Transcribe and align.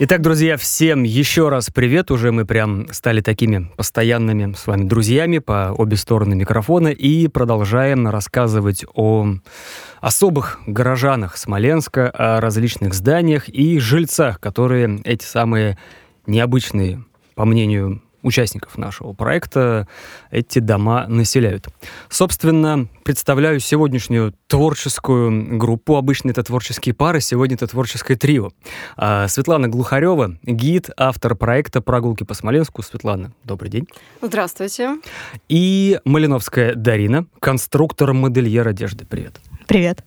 Итак, 0.00 0.22
друзья, 0.22 0.56
всем 0.56 1.02
еще 1.02 1.48
раз 1.48 1.70
привет. 1.70 2.12
Уже 2.12 2.30
мы 2.30 2.46
прям 2.46 2.86
стали 2.92 3.20
такими 3.20 3.68
постоянными 3.76 4.54
с 4.56 4.68
вами 4.68 4.84
друзьями 4.84 5.38
по 5.38 5.74
обе 5.76 5.96
стороны 5.96 6.36
микрофона 6.36 6.86
и 6.86 7.26
продолжаем 7.26 8.06
рассказывать 8.06 8.84
о 8.94 9.26
особых 10.00 10.60
горожанах 10.68 11.36
Смоленска, 11.36 12.10
о 12.10 12.40
различных 12.40 12.94
зданиях 12.94 13.48
и 13.48 13.80
жильцах, 13.80 14.38
которые 14.38 15.00
эти 15.02 15.24
самые 15.24 15.76
необычные, 16.28 17.04
по 17.34 17.44
мнению 17.44 18.00
участников 18.22 18.76
нашего 18.78 19.12
проекта 19.12 19.86
эти 20.30 20.58
дома 20.58 21.06
населяют. 21.06 21.66
Собственно, 22.08 22.88
представляю 23.04 23.60
сегодняшнюю 23.60 24.34
творческую 24.46 25.58
группу. 25.58 25.96
Обычно 25.96 26.30
это 26.30 26.42
творческие 26.42 26.94
пары, 26.94 27.20
сегодня 27.20 27.54
это 27.54 27.66
творческое 27.66 28.16
трио. 28.16 28.50
А, 28.96 29.28
Светлана 29.28 29.68
Глухарева, 29.68 30.36
гид, 30.42 30.90
автор 30.96 31.34
проекта 31.34 31.80
«Прогулки 31.80 32.24
по 32.24 32.34
Смоленску». 32.34 32.82
Светлана, 32.82 33.32
добрый 33.44 33.70
день. 33.70 33.86
Здравствуйте. 34.20 34.96
И 35.48 36.00
Малиновская 36.04 36.74
Дарина, 36.74 37.26
конструктор-модельер 37.40 38.66
одежды. 38.66 39.04
Привет. 39.06 39.40
Привет. 39.66 40.04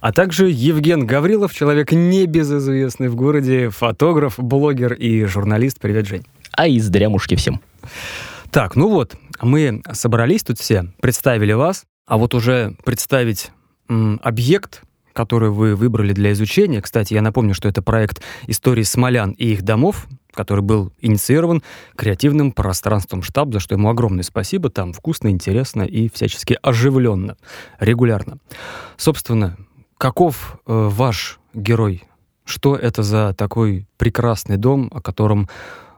А 0.00 0.12
также 0.12 0.50
Евген 0.50 1.06
Гаврилов, 1.06 1.54
человек 1.54 1.92
небезызвестный 1.92 3.08
в 3.08 3.14
городе, 3.14 3.70
фотограф, 3.70 4.34
блогер 4.38 4.94
и 4.94 5.24
журналист. 5.24 5.78
Привет, 5.80 6.06
Жень 6.06 6.24
а 6.52 6.66
из 6.66 6.88
дрямушки 6.88 7.34
всем. 7.34 7.60
Так, 8.50 8.76
ну 8.76 8.88
вот, 8.88 9.16
мы 9.40 9.82
собрались 9.92 10.42
тут 10.42 10.58
все, 10.58 10.92
представили 11.00 11.52
вас, 11.52 11.84
а 12.06 12.16
вот 12.18 12.34
уже 12.34 12.76
представить 12.84 13.50
объект, 13.88 14.82
который 15.12 15.50
вы 15.50 15.74
выбрали 15.74 16.12
для 16.12 16.32
изучения. 16.32 16.80
Кстати, 16.80 17.14
я 17.14 17.22
напомню, 17.22 17.54
что 17.54 17.68
это 17.68 17.82
проект 17.82 18.22
истории 18.46 18.82
смолян 18.82 19.32
и 19.32 19.52
их 19.52 19.62
домов, 19.62 20.06
который 20.32 20.60
был 20.62 20.92
инициирован 21.00 21.62
креативным 21.96 22.52
пространством 22.52 23.22
штаб, 23.22 23.52
за 23.52 23.60
что 23.60 23.74
ему 23.74 23.88
огромное 23.88 24.22
спасибо. 24.22 24.70
Там 24.70 24.92
вкусно, 24.92 25.28
интересно 25.28 25.82
и 25.82 26.08
всячески 26.08 26.56
оживленно, 26.62 27.36
регулярно. 27.80 28.38
Собственно, 28.96 29.56
каков 29.98 30.60
э, 30.66 30.88
ваш 30.90 31.40
герой? 31.52 32.04
Что 32.44 32.76
это 32.76 33.02
за 33.02 33.34
такой 33.34 33.86
прекрасный 33.96 34.56
дом, 34.56 34.90
о 34.92 35.00
котором 35.00 35.48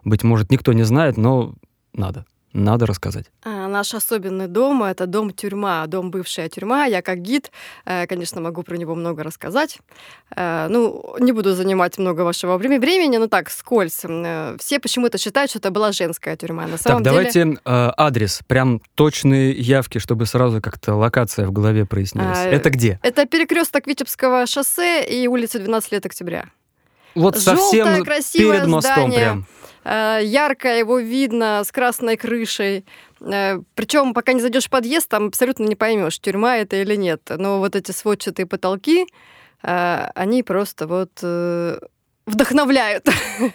быть 0.05 0.23
может, 0.25 0.51
никто 0.51 0.73
не 0.73 0.85
знает, 0.85 1.17
но 1.17 1.55
надо. 1.93 2.25
Надо 2.53 2.85
рассказать. 2.85 3.27
А, 3.45 3.67
наш 3.67 3.95
особенный 3.95 4.47
дом— 4.47 4.83
это 4.85 5.07
дом-тюрьма, 5.07 5.87
дом 5.87 6.11
бывшая 6.11 6.51
тюрьма. 6.51 6.85
Я 6.85 7.01
как 7.01 7.23
гид, 7.23 7.51
э, 7.87 8.07
конечно, 8.07 8.43
могу 8.43 8.63
про 8.63 8.77
него 8.77 8.95
много 8.95 9.23
рассказать. 9.23 9.79
Э, 10.37 10.67
ну, 10.69 11.17
не 11.19 11.33
буду 11.33 11.55
занимать 11.55 11.97
много 11.97 12.21
вашего 12.21 12.59
времени, 12.59 13.17
но 13.17 13.27
так, 13.29 13.49
скользь. 13.49 14.01
Э, 14.05 14.57
все 14.61 14.81
почему-то 14.81 15.17
считают, 15.17 15.51
что 15.51 15.61
это 15.61 15.71
была 15.71 15.93
женская 15.93 16.37
тюрьма. 16.37 16.67
На 16.67 16.77
самом 16.77 17.03
так, 17.03 17.13
давайте 17.13 17.45
деле... 17.45 17.59
адрес, 17.65 18.41
прям 18.47 18.83
точные 18.97 19.53
явки, 19.53 19.97
чтобы 19.97 20.27
сразу 20.27 20.61
как-то 20.61 20.95
локация 20.95 21.47
в 21.47 21.53
голове 21.53 21.87
прояснилась. 21.87 22.39
А, 22.39 22.49
это 22.49 22.69
где? 22.69 23.01
Это 23.03 23.25
перекресток 23.25 23.87
Витебского 23.87 24.47
шоссе 24.47 25.03
и 25.07 25.27
улица 25.27 25.59
12 25.59 25.93
лет 25.93 26.05
октября. 26.05 26.45
Вот 27.15 27.39
Желтое, 27.39 27.57
совсем 27.57 28.05
перед 28.35 28.67
мостом 28.67 29.11
здание. 29.11 29.19
прям. 29.19 29.47
Э, 29.85 30.21
ярко 30.23 30.69
его 30.69 30.99
видно 30.99 31.63
с 31.65 31.73
красной 31.73 32.17
крышей. 32.17 32.85
Э, 33.21 33.61
Причем, 33.75 34.15
пока 34.15 34.33
не 34.33 34.41
зайдешь 34.41 34.67
в 34.67 34.71
подъезд, 34.71 35.09
там 35.09 35.27
абсолютно 35.27 35.65
не 35.65 35.77
поймешь, 35.77 36.21
тюрьма 36.21 36.59
это 36.59 36.77
или 36.77 36.97
нет. 36.97 37.23
Но 37.29 37.59
вот 37.59 37.77
эти 37.77 37.91
сводчатые 37.93 38.47
потолки, 38.47 39.07
э, 39.63 40.09
они 40.15 40.43
просто 40.43 40.87
вот 40.87 41.23
вдохновляют. 42.27 43.07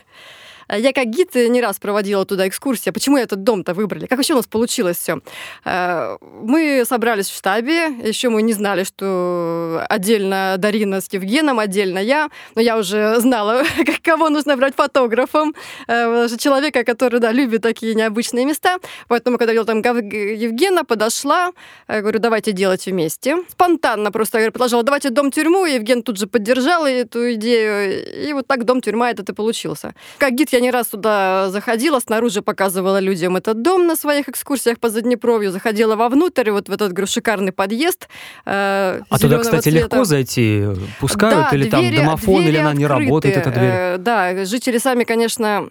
Э, 0.68 0.80
я 0.80 0.94
как 0.94 1.08
гид 1.08 1.36
не 1.36 1.62
раз 1.62 1.80
проводила 1.80 2.26
туда 2.26 2.48
экскурсии. 2.48 2.92
Почему 2.92 3.18
этот 3.18 3.44
дом-то 3.44 3.74
выбрали? 3.74 4.06
Как 4.08 4.18
вообще 4.18 4.34
у 4.34 4.38
нас 4.38 4.48
получилось 4.48 4.98
все? 4.98 5.20
Э, 5.66 6.18
мы 6.22 6.84
собрались 6.86 7.30
в 7.30 7.36
штабе, 7.36 7.88
еще 8.04 8.30
мы 8.30 8.42
не 8.42 8.54
знали, 8.54 8.84
что 8.84 9.86
отдельно 9.90 10.56
Дарина 10.58 11.02
с 11.02 11.08
Евгеном, 11.12 11.60
отдельно 11.60 12.00
я, 12.00 12.30
но 12.56 12.62
я 12.62 12.78
уже 12.78 13.20
знала, 13.20 13.64
кого 14.04 14.30
нужно 14.30 14.58
брать 14.58 14.76
фотографом, 14.76 15.56
э, 15.88 16.28
человека, 16.38 16.84
который, 16.84 17.20
да, 17.20 17.32
любит 17.32 17.62
такие 17.62 17.96
необычные 17.96 18.46
места. 18.46 18.78
Поэтому, 19.08 19.38
когда 19.38 19.54
видела 19.54 19.66
там 19.66 19.80
Евгена, 19.80 20.86
подошла, 20.86 21.52
говорю, 21.88 22.20
давайте 22.20 22.52
делать 22.52 22.86
вместе. 22.86 23.38
Спонтанно 23.50 24.12
просто 24.12 24.40
я 24.40 24.52
предложила, 24.52 24.84
давайте 24.84 25.10
дом-тюрьму, 25.10 25.66
Евген 25.66 26.04
тут 26.04 26.18
же 26.18 26.28
поддержал 26.28 26.86
эту 26.86 27.34
идею, 27.34 28.28
и 28.28 28.34
вот 28.34 28.48
так 28.48 28.66
дом-тюрьма 28.66 29.12
этот 29.12 29.30
и 29.30 29.34
получился. 29.34 29.94
Как 30.18 30.34
гид 30.34 30.50
я 30.52 30.57
я 30.58 30.62
не 30.62 30.72
раз 30.72 30.88
туда 30.88 31.50
заходила, 31.50 32.00
снаружи 32.00 32.42
показывала 32.42 33.00
людям 33.00 33.38
этот 33.38 33.62
дом 33.62 33.86
на 33.86 33.96
своих 33.96 34.28
экскурсиях 34.28 34.80
по 34.80 34.90
Заднепровью, 34.90 35.52
заходила 35.52 35.96
вовнутрь, 35.96 36.50
вот 36.52 36.68
в 36.68 36.72
этот 36.72 37.10
шикарный 37.10 37.52
подъезд. 37.52 38.08
Э, 38.46 39.02
а 39.10 39.20
туда, 39.20 39.38
кстати, 39.40 39.70
цвета. 39.70 39.78
легко 39.78 40.04
зайти? 40.04 40.66
Пускают? 41.00 41.50
Да, 41.52 41.56
или 41.56 41.70
двери, 41.70 41.96
там 41.96 42.06
домофон, 42.06 42.42
или 42.44 42.58
она 42.58 42.72
открыты. 42.72 42.78
не 42.80 42.86
работает, 42.88 43.38
эта 43.38 43.52
дверь? 43.52 43.72
Э, 43.72 43.98
да, 44.00 44.46
жители 44.46 44.80
сами, 44.80 45.04
конечно, 45.04 45.68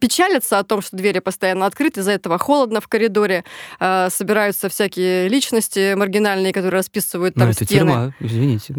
печалятся 0.00 0.58
о 0.58 0.64
том, 0.64 0.80
что 0.80 0.96
двери 0.96 1.18
постоянно 1.18 1.66
открыты, 1.66 2.00
из-за 2.00 2.12
этого 2.12 2.38
холодно 2.38 2.80
в 2.80 2.88
коридоре, 2.88 3.44
э, 3.80 4.08
собираются 4.10 4.68
всякие 4.68 5.28
личности 5.28 5.94
маргинальные, 5.94 6.52
которые 6.52 6.78
расписывают 6.78 7.34
там 7.34 7.46
Но 7.46 7.50
это 7.50 7.64
стены. 7.64 7.80
тюрьма, 7.80 8.12
извините. 8.20 8.74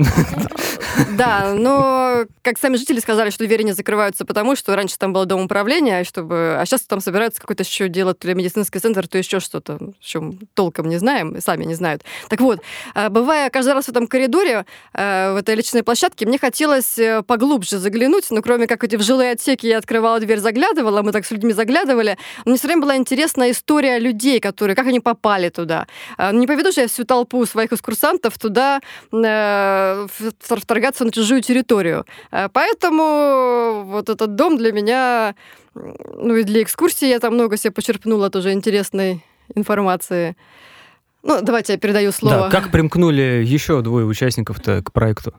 Да, 1.12 1.54
но, 1.54 2.26
как 2.42 2.58
сами 2.58 2.76
жители 2.78 3.00
сказали, 3.00 3.30
что 3.30 3.46
двери 3.46 3.64
не 3.64 3.74
закрываются 3.74 4.26
потому, 4.26 4.56
что 4.56 4.76
раньше 4.78 4.98
там 4.98 5.12
было 5.12 5.26
дом 5.26 5.42
управления, 5.42 6.04
чтобы... 6.04 6.58
а 6.58 6.66
сейчас 6.66 6.82
там 6.82 7.02
собираются 7.02 7.42
какой-то 7.42 7.64
еще 7.64 7.90
делать 7.90 8.20
то 8.20 8.28
ли 8.28 8.34
медицинский 8.34 8.80
центр, 8.80 9.08
то 9.08 9.18
еще 9.18 9.40
что-то, 9.40 9.78
в 9.78 10.06
чем 10.06 10.40
толком 10.54 10.88
не 10.88 10.98
знаем, 10.98 11.42
сами 11.42 11.66
не 11.66 11.76
знают. 11.76 12.04
Так 12.30 12.40
вот, 12.40 12.62
э, 12.96 13.10
бывая 13.10 13.50
каждый 13.50 13.74
раз 13.74 13.86
в 13.86 13.90
этом 13.90 14.08
коридоре, 14.08 14.66
э, 14.94 15.34
в 15.34 15.38
этой 15.38 15.56
личной 15.56 15.84
площадке, 15.84 16.26
мне 16.26 16.38
хотелось 16.38 16.98
э, 16.98 17.24
поглубже 17.24 17.78
заглянуть, 17.78 18.32
но 18.32 18.42
кроме 18.42 18.68
как 18.68 18.84
эти 18.84 18.96
в 18.96 19.02
жилые 19.02 19.32
отсеки 19.32 19.68
я 19.68 19.78
открывала 19.78 20.20
дверь, 20.20 20.40
заглядывала, 20.40 21.02
мы 21.02 21.12
так 21.12 21.26
с 21.26 21.32
людьми 21.32 21.54
заглядывали, 21.54 22.18
мне 22.46 22.58
все 22.58 22.68
время 22.68 22.82
была 22.84 22.96
интересна 22.96 23.52
история 23.52 24.00
людей, 24.00 24.40
которые, 24.40 24.76
как 24.76 24.88
они 24.88 25.00
попали 25.00 25.50
туда. 25.50 25.88
Не 26.32 26.48
поведу 26.48 26.72
же 26.72 26.82
я 26.82 26.88
всю 26.88 27.04
толпу 27.04 27.46
своих 27.46 27.74
экскурсантов 27.74 28.38
туда 28.38 28.80
вторгаться 30.40 31.06
на 31.06 31.12
чужую 31.12 31.42
территорию. 31.42 32.06
Поэтому 32.54 33.84
вот 33.86 34.10
этот 34.10 34.36
дом 34.36 34.58
для 34.58 34.67
для 34.68 34.82
меня, 34.82 35.36
ну 35.74 36.36
и 36.36 36.44
для 36.44 36.62
экскурсии 36.62 37.08
я 37.08 37.20
там 37.20 37.34
много 37.34 37.58
себе 37.58 37.72
почерпнула 37.72 38.30
тоже 38.30 38.52
интересной 38.52 39.24
информации. 39.56 40.36
Ну, 41.24 41.42
давайте 41.42 41.74
я 41.74 41.80
передаю 41.80 42.12
слово. 42.12 42.50
Да, 42.50 42.50
как 42.50 42.72
примкнули 42.72 43.44
еще 43.46 43.82
двое 43.82 44.06
участников-то 44.06 44.82
к 44.84 44.92
проекту? 44.92 45.34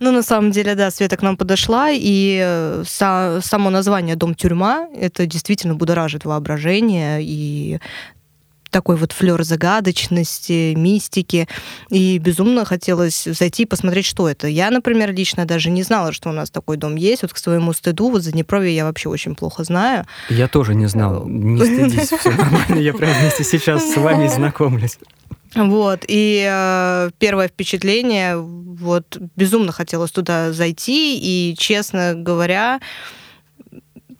Ну, 0.00 0.12
на 0.12 0.22
самом 0.22 0.52
деле, 0.52 0.76
да, 0.76 0.90
Света 0.92 1.16
к 1.16 1.22
нам 1.22 1.36
подошла, 1.36 1.90
и 1.90 2.40
э, 2.40 2.82
са- 2.84 3.40
само 3.42 3.70
название 3.70 4.14
«Дом-тюрьма»— 4.14 4.88
это 4.94 5.26
действительно 5.26 5.74
будоражит 5.74 6.24
воображение, 6.24 7.18
и 7.20 7.80
такой 8.70 8.96
вот 8.96 9.12
флер 9.12 9.42
загадочности, 9.42 10.74
мистики. 10.74 11.48
И 11.90 12.18
безумно 12.18 12.64
хотелось 12.64 13.24
зайти 13.24 13.64
и 13.64 13.66
посмотреть, 13.66 14.06
что 14.06 14.28
это. 14.28 14.46
Я, 14.46 14.70
например, 14.70 15.12
лично 15.12 15.44
даже 15.44 15.70
не 15.70 15.82
знала, 15.82 16.12
что 16.12 16.30
у 16.30 16.32
нас 16.32 16.50
такой 16.50 16.76
дом 16.76 16.96
есть. 16.96 17.22
Вот 17.22 17.32
к 17.32 17.38
своему 17.38 17.72
стыду, 17.72 18.10
вот 18.10 18.22
за 18.22 18.30
Заднепровье 18.30 18.74
я 18.74 18.84
вообще 18.84 19.08
очень 19.08 19.34
плохо 19.34 19.64
знаю. 19.64 20.06
Я 20.28 20.48
тоже 20.48 20.74
не 20.74 20.86
знал. 20.86 21.26
Не 21.26 21.58
стыдись, 21.58 22.12
все 22.18 22.30
нормально. 22.30 22.76
Я 22.76 22.92
прямо 22.92 23.14
вместе 23.20 23.44
сейчас 23.44 23.92
с 23.92 23.96
вами 23.96 24.28
знакомлюсь. 24.28 24.98
Вот, 25.54 26.04
и 26.06 26.46
э, 26.46 27.10
первое 27.18 27.48
впечатление, 27.48 28.36
вот, 28.36 29.16
безумно 29.34 29.72
хотелось 29.72 30.10
туда 30.10 30.52
зайти, 30.52 31.18
и, 31.18 31.56
честно 31.56 32.12
говоря, 32.14 32.80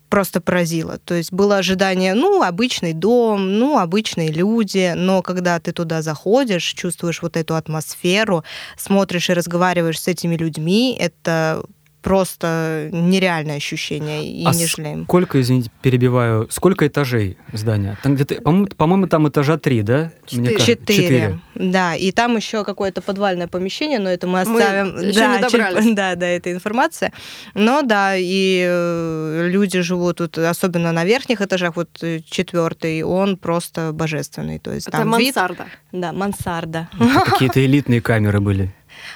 просто 0.09 0.41
поразило. 0.41 0.99
То 0.99 1.15
есть 1.15 1.33
было 1.33 1.59
ожидание, 1.59 2.15
ну, 2.15 2.43
обычный 2.43 2.93
дом, 2.93 3.59
ну, 3.59 3.79
обычные 3.79 4.31
люди, 4.31 4.93
но 4.97 5.23
когда 5.23 5.59
ты 5.61 5.73
туда 5.73 6.03
заходишь, 6.03 6.65
чувствуешь 6.65 7.23
вот 7.23 7.37
эту 7.37 7.55
атмосферу, 7.55 8.45
смотришь 8.77 9.31
и 9.31 9.35
разговариваешь 9.35 10.01
с 10.01 10.09
этими 10.09 10.37
людьми, 10.37 10.97
это 10.99 11.63
просто 12.03 12.89
нереальное 12.93 13.57
ощущение 13.57 14.27
и 14.27 14.45
а 14.45 14.55
не 14.55 14.67
жалеем. 14.67 15.05
Сколько, 15.05 15.41
извините, 15.41 15.71
перебиваю, 15.83 16.49
сколько 16.51 16.87
этажей 16.87 17.37
здания? 17.53 17.99
Там 18.03 18.15
где-то, 18.15 18.37
по-моему, 18.43 18.67
по-моему, 18.77 19.07
там 19.07 19.29
этажа 19.29 19.59
три, 19.59 19.83
да? 19.83 20.13
Четыре. 20.27 20.59
Четыре. 20.59 21.41
Да, 21.55 21.95
и 21.95 22.13
там 22.13 22.37
еще 22.37 22.65
какое-то 22.65 23.03
подвальное 23.03 23.49
помещение, 23.49 23.99
но 23.99 24.11
это 24.11 24.27
мы 24.27 24.43
оставим. 24.43 24.95
Мы 24.95 25.05
еще 25.05 25.21
да, 25.21 25.37
не 25.37 25.43
добрались. 25.43 25.85
Чуть, 25.85 25.95
да, 25.97 26.15
да, 26.15 26.27
это 26.27 26.53
информация. 26.53 27.13
Но 27.55 27.83
да, 27.83 28.15
и 28.17 28.65
э, 28.67 29.49
люди 29.49 29.81
живут 29.81 30.19
тут, 30.19 30.39
особенно 30.39 30.93
на 30.93 31.05
верхних 31.05 31.41
этажах, 31.41 31.77
вот 31.77 31.91
э, 32.03 32.21
четвертый, 32.29 33.03
он 33.03 33.37
просто 33.37 33.93
божественный. 33.93 34.59
То 34.59 34.73
есть 34.73 34.89
это 34.89 34.99
там 34.99 35.09
мансарда. 35.09 35.65
Вид, 35.65 36.01
да, 36.01 36.13
мансарда. 36.13 36.89
Какие-то 37.27 37.65
элитные 37.65 38.01
камеры 38.01 38.41
были. 38.41 38.73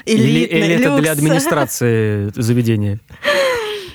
Элитный, 0.06 0.43
или, 0.44 0.64
или 0.64 0.75
это 0.75 0.99
для 0.99 1.12
администрации 1.12 2.31
заведения? 2.34 3.00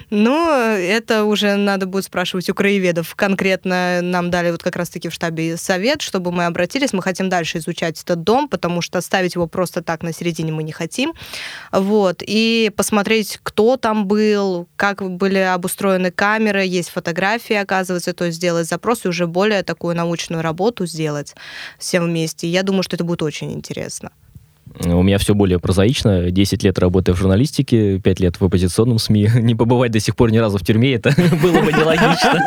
Ну, 0.10 0.50
это 0.50 1.26
уже 1.26 1.56
надо 1.56 1.86
будет 1.86 2.06
спрашивать 2.06 2.50
у 2.50 2.54
краеведов. 2.54 3.14
Конкретно 3.16 4.00
нам 4.02 4.30
дали 4.32 4.52
вот 4.52 4.64
как 4.64 4.78
раз-таки 4.78 5.10
в 5.10 5.14
штабе 5.14 5.58
совет, 5.58 6.02
чтобы 6.02 6.32
мы 6.32 6.46
обратились. 6.46 6.94
Мы 6.94 7.02
хотим 7.02 7.28
дальше 7.28 7.58
изучать 7.58 8.02
этот 8.02 8.24
дом, 8.24 8.48
потому 8.48 8.82
что 8.82 9.02
ставить 9.02 9.36
его 9.36 9.48
просто 9.48 9.82
так 9.82 10.04
на 10.04 10.14
середине 10.14 10.54
мы 10.54 10.64
не 10.64 10.72
хотим. 10.72 11.14
Вот. 11.74 12.24
И 12.26 12.72
посмотреть, 12.76 13.40
кто 13.44 13.76
там 13.76 14.08
был, 14.08 14.70
как 14.78 15.02
были 15.02 15.40
обустроены 15.40 16.12
камеры, 16.12 16.66
есть 16.66 16.90
фотографии, 16.90 17.56
оказывается, 17.56 18.14
то 18.14 18.26
есть 18.26 18.38
сделать 18.38 18.68
запрос 18.68 19.04
и 19.04 19.10
уже 19.10 19.28
более 19.28 19.64
такую 19.64 19.96
научную 19.96 20.42
работу 20.42 20.86
сделать 20.86 21.36
всем 21.78 22.06
вместе. 22.06 22.48
Я 22.48 22.64
думаю, 22.64 22.84
что 22.84 22.96
это 22.96 23.04
будет 23.04 23.24
очень 23.24 23.52
интересно. 23.52 24.12
У 24.80 25.02
меня 25.02 25.18
все 25.18 25.34
более 25.34 25.60
прозаично. 25.60 26.30
10 26.30 26.64
лет 26.64 26.78
работаю 26.80 27.16
в 27.16 27.20
журналистике, 27.20 28.00
5 28.00 28.20
лет 28.20 28.40
в 28.40 28.46
оппозиционном 28.46 29.00
СМИ. 29.00 29.30
Не 29.42 29.56
побывать 29.56 29.92
до 29.92 30.00
сих 30.00 30.16
пор 30.16 30.32
ни 30.32 30.38
разу 30.38 30.58
в 30.58 30.64
тюрьме, 30.64 30.94
это 30.94 31.10
было 31.42 31.62
бы 31.62 31.72
нелогично. 31.72 32.44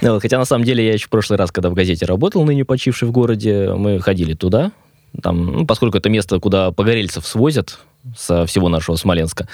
Хотя, 0.20 0.38
на 0.38 0.44
самом 0.44 0.64
деле, 0.64 0.84
я 0.84 0.94
еще 0.94 1.06
в 1.06 1.10
прошлый 1.10 1.38
раз, 1.38 1.52
когда 1.52 1.70
в 1.70 1.74
газете 1.74 2.06
работал, 2.06 2.44
ныне 2.44 2.64
почивший 2.64 3.06
в 3.06 3.12
городе, 3.12 3.72
мы 3.74 4.00
ходили 4.00 4.34
туда, 4.34 4.72
там, 5.20 5.44
ну, 5.44 5.66
поскольку 5.66 5.98
это 5.98 6.08
место, 6.08 6.40
куда 6.40 6.72
погорельцев 6.72 7.26
свозят, 7.26 7.78
со 8.16 8.46
всего 8.46 8.68
нашего 8.68 8.96
Смоленска. 8.96 9.48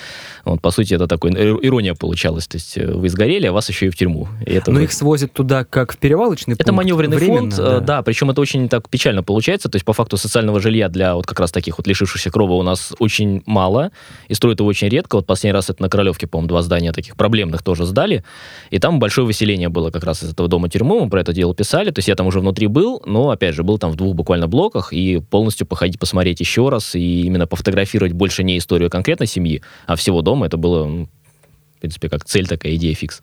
Вот, 0.45 0.61
по 0.61 0.71
сути, 0.71 0.95
это 0.95 1.07
такой 1.07 1.31
ирония 1.33 1.95
получалась. 1.95 2.47
То 2.47 2.57
есть 2.57 2.79
э, 2.79 2.87
вы 2.87 3.09
сгорели, 3.09 3.47
а 3.47 3.53
вас 3.53 3.69
еще 3.69 3.87
и 3.87 3.91
в 3.91 3.97
тюрьму. 3.97 4.29
И 4.47 4.53
это 4.53 4.71
Но 4.71 4.79
вы... 4.79 4.85
их 4.85 4.93
свозят 4.93 5.33
туда 5.33 5.65
как 5.65 5.93
в 5.93 5.99
перевалочный 5.99 6.55
это 6.55 6.65
пункт? 6.65 6.69
Это 6.69 6.73
маневренный 6.73 7.19
фонд, 7.19 7.55
э, 7.55 7.57
да. 7.57 7.81
да, 7.81 8.03
причем 8.03 8.31
это 8.31 8.41
очень 8.41 8.69
так 8.69 8.89
печально 8.89 9.23
получается. 9.23 9.69
То 9.69 9.77
есть 9.77 9.85
по 9.85 9.93
факту 9.93 10.17
социального 10.17 10.61
жилья 10.61 10.89
для 10.89 11.15
вот 11.15 11.27
как 11.27 11.39
раз 11.41 11.53
таких 11.53 11.79
вот 11.79 11.87
лишившихся 11.87 12.31
крова 12.31 12.55
у 12.55 12.63
нас 12.63 12.95
очень 12.99 13.43
мало, 13.47 13.91
и 14.29 14.35
строят 14.35 14.61
его 14.61 14.69
очень 14.69 14.89
редко. 14.89 15.17
Вот 15.17 15.27
последний 15.27 15.53
раз 15.53 15.71
это 15.71 15.83
на 15.83 15.91
Королевке, 15.91 16.27
по-моему, 16.27 16.49
два 16.49 16.63
здания 16.63 16.93
таких 16.93 17.17
проблемных 17.17 17.63
тоже 17.63 17.85
сдали, 17.85 18.25
и 18.71 18.79
там 18.79 18.99
большое 18.99 19.27
выселение 19.27 19.69
было 19.69 19.91
как 19.91 20.05
раз 20.05 20.23
из 20.23 20.33
этого 20.33 20.49
дома 20.49 20.69
тюрьмы, 20.69 21.01
мы 21.01 21.11
про 21.11 21.21
это 21.21 21.33
дело 21.33 21.55
писали. 21.55 21.91
То 21.91 21.99
есть 21.99 22.09
я 22.09 22.15
там 22.15 22.27
уже 22.27 22.41
внутри 22.41 22.67
был, 22.67 23.03
но, 23.05 23.31
опять 23.31 23.55
же, 23.55 23.63
был 23.63 23.79
там 23.79 23.91
в 23.91 23.97
двух 23.97 24.15
буквально 24.15 24.49
блоках, 24.49 24.93
и 24.93 25.21
полностью 25.21 25.67
походить, 25.67 25.99
посмотреть 25.99 26.41
еще 26.41 26.69
раз, 26.69 26.95
и 26.95 27.23
именно 27.23 27.47
пофотографировать 27.47 28.13
больше 28.13 28.38
больше 28.39 28.45
не 28.45 28.59
историю 28.59 28.91
конкретной 28.91 29.27
семьи, 29.27 29.63
а 29.87 29.95
всего 29.95 30.23
дома. 30.23 30.47
Это 30.47 30.57
было, 30.57 30.87
в 30.87 31.81
принципе, 31.81 32.09
как 32.09 32.25
цель 32.25 32.47
такая, 32.47 32.75
идея 32.77 32.95
фикс. 32.95 33.23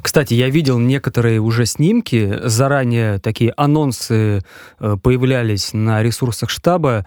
Кстати, 0.00 0.34
я 0.34 0.50
видел 0.50 0.78
некоторые 0.78 1.40
уже 1.40 1.66
снимки, 1.66 2.38
заранее 2.44 3.18
такие 3.18 3.52
анонсы 3.56 4.42
э, 4.78 4.96
появлялись 5.02 5.72
на 5.72 6.02
ресурсах 6.02 6.50
штаба. 6.50 7.04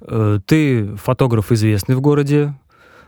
Э, 0.00 0.38
ты 0.44 0.96
фотограф 0.96 1.52
известный 1.52 1.94
в 1.94 2.00
городе, 2.00 2.52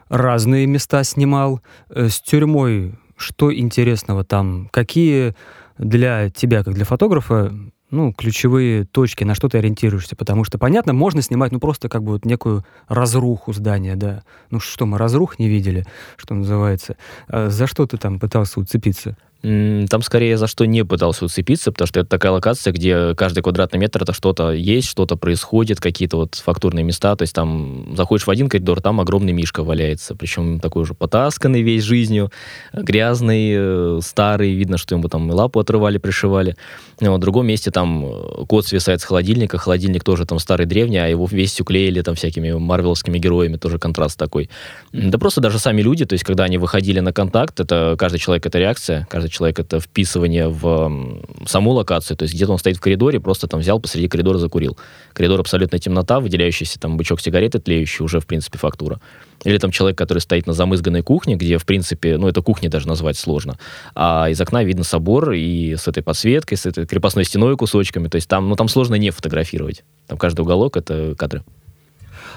разные 0.09 0.67
места 0.67 1.05
снимал. 1.05 1.61
Э, 1.91 2.09
с 2.09 2.21
тюрьмой 2.21 2.95
что 3.17 3.53
интересного 3.53 4.25
там? 4.25 4.69
Какие 4.71 5.35
для 5.79 6.31
тебя, 6.31 6.65
как 6.65 6.75
для 6.75 6.85
фотографа, 6.85 7.53
ну, 7.93 8.13
ключевые 8.13 8.85
точки, 8.85 9.23
на 9.23 9.35
что 9.35 9.49
ты 9.49 9.59
ориентируешься, 9.59 10.17
потому 10.17 10.45
что, 10.45 10.59
понятно, 10.59 10.95
можно 10.95 11.21
снимать, 11.23 11.53
ну, 11.53 11.61
просто 11.61 11.89
как 11.89 12.03
бы 12.03 12.13
вот 12.13 12.25
некую 12.25 12.65
разруху 12.89 13.53
здания, 13.53 13.95
да. 13.97 14.25
Ну, 14.51 14.59
что, 14.59 14.87
мы 14.87 14.97
разрух 14.99 15.39
не 15.39 15.49
видели, 15.49 15.85
что 16.17 16.35
называется. 16.35 16.97
А 17.29 17.51
за 17.51 17.67
что 17.67 17.87
ты 17.87 17.99
там 17.99 18.19
пытался 18.19 18.61
уцепиться? 18.61 19.17
Там 19.43 20.03
скорее 20.03 20.37
за 20.37 20.47
что 20.47 20.67
не 20.67 20.85
пытался 20.85 21.25
уцепиться, 21.25 21.73
потому 21.73 21.89
что 21.89 22.01
это 22.01 22.09
такая 22.09 22.31
локация, 22.31 22.73
где 22.73 23.15
каждый 23.17 23.43
квадратный 23.43 23.81
метр 23.81 24.05
это 24.05 24.13
что-то 24.13 24.53
есть, 24.53 24.87
что-то 24.87 25.17
происходит, 25.17 25.81
какие-то 25.81 26.17
вот 26.17 26.37
фактурные 26.37 26.85
места. 26.85 27.17
То 27.17 27.23
есть 27.23 27.35
там 27.35 27.93
заходишь 27.97 28.25
в 28.25 28.31
один 28.31 28.49
коридор, 28.49 28.81
там 28.81 29.01
огромный 29.01 29.33
мишка 29.33 29.65
валяется, 29.65 30.15
причем 30.15 30.61
такой 30.61 30.83
уже 30.83 30.95
потасканный 30.95 31.63
весь 31.63 31.83
жизнью, 31.83 32.31
грязный, 32.73 33.53
э, 33.57 34.01
старый, 34.03 34.53
видно, 34.53 34.79
что 34.79 34.95
ему 34.95 35.09
там 35.09 35.29
лапу 35.29 35.59
отрывали, 35.59 35.99
пришивали. 35.99 36.57
В 37.01 37.19
другом 37.19 37.47
месте 37.49 37.73
там 37.73 38.07
э, 38.07 38.45
кот 38.47 38.67
свисает 38.67 39.01
с 39.01 39.05
холодильника, 39.05 39.59
холодильник 39.59 40.05
тоже 40.05 40.25
там 40.25 40.39
старый, 40.39 40.67
древний, 40.67 40.99
а 40.99 41.09
его 41.09 41.27
весь 41.29 41.61
уклеили 41.61 42.01
там 42.03 42.15
всякими 42.15 42.53
марвеловскими 42.53 43.19
героями, 43.19 43.57
тоже 43.57 43.81
контраст 43.81 44.17
такой. 44.17 44.51
Да 44.93 45.19
просто 45.19 45.41
даже 45.41 45.59
сами 45.59 45.83
люди, 45.83 46.05
то 46.05 46.13
есть 46.13 46.25
когда 46.25 46.45
они 46.45 46.59
выходили 46.59 47.01
на 47.01 47.13
контакт, 47.13 47.59
это 47.59 47.97
каждый 47.99 48.19
человек, 48.19 48.47
это 48.47 48.61
реакция, 48.61 49.09
каждый 49.11 49.32
человек 49.33 49.59
это 49.59 49.81
вписывание 49.81 50.49
в 50.49 51.23
саму 51.47 51.73
локацию. 51.73 52.17
То 52.17 52.25
есть 52.25 52.35
где-то 52.35 52.53
он 52.53 52.59
стоит 52.59 52.77
в 52.77 52.81
коридоре, 52.81 53.19
просто 53.19 53.49
там 53.49 53.61
взял 53.61 53.81
посреди 53.81 54.09
коридора 54.09 54.39
закурил. 54.39 54.79
Коридор 55.13 55.41
абсолютная 55.41 55.81
темнота, 55.81 56.21
выделяющийся 56.21 56.79
там 56.79 56.97
бычок 56.97 57.21
сигареты 57.21 57.59
тлеющий, 57.59 58.05
уже 58.05 58.21
в 58.21 58.27
принципе 58.27 58.59
фактура. 58.59 59.01
Или 59.45 59.59
там 59.59 59.73
человек, 59.73 59.99
который 59.99 60.19
стоит 60.19 60.47
на 60.47 60.53
замызганной 60.53 61.03
кухне, 61.03 61.35
где 61.35 61.59
в 61.59 61.67
принципе, 61.67 62.17
ну 62.17 62.29
это 62.29 62.43
кухней 62.43 62.69
даже 62.69 62.87
назвать 62.87 63.17
сложно, 63.17 63.59
а 63.95 64.29
из 64.31 64.41
окна 64.41 64.63
видно 64.63 64.85
собор 64.85 65.33
и 65.33 65.75
с 65.75 65.89
этой 65.89 66.03
подсветкой, 66.03 66.57
с 66.57 66.67
этой 66.67 66.87
крепостной 66.87 67.25
стеной 67.25 67.57
кусочками. 67.57 68.09
То 68.09 68.17
есть 68.17 68.29
там, 68.29 68.49
ну 68.49 68.55
там 68.55 68.69
сложно 68.69 68.95
не 68.95 69.11
фотографировать. 69.11 69.83
Там 70.07 70.19
каждый 70.19 70.43
уголок 70.43 70.77
это 70.77 71.15
кадры. 71.19 71.43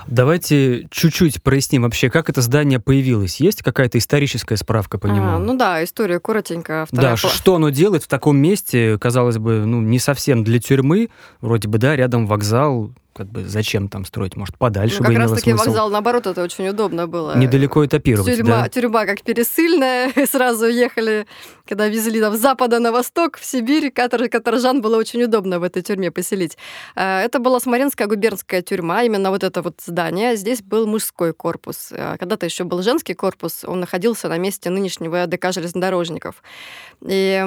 Давайте 0.07 0.87
чуть-чуть 0.91 1.41
проясним 1.41 1.83
вообще, 1.83 2.09
как 2.09 2.29
это 2.29 2.41
здание 2.41 2.79
появилось. 2.79 3.39
Есть 3.39 3.63
какая-то 3.63 3.97
историческая 3.97 4.57
справка 4.57 4.97
по 4.97 5.07
нему? 5.07 5.35
А, 5.35 5.39
ну 5.39 5.57
да, 5.57 5.83
история 5.83 6.19
коротенько. 6.19 6.87
Да, 6.91 7.15
класс. 7.17 7.33
что 7.33 7.55
оно 7.55 7.69
делает 7.69 8.03
в 8.03 8.07
таком 8.07 8.37
месте, 8.37 8.97
казалось 8.99 9.37
бы, 9.37 9.65
ну 9.65 9.81
не 9.81 9.99
совсем 9.99 10.43
для 10.43 10.59
тюрьмы, 10.59 11.09
вроде 11.41 11.67
бы, 11.67 11.77
да, 11.77 11.95
рядом 11.95 12.27
вокзал, 12.27 12.91
как 13.15 13.27
бы 13.27 13.45
зачем 13.45 13.87
там 13.87 14.03
строить? 14.03 14.35
Может, 14.35 14.57
подальше 14.57 14.97
ну, 14.99 15.07
как 15.07 15.17
раз 15.17 15.31
таки 15.31 15.51
смысл? 15.51 15.65
вокзал, 15.67 15.89
наоборот, 15.89 16.27
это 16.27 16.43
очень 16.43 16.67
удобно 16.67 17.07
было. 17.07 17.37
Недалеко 17.37 17.85
этапировать, 17.85 18.35
тюрьма, 18.35 18.63
да? 18.63 18.69
Тюрьма 18.69 19.05
как 19.05 19.21
пересыльная, 19.21 20.11
сразу 20.29 20.65
ехали, 20.65 21.25
когда 21.65 21.87
везли 21.87 22.19
там 22.19 22.35
с 22.35 22.39
запада 22.39 22.79
на 22.79 22.91
восток, 22.91 23.37
в 23.37 23.45
Сибирь, 23.45 23.89
катор, 23.89 24.27
каторжан 24.27 24.81
было 24.81 24.97
очень 24.97 25.23
удобно 25.23 25.59
в 25.59 25.63
этой 25.63 25.81
тюрьме 25.81 26.11
поселить. 26.11 26.57
А, 26.95 27.21
это 27.21 27.39
была 27.39 27.61
Смоленская 27.61 28.07
губернская 28.07 28.61
тюрьма, 28.61 29.03
именно 29.03 29.29
вот 29.29 29.43
это 29.43 29.61
вот 29.61 29.79
здание. 29.85 30.35
Здесь 30.35 30.61
был 30.61 30.85
мужской 30.85 31.33
корпус. 31.33 31.93
А, 31.93 32.17
когда-то 32.17 32.45
еще 32.45 32.65
был 32.65 32.81
женский 32.81 33.13
корпус, 33.13 33.63
он 33.63 33.79
находился 33.79 34.27
на 34.27 34.37
месте 34.37 34.69
нынешнего 34.69 35.25
ДК 35.25 35.53
железнодорожников. 35.53 36.43
И 37.01 37.41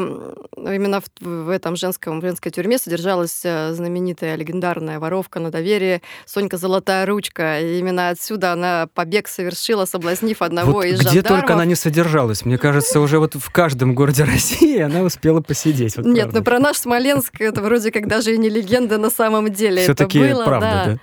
именно 0.56 1.02
в, 1.02 1.06
в 1.20 1.50
этом 1.50 1.76
женском, 1.76 2.22
женской 2.22 2.50
тюрьме 2.50 2.78
содержалась 2.78 3.42
э, 3.44 3.74
знаменитая 3.74 4.34
легендарная 4.36 4.98
воровка 4.98 5.40
на 5.40 5.50
доверие 5.58 6.02
Сонька 6.26 6.56
Золотая 6.56 7.06
Ручка. 7.06 7.60
И 7.60 7.78
именно 7.78 8.10
отсюда 8.10 8.52
она 8.52 8.88
побег 8.94 9.28
совершила, 9.28 9.84
соблазнив 9.84 10.40
одного 10.42 10.72
вот 10.72 10.84
из 10.84 11.00
где 11.00 11.08
жандармов. 11.08 11.22
Где 11.22 11.28
только 11.28 11.54
она 11.54 11.64
не 11.64 11.74
содержалась. 11.74 12.44
Мне 12.44 12.58
кажется, 12.58 13.00
уже 13.00 13.18
вот 13.18 13.34
в 13.34 13.50
каждом 13.50 13.94
городе 13.94 14.24
России 14.24 14.80
она 14.80 15.02
успела 15.02 15.40
посидеть. 15.40 15.96
Вот 15.96 16.06
Нет, 16.06 16.32
но 16.32 16.38
ну 16.38 16.44
про 16.44 16.58
наш 16.58 16.76
Смоленск 16.78 17.40
это 17.40 17.60
вроде 17.60 17.90
как 17.90 18.06
даже 18.06 18.34
и 18.34 18.38
не 18.38 18.48
легенда 18.48 18.98
на 18.98 19.10
самом 19.10 19.52
деле. 19.52 19.82
Все-таки 19.82 20.34
правда, 20.44 20.60
да? 20.60 20.98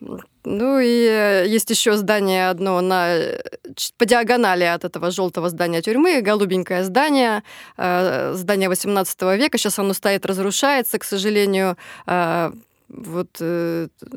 да? 0.00 0.18
Ну 0.44 0.78
и 0.78 1.06
э, 1.06 1.44
есть 1.46 1.68
еще 1.68 1.96
здание 1.96 2.48
одно 2.48 2.80
на, 2.80 3.16
по 3.98 4.06
диагонали 4.06 4.64
от 4.64 4.84
этого 4.84 5.10
желтого 5.10 5.50
здания 5.50 5.82
тюрьмы, 5.82 6.22
голубенькое 6.22 6.82
здание, 6.84 7.42
э, 7.76 8.32
здание 8.34 8.70
18 8.70 9.22
века. 9.36 9.58
Сейчас 9.58 9.78
оно 9.78 9.92
стоит, 9.92 10.24
разрушается, 10.24 10.98
к 10.98 11.04
сожалению. 11.04 11.76
Э, 12.90 13.02
вот, 13.06 13.42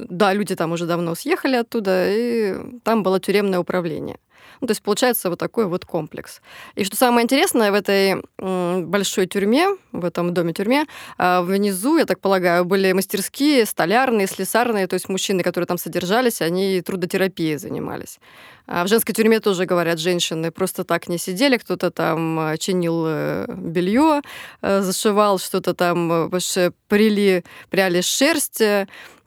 да, 0.10 0.34
люди 0.34 0.56
там 0.56 0.72
уже 0.72 0.86
давно 0.86 1.16
съехали 1.16 1.56
оттуда, 1.56 2.06
и 2.10 2.56
там 2.84 3.04
было 3.04 3.20
тюремное 3.20 3.60
управление. 3.60 4.18
Ну, 4.64 4.68
то 4.68 4.72
есть 4.72 4.82
получается 4.82 5.30
вот 5.30 5.40
такой 5.40 5.66
вот 5.66 5.84
комплекс. 5.84 6.42
И 6.76 6.86
что 6.86 6.96
самое 6.96 7.26
интересное, 7.26 7.70
в 7.70 7.74
этой 7.74 8.24
большой 8.38 9.28
тюрьме, 9.28 9.68
в 9.92 10.06
этом 10.06 10.34
доме-тюрьме, 10.34 10.86
а, 11.18 11.42
внизу, 11.42 11.98
я 11.98 12.06
так 12.06 12.22
полагаю, 12.22 12.64
были 12.64 12.94
мастерские, 12.94 13.66
столярные, 13.66 14.26
слесарные, 14.26 14.88
то 14.88 14.94
есть 14.94 15.10
мужчины, 15.10 15.44
которые 15.44 15.68
там 15.68 15.78
содержались, 15.78 16.42
они 16.42 16.82
трудотерапией 16.82 17.58
занимались. 17.58 18.20
А 18.66 18.86
в 18.86 18.88
женской 18.88 19.14
тюрьме 19.14 19.42
тоже, 19.42 19.66
говорят, 19.66 20.00
женщины 20.00 20.50
просто 20.50 20.86
так 20.86 21.10
не 21.10 21.18
сидели, 21.18 21.58
кто-то 21.58 21.92
там 21.92 22.40
а, 22.40 22.58
чинил 22.58 23.04
э, 23.06 23.46
белье, 23.54 24.22
э, 24.62 24.80
зашивал 24.80 25.40
что-то 25.40 25.74
там, 25.74 26.32
прили, 26.88 27.44
пряли 27.70 28.00
шерсть. 28.00 28.64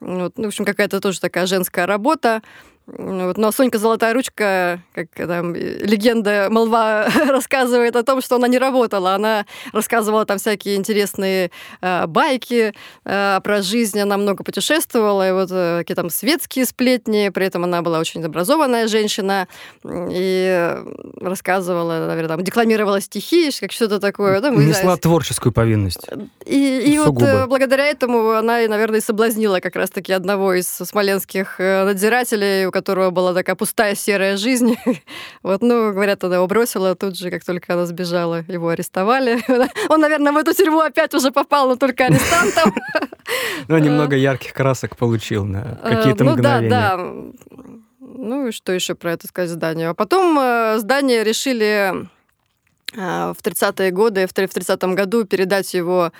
Вот, 0.00 0.38
ну, 0.38 0.44
в 0.44 0.46
общем, 0.46 0.64
какая-то 0.64 1.00
тоже 1.00 1.20
такая 1.20 1.44
женская 1.46 1.84
работа. 1.84 2.40
Вот. 2.86 3.36
Но 3.36 3.50
Сонька 3.50 3.78
Золотая 3.78 4.14
Ручка, 4.14 4.80
как 4.94 5.08
там 5.14 5.54
легенда, 5.54 6.46
молва 6.50 7.08
рассказывает 7.28 7.96
о 7.96 8.04
том, 8.04 8.20
что 8.20 8.36
она 8.36 8.46
не 8.46 8.58
работала. 8.58 9.14
Она 9.14 9.44
рассказывала 9.72 10.24
там 10.24 10.38
всякие 10.38 10.76
интересные 10.76 11.50
э, 11.80 12.06
байки 12.06 12.72
э, 13.04 13.40
про 13.42 13.62
жизнь. 13.62 13.98
Она 13.98 14.16
много 14.16 14.44
путешествовала, 14.44 15.28
и 15.28 15.32
вот 15.32 15.48
э, 15.50 15.78
какие 15.78 15.96
там 15.96 16.10
светские 16.10 16.64
сплетни. 16.64 17.30
При 17.30 17.46
этом 17.46 17.64
она 17.64 17.82
была 17.82 17.98
очень 17.98 18.24
образованная 18.24 18.86
женщина 18.86 19.48
и 19.84 20.76
рассказывала, 21.20 22.06
наверное, 22.06 22.36
там, 22.36 22.44
декламировала 22.44 23.00
стихи, 23.00 23.50
как 23.60 23.72
что-то 23.72 23.98
такое. 23.98 24.40
Там, 24.40 24.54
Несла 24.64 24.82
знаю, 24.82 24.98
творческую 24.98 25.52
повинность. 25.52 26.06
И, 26.44 26.92
и 26.92 26.98
вот 26.98 27.20
э, 27.20 27.46
благодаря 27.46 27.86
этому 27.86 28.30
она, 28.30 28.60
наверное, 28.68 29.00
и 29.00 29.02
соблазнила 29.02 29.58
как 29.58 29.74
раз-таки 29.74 30.12
одного 30.12 30.54
из 30.54 30.68
смоленских 30.68 31.56
э, 31.58 31.84
надзирателей, 31.84 32.66
которого 32.76 33.10
была 33.10 33.32
такая 33.32 33.56
пустая 33.56 33.94
серая 33.94 34.36
жизнь. 34.36 34.76
Вот, 35.42 35.62
ну, 35.62 35.92
говорят, 35.92 36.24
она 36.24 36.36
его 36.36 36.46
бросила 36.46 36.94
тут 36.94 37.16
же, 37.16 37.30
как 37.30 37.44
только 37.44 37.74
она 37.74 37.86
сбежала. 37.86 38.44
Его 38.48 38.68
арестовали. 38.68 39.38
Он, 39.88 40.00
наверное, 40.00 40.32
в 40.32 40.36
эту 40.36 40.52
тюрьму 40.52 40.80
опять 40.80 41.14
уже 41.14 41.30
попал, 41.30 41.68
но 41.68 41.76
только 41.76 42.06
арестантом. 42.06 42.74
Ну, 43.68 43.78
немного 43.86 44.16
ярких 44.16 44.52
красок 44.52 44.96
получил 44.96 45.44
на 45.44 45.78
какие-то 45.82 46.24
ну, 46.24 46.32
мгновения. 46.32 46.68
да, 46.68 46.96
да. 46.96 47.12
Ну 48.00 48.48
и 48.48 48.52
что 48.52 48.72
еще 48.72 48.94
про 48.94 49.12
это 49.12 49.26
сказать 49.26 49.50
здание? 49.50 49.88
А 49.88 49.94
потом 49.94 50.38
э, 50.38 50.78
здание 50.78 51.24
решили 51.24 52.08
э, 52.94 53.32
в 53.32 53.38
30-е 53.42 53.90
годы, 53.90 54.26
в 54.26 54.32
30-м 54.32 54.94
году 54.94 55.24
передать 55.24 55.72
его 55.74 56.12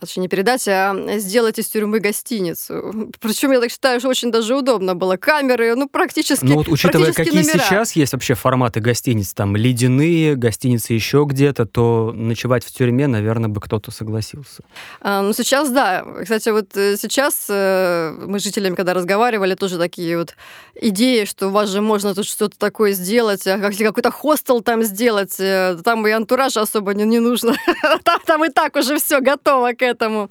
точнее, 0.00 0.22
не 0.22 0.28
передать, 0.28 0.66
а 0.66 0.94
сделать 1.18 1.58
из 1.58 1.68
тюрьмы 1.68 2.00
гостиницу. 2.00 3.10
Причем, 3.20 3.52
я 3.52 3.60
так 3.60 3.70
считаю, 3.70 4.00
что 4.00 4.08
очень 4.08 4.30
даже 4.30 4.56
удобно 4.56 4.94
было. 4.94 5.16
Камеры, 5.16 5.74
ну, 5.74 5.88
практически 5.88 6.44
Ну 6.44 6.56
вот, 6.56 6.68
учитывая, 6.68 7.12
какие 7.12 7.42
номера. 7.42 7.58
сейчас 7.58 7.92
есть 7.92 8.12
вообще 8.12 8.34
форматы 8.34 8.80
гостиниц, 8.80 9.34
там, 9.34 9.56
ледяные, 9.56 10.36
гостиницы 10.36 10.92
еще 10.94 11.26
где-то, 11.28 11.66
то 11.66 12.12
ночевать 12.14 12.64
в 12.64 12.72
тюрьме, 12.72 13.06
наверное, 13.06 13.48
бы 13.48 13.60
кто-то 13.60 13.90
согласился. 13.90 14.62
А, 15.00 15.22
ну, 15.22 15.32
сейчас, 15.32 15.70
да. 15.70 16.04
Кстати, 16.22 16.48
вот 16.48 16.76
э, 16.76 16.96
сейчас 16.96 17.46
э, 17.48 18.14
мы 18.26 18.40
с 18.40 18.42
жителями, 18.42 18.74
когда 18.74 18.94
разговаривали, 18.94 19.54
тоже 19.54 19.78
такие 19.78 20.18
вот 20.18 20.34
идеи, 20.74 21.24
что 21.24 21.48
у 21.48 21.50
вас 21.50 21.68
же 21.68 21.80
можно 21.80 22.14
тут 22.14 22.26
что-то 22.26 22.58
такое 22.58 22.92
сделать, 22.92 23.46
а 23.46 23.58
как 23.58 23.76
какой-то 23.76 24.10
хостел 24.10 24.60
там 24.60 24.82
сделать, 24.82 25.36
э, 25.38 25.76
там 25.84 26.06
и 26.06 26.10
антураж 26.10 26.56
особо 26.56 26.94
не, 26.94 27.04
не 27.04 27.18
нужно. 27.18 27.54
там, 28.04 28.20
там 28.24 28.44
и 28.44 28.48
так 28.48 28.76
уже 28.76 28.98
все 28.98 29.20
готово 29.20 29.72
к 29.72 29.82
этому. 29.90 30.30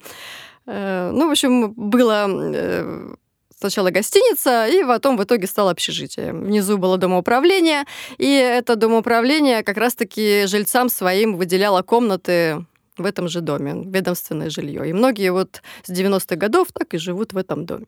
Э, 0.66 1.10
Ну, 1.12 1.28
в 1.28 1.30
общем, 1.30 1.72
было 1.72 2.26
э, 2.28 3.14
сначала 3.60 3.90
гостиница, 3.90 4.66
и 4.66 4.84
потом 4.84 5.16
в 5.16 5.22
итоге 5.22 5.46
стало 5.46 5.70
общежитие. 5.70 6.32
Внизу 6.32 6.78
было 6.78 6.96
домоуправление, 6.96 7.84
и 8.18 8.26
это 8.26 8.76
домоуправление 8.76 9.62
как 9.62 9.76
раз-таки 9.76 10.46
жильцам 10.46 10.88
своим 10.88 11.36
выделяло 11.36 11.82
комнаты 11.82 12.64
в 12.96 13.04
этом 13.04 13.28
же 13.28 13.40
доме, 13.40 13.82
ведомственное 13.86 14.50
жилье. 14.50 14.88
И 14.88 14.92
многие 14.92 15.30
вот 15.32 15.62
с 15.82 15.90
90-х 15.90 16.36
годов 16.36 16.68
так 16.72 16.94
и 16.94 16.98
живут 16.98 17.32
в 17.32 17.36
этом 17.36 17.66
доме. 17.66 17.86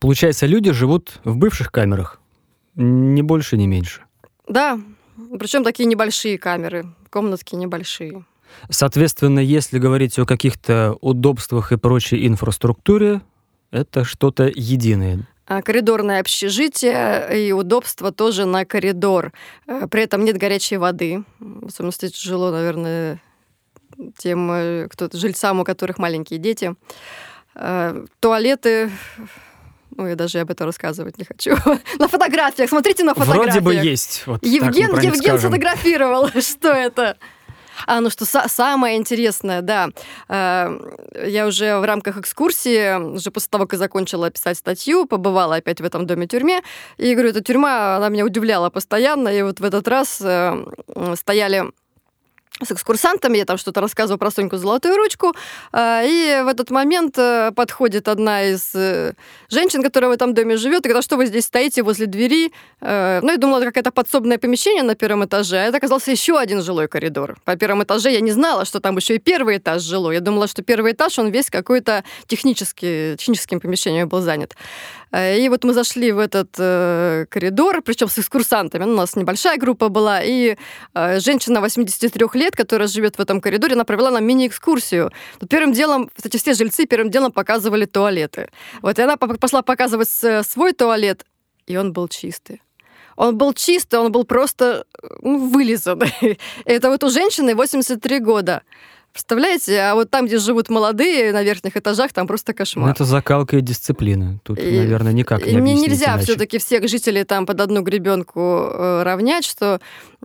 Получается, 0.00 0.46
люди 0.46 0.72
живут 0.72 1.20
в 1.24 1.36
бывших 1.36 1.70
камерах, 1.70 2.20
не 2.74 3.22
больше, 3.22 3.56
не 3.56 3.66
меньше. 3.66 4.02
Да, 4.48 4.80
причем 5.38 5.64
такие 5.64 5.86
небольшие 5.86 6.38
камеры, 6.38 6.86
комнатки 7.10 7.54
небольшие. 7.54 8.24
Соответственно, 8.68 9.40
если 9.40 9.78
говорить 9.78 10.18
о 10.18 10.26
каких-то 10.26 10.96
удобствах 11.00 11.72
и 11.72 11.76
прочей 11.76 12.26
инфраструктуре, 12.26 13.20
это 13.70 14.04
что-то 14.04 14.50
единое. 14.54 15.26
А 15.46 15.62
Коридорное 15.62 16.20
общежитие 16.20 17.48
и 17.48 17.52
удобство 17.52 18.12
тоже 18.12 18.44
на 18.44 18.64
коридор. 18.64 19.32
Э, 19.66 19.88
При 19.90 20.02
этом 20.02 20.24
нет 20.24 20.36
горячей 20.36 20.76
воды. 20.76 21.24
В 21.40 21.66
особенности 21.66 22.08
тяжело, 22.08 22.52
наверное, 22.52 23.20
тем 24.16 24.50
э, 24.52 24.88
кто 24.88 25.08
жильцам, 25.12 25.58
у 25.58 25.64
которых 25.64 25.98
маленькие 25.98 26.38
дети. 26.38 26.76
Э, 27.56 28.04
Туалеты 28.20 28.90
ну, 29.96 30.06
я 30.06 30.14
даже 30.14 30.38
об 30.38 30.50
этом 30.50 30.66
рассказывать 30.66 31.18
не 31.18 31.24
хочу. 31.24 31.56
на 31.98 32.08
фотографиях. 32.08 32.70
Смотрите 32.70 33.04
на 33.04 33.14
фотографиях. 33.14 33.62
Вроде 33.62 33.80
бы 33.82 33.86
есть. 33.86 34.22
Вот 34.26 34.44
Евген, 34.44 34.90
Евген 34.94 35.14
скажем. 35.14 35.38
сфотографировал. 35.40 36.28
Что 36.40 36.68
это? 36.68 37.16
А, 37.86 38.00
ну 38.00 38.10
что, 38.10 38.24
са- 38.24 38.48
самое 38.48 38.96
интересное, 38.96 39.62
да. 39.62 39.88
Э, 40.28 40.70
Я 41.26 41.46
уже 41.46 41.78
в 41.78 41.84
рамках 41.84 42.16
экскурсии, 42.18 42.96
уже 43.14 43.30
после 43.30 43.48
того, 43.50 43.66
как 43.66 43.78
закончила 43.78 44.30
писать 44.30 44.58
статью, 44.58 45.06
побывала 45.06 45.56
опять 45.56 45.80
в 45.80 45.84
этом 45.84 46.06
доме-тюрьме. 46.06 46.62
И 46.98 47.14
говорю, 47.14 47.30
эта 47.30 47.40
тюрьма, 47.42 47.96
она 47.96 48.08
меня 48.08 48.24
удивляла 48.24 48.70
постоянно. 48.70 49.28
И 49.28 49.42
вот 49.42 49.60
в 49.60 49.64
этот 49.64 49.88
раз 49.88 50.20
э, 50.22 50.64
стояли 51.16 51.64
с 52.64 52.72
экскурсантами, 52.72 53.38
я 53.38 53.44
там 53.44 53.58
что-то 53.58 53.80
рассказываю 53.80 54.18
про 54.18 54.30
Соньку 54.30 54.56
Золотую 54.56 54.96
Ручку, 54.96 55.34
э, 55.72 56.02
и 56.06 56.42
в 56.44 56.48
этот 56.48 56.70
момент 56.70 57.18
э, 57.18 57.52
подходит 57.54 58.08
одна 58.08 58.44
из 58.44 58.74
э, 58.74 59.14
женщин, 59.48 59.82
которая 59.82 60.10
в 60.10 60.12
этом 60.12 60.34
доме 60.34 60.56
живет, 60.56 60.84
и 60.86 60.88
говорит, 60.88 60.98
«А 60.98 61.02
что 61.02 61.16
вы 61.16 61.26
здесь 61.26 61.44
стоите 61.44 61.82
возле 61.82 62.06
двери? 62.06 62.52
Э, 62.80 63.20
Ну, 63.22 63.30
я 63.30 63.36
думала, 63.36 63.58
это 63.58 63.66
какое-то 63.66 63.90
подсобное 63.92 64.38
помещение 64.38 64.82
на 64.82 64.94
первом 64.94 65.24
этаже, 65.24 65.56
а 65.56 65.64
это 65.64 65.76
оказался 65.76 66.10
еще 66.10 66.38
один 66.38 66.62
жилой 66.62 66.88
коридор. 66.88 67.36
По 67.44 67.56
первому 67.56 67.82
этаже 67.82 68.10
я 68.10 68.20
не 68.20 68.32
знала, 68.32 68.64
что 68.64 68.80
там 68.80 68.96
еще 68.96 69.14
и 69.14 69.18
первый 69.18 69.56
этаж 69.56 69.82
жилой. 69.82 70.14
Я 70.14 70.20
думала, 70.20 70.46
что 70.48 70.62
первый 70.62 70.92
этаж, 70.92 71.18
он 71.18 71.30
весь 71.30 71.50
какой-то 71.50 72.04
техническим 72.26 73.60
помещением 73.60 74.08
был 74.08 74.20
занят. 74.20 74.54
Э, 75.12 75.38
И 75.38 75.48
вот 75.48 75.64
мы 75.64 75.72
зашли 75.74 76.12
в 76.12 76.18
этот 76.18 76.50
э, 76.58 77.26
коридор, 77.28 77.82
причем 77.82 78.08
с 78.08 78.18
экскурсантами. 78.18 78.84
Ну, 78.84 78.92
У 78.92 78.96
нас 78.96 79.16
небольшая 79.16 79.58
группа 79.58 79.88
была, 79.88 80.22
и 80.22 80.56
э, 80.94 81.20
женщина 81.20 81.60
83 81.60 82.26
лет, 82.34 82.56
которая 82.56 82.88
живет 82.88 83.16
в 83.18 83.20
этом 83.20 83.40
коридоре, 83.40 83.74
она 83.74 83.84
провела 83.84 84.10
нам 84.10 84.24
мини-экскурсию. 84.24 85.10
Первым 85.48 85.72
делом, 85.72 86.10
кстати, 86.14 86.36
все 86.36 86.54
жильцы 86.54 86.86
первым 86.86 87.10
делом 87.10 87.32
показывали 87.32 87.86
туалеты. 87.86 88.48
Вот 88.82 88.98
и 88.98 89.02
она 89.02 89.16
по- 89.16 89.26
пошла 89.38 89.62
показывать 89.62 90.08
с- 90.08 90.42
свой 90.44 90.72
туалет, 90.72 91.24
и 91.66 91.76
он 91.76 91.92
был 91.92 92.08
чистый. 92.08 92.62
Он 93.16 93.36
был 93.36 93.52
чистый, 93.52 93.96
он 94.00 94.12
был 94.12 94.24
просто 94.24 94.64
э, 95.02 95.06
ну, 95.22 95.48
вылизан. 95.50 96.00
Это 96.64 96.88
вот 96.90 97.04
у 97.04 97.10
женщины 97.10 97.54
83 97.54 98.18
года. 98.20 98.62
Представляете? 99.12 99.76
А 99.80 99.94
вот 99.96 100.08
там, 100.08 100.26
где 100.26 100.38
живут 100.38 100.68
молодые, 100.68 101.32
на 101.32 101.42
верхних 101.42 101.76
этажах, 101.76 102.12
там 102.12 102.28
просто 102.28 102.52
Ну, 102.52 102.56
кошмар. 102.56 102.90
это 102.92 103.04
закалка 103.04 103.56
и 103.56 103.60
дисциплина. 103.60 104.38
Тут, 104.44 104.58
И- 104.60 104.78
наверное, 104.78 105.12
никак 105.12 105.44
не 105.44 105.52
И 105.52 105.56
мне 105.56 105.74
нельзя 105.74 106.12
иначе. 106.14 106.24
все-таки 106.24 106.58
всех 106.58 106.88
жителей 106.88 107.24
там 107.24 107.44
под 107.44 107.60
одну 107.60 107.82
гребенку 107.82 108.40
э, 108.40 109.02
равнять, 109.02 109.44
что 109.44 109.80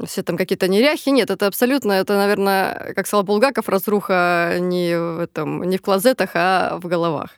все 0.05 0.21
там 0.21 0.37
какие-то 0.37 0.67
неряхи. 0.67 1.09
Нет, 1.09 1.31
это 1.31 1.47
абсолютно, 1.47 1.93
это, 1.93 2.15
наверное, 2.15 2.93
как 2.95 3.07
сказал 3.07 3.23
Булгаков, 3.23 3.67
разруха 3.69 4.57
не 4.59 4.95
в, 4.97 5.19
этом, 5.19 5.63
не 5.63 5.77
в 5.77 5.81
клозетах, 5.81 6.29
а 6.35 6.77
в 6.79 6.87
головах. 6.87 7.31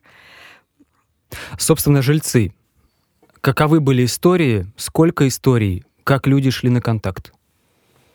Собственно, 1.57 2.01
жильцы. 2.01 2.53
Каковы 3.41 3.79
были 3.79 4.03
истории? 4.05 4.65
Сколько 4.75 5.27
историй? 5.27 5.85
Как 6.03 6.27
люди 6.27 6.49
шли 6.51 6.69
на 6.69 6.81
контакт? 6.81 7.31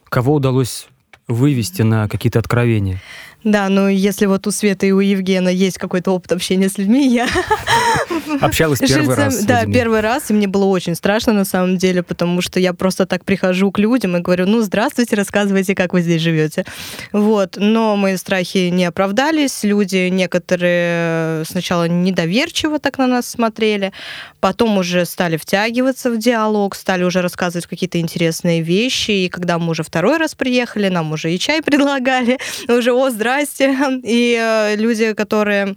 Кого 0.04 0.34
удалось 0.34 0.88
вывести 1.28 1.82
на 1.82 2.08
какие-то 2.08 2.38
откровения? 2.38 3.00
Да, 3.44 3.68
ну 3.68 3.88
если 3.88 4.26
вот 4.26 4.46
у 4.46 4.50
Светы 4.50 4.88
и 4.88 4.92
у 4.92 5.00
Евгена 5.00 5.48
есть 5.48 5.78
какой-то 5.78 6.12
опыт 6.12 6.32
общения 6.32 6.68
с 6.68 6.78
людьми, 6.78 7.08
я 7.08 7.28
Общалась 8.40 8.78
первый 8.78 9.06
жильцам- 9.06 9.16
раз 9.16 9.44
Да, 9.44 9.64
первый 9.66 10.00
раз, 10.00 10.30
и 10.30 10.34
мне 10.34 10.46
было 10.46 10.64
очень 10.64 10.94
страшно 10.94 11.32
на 11.32 11.44
самом 11.44 11.76
деле, 11.76 12.02
потому 12.02 12.40
что 12.40 12.60
я 12.60 12.72
просто 12.72 13.06
так 13.06 13.24
прихожу 13.24 13.70
к 13.70 13.78
людям 13.78 14.16
и 14.16 14.20
говорю, 14.20 14.46
ну, 14.46 14.62
здравствуйте, 14.62 15.16
рассказывайте, 15.16 15.74
как 15.74 15.92
вы 15.92 16.02
здесь 16.02 16.22
живете. 16.22 16.64
Вот, 17.12 17.56
но 17.58 17.96
мои 17.96 18.16
страхи 18.16 18.68
не 18.70 18.84
оправдались, 18.84 19.64
люди 19.64 20.08
некоторые 20.08 21.44
сначала 21.44 21.88
недоверчиво 21.88 22.78
так 22.78 22.98
на 22.98 23.06
нас 23.06 23.28
смотрели, 23.28 23.92
потом 24.40 24.78
уже 24.78 25.04
стали 25.04 25.36
втягиваться 25.36 26.10
в 26.10 26.18
диалог, 26.18 26.74
стали 26.74 27.04
уже 27.04 27.22
рассказывать 27.22 27.66
какие-то 27.66 27.98
интересные 28.00 28.62
вещи, 28.62 29.10
и 29.10 29.28
когда 29.28 29.58
мы 29.58 29.70
уже 29.70 29.82
второй 29.82 30.18
раз 30.18 30.34
приехали, 30.34 30.88
нам 30.88 31.12
уже 31.12 31.32
и 31.32 31.38
чай 31.38 31.62
предлагали, 31.62 32.38
уже, 32.68 32.92
о, 32.92 33.10
здрасте, 33.32 33.74
и 34.04 34.36
э, 34.38 34.76
люди, 34.76 35.14
которые 35.14 35.76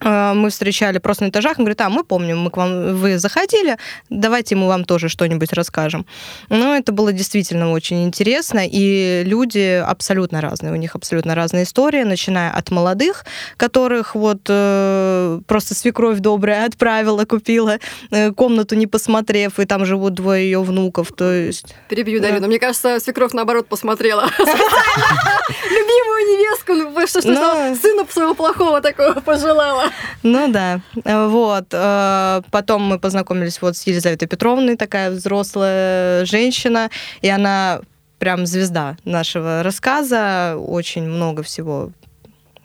мы 0.00 0.50
встречали 0.50 0.98
просто 0.98 1.24
на 1.24 1.28
этажах, 1.28 1.58
он 1.58 1.64
говорит, 1.64 1.80
а, 1.80 1.88
мы 1.88 2.04
помним, 2.04 2.38
мы 2.38 2.50
к 2.50 2.56
вам, 2.56 2.96
вы 2.96 3.18
заходили, 3.18 3.76
давайте 4.10 4.54
мы 4.54 4.68
вам 4.68 4.84
тоже 4.84 5.08
что-нибудь 5.08 5.52
расскажем. 5.52 6.06
Ну, 6.48 6.74
это 6.74 6.92
было 6.92 7.12
действительно 7.12 7.72
очень 7.72 8.04
интересно, 8.04 8.60
и 8.64 9.22
люди 9.24 9.82
абсолютно 9.84 10.40
разные, 10.40 10.72
у 10.72 10.76
них 10.76 10.94
абсолютно 10.94 11.34
разные 11.34 11.64
истории, 11.64 12.02
начиная 12.02 12.50
от 12.50 12.70
молодых, 12.70 13.24
которых 13.56 14.14
вот 14.14 14.42
э, 14.48 15.40
просто 15.46 15.74
свекровь 15.74 16.18
добрая 16.18 16.66
отправила, 16.66 17.24
купила 17.24 17.78
э, 18.10 18.32
комнату 18.32 18.74
не 18.76 18.86
посмотрев, 18.86 19.58
и 19.58 19.66
там 19.66 19.84
живут 19.84 20.14
двое 20.14 20.44
ее 20.44 20.62
внуков, 20.62 21.08
то 21.16 21.32
есть... 21.32 21.74
Перебью, 21.88 22.20
Да. 22.20 22.28
Дарину. 22.28 22.46
Мне 22.46 22.58
кажется, 22.58 23.00
свекровь 23.00 23.32
наоборот 23.32 23.68
посмотрела. 23.68 24.28
Любимую 24.38 26.22
невестку, 26.26 26.74
ну, 26.74 27.06
что, 27.06 27.20
что, 27.20 27.30
Ну. 27.30 27.76
сына 27.76 28.06
своего 28.10 28.34
плохого 28.34 28.80
такого 28.80 29.14
пожелала. 29.20 29.87
Ну 30.22 30.50
да, 30.52 30.80
вот. 31.04 31.66
Э, 31.72 32.42
Потом 32.50 32.82
мы 32.82 32.98
познакомились 32.98 33.60
вот 33.62 33.76
с 33.76 33.86
Елизаветой 33.86 34.28
Петровной, 34.28 34.76
такая 34.76 35.10
взрослая 35.10 36.24
женщина, 36.24 36.90
и 37.22 37.28
она 37.28 37.80
прям 38.18 38.46
звезда 38.46 38.96
нашего 39.04 39.62
рассказа, 39.62 40.56
очень 40.58 41.04
много 41.04 41.42
всего 41.42 41.90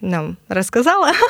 нам 0.01 0.37
рассказала. 0.47 1.11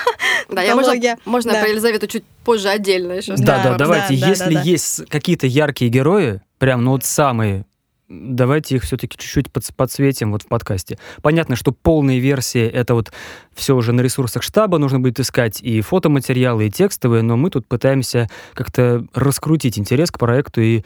Да, 0.50 0.62
я 0.62 0.76
можно, 0.76 0.94
можно 1.26 1.54
Да. 1.54 1.60
про 1.62 1.70
Елизавету 1.70 2.06
чуть 2.08 2.26
позже 2.44 2.68
отдельно 2.70 3.14
еще 3.14 3.36
Да, 3.38 3.64
да, 3.64 3.64
Да, 3.72 3.78
давайте. 3.78 4.16
да, 4.16 4.22
да, 4.22 4.28
Если 4.28 4.54
да, 4.54 4.60
да. 4.60 4.62
есть 4.62 5.06
какие-то 5.10 5.48
яркие 5.48 5.90
герои, 5.90 6.42
прям, 6.60 6.84
ну 6.84 6.92
вот 6.92 7.06
самые 7.06 7.66
давайте 8.14 8.76
их 8.76 8.84
все-таки 8.84 9.18
чуть-чуть 9.18 9.52
под, 9.52 9.66
подсветим 9.76 10.32
вот 10.32 10.44
в 10.44 10.48
подкасте. 10.48 10.98
Понятно, 11.22 11.56
что 11.56 11.72
полные 11.72 12.20
версии— 12.20 12.64
это 12.74 12.94
вот 12.94 13.12
все 13.54 13.76
уже 13.76 13.92
на 13.92 14.02
ресурсах 14.02 14.44
штаба, 14.44 14.78
нужно 14.78 15.00
будет 15.00 15.20
искать 15.20 15.62
и 15.62 15.82
фотоматериалы, 15.82 16.68
и 16.68 16.72
текстовые, 16.72 17.24
но 17.24 17.38
мы 17.38 17.50
тут 17.50 17.68
пытаемся 17.68 18.30
как-то 18.54 19.06
раскрутить 19.14 19.78
интерес 19.80 20.12
к 20.12 20.20
проекту 20.20 20.62
и 20.62 20.84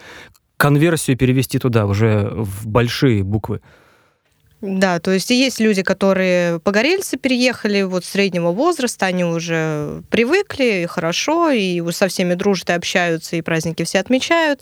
конверсию 0.56 1.16
перевести 1.16 1.58
туда, 1.58 1.86
уже 1.86 2.30
в 2.34 2.66
большие 2.66 3.22
буквы. 3.22 3.60
Да, 4.60 4.98
то 4.98 5.12
есть 5.12 5.30
есть 5.30 5.60
люди, 5.60 5.82
которые 5.82 6.58
погорельцы 6.58 7.16
переехали 7.16 7.82
вот 7.82 8.04
среднего 8.04 8.50
возраста, 8.50 9.06
они 9.06 9.24
уже 9.24 10.02
привыкли, 10.10 10.82
и 10.82 10.86
хорошо, 10.86 11.50
и 11.50 11.80
со 11.92 12.08
всеми 12.08 12.34
дружат 12.34 12.70
и 12.70 12.72
общаются, 12.72 13.36
и 13.36 13.42
праздники 13.42 13.84
все 13.84 14.00
отмечают. 14.00 14.60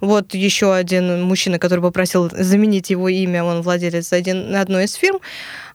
Вот 0.00 0.34
еще 0.34 0.74
один 0.74 1.22
мужчина, 1.22 1.58
который 1.58 1.80
попросил 1.80 2.30
заменить 2.30 2.90
его 2.90 3.08
имя, 3.08 3.42
он 3.42 3.62
владелец 3.62 4.12
один, 4.12 4.54
одной 4.54 4.84
из 4.84 4.92
фирм, 4.92 5.20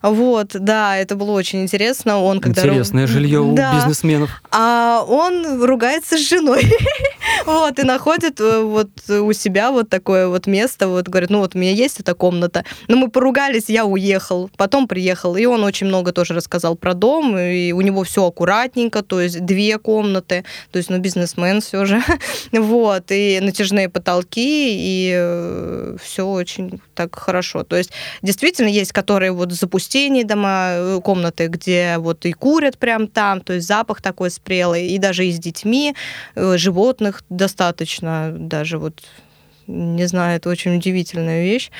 вот, 0.02 0.50
да, 0.52 0.96
это 0.96 1.16
было 1.16 1.32
очень 1.32 1.62
интересно. 1.62 2.20
Он 2.20 2.40
когда 2.40 2.62
Интересное 2.62 3.06
жилье 3.06 3.40
у 3.40 3.54
да. 3.54 3.74
бизнесменов. 3.74 4.30
А 4.50 5.02
он 5.06 5.62
ругается 5.62 6.16
с 6.16 6.28
женой. 6.28 6.70
вот, 7.46 7.78
и 7.78 7.82
находит 7.82 8.40
э, 8.40 8.62
вот 8.62 8.88
у 9.08 9.32
себя 9.32 9.72
вот 9.72 9.88
такое 9.88 10.28
вот 10.28 10.46
место, 10.46 10.88
вот 10.88 11.08
говорит, 11.08 11.30
ну 11.30 11.40
вот 11.40 11.54
у 11.54 11.58
меня 11.58 11.72
есть 11.72 12.00
эта 12.00 12.14
комната. 12.14 12.64
Но 12.88 12.96
мы 12.96 13.10
поругались, 13.10 13.55
я 13.68 13.84
уехал, 13.84 14.50
потом 14.56 14.88
приехал, 14.88 15.36
и 15.36 15.44
он 15.46 15.64
очень 15.64 15.86
много 15.86 16.12
тоже 16.12 16.34
рассказал 16.34 16.76
про 16.76 16.94
дом, 16.94 17.36
и 17.38 17.72
у 17.72 17.80
него 17.80 18.04
все 18.04 18.26
аккуратненько, 18.26 19.02
то 19.02 19.20
есть 19.20 19.44
две 19.44 19.78
комнаты, 19.78 20.44
то 20.70 20.78
есть, 20.78 20.90
ну, 20.90 20.98
бизнесмен 20.98 21.60
все 21.60 21.84
же. 21.84 22.02
вот, 22.52 23.04
и 23.10 23.40
натяжные 23.40 23.88
потолки, 23.88 24.76
и 24.78 25.12
э, 25.14 25.96
все 26.02 26.26
очень 26.26 26.80
так 26.94 27.14
хорошо. 27.14 27.62
То 27.64 27.76
есть, 27.76 27.92
действительно, 28.22 28.68
есть, 28.68 28.92
которые 28.92 29.32
вот 29.32 29.52
запустении 29.52 30.22
дома, 30.22 30.68
э, 30.72 31.00
комнаты, 31.02 31.48
где 31.48 31.96
вот 31.98 32.24
и 32.26 32.32
курят 32.32 32.78
прям 32.78 33.08
там, 33.08 33.40
то 33.40 33.54
есть 33.54 33.66
запах 33.66 34.02
такой 34.02 34.30
спрелый, 34.30 34.88
и 34.88 34.98
даже 34.98 35.26
и 35.26 35.32
с 35.32 35.38
детьми, 35.38 35.94
э, 36.34 36.56
животных 36.56 37.22
достаточно, 37.28 38.32
даже 38.32 38.78
вот, 38.78 39.02
не 39.66 40.06
знаю, 40.06 40.36
это 40.36 40.48
очень 40.48 40.76
удивительная 40.76 41.42
вещь. 41.42 41.70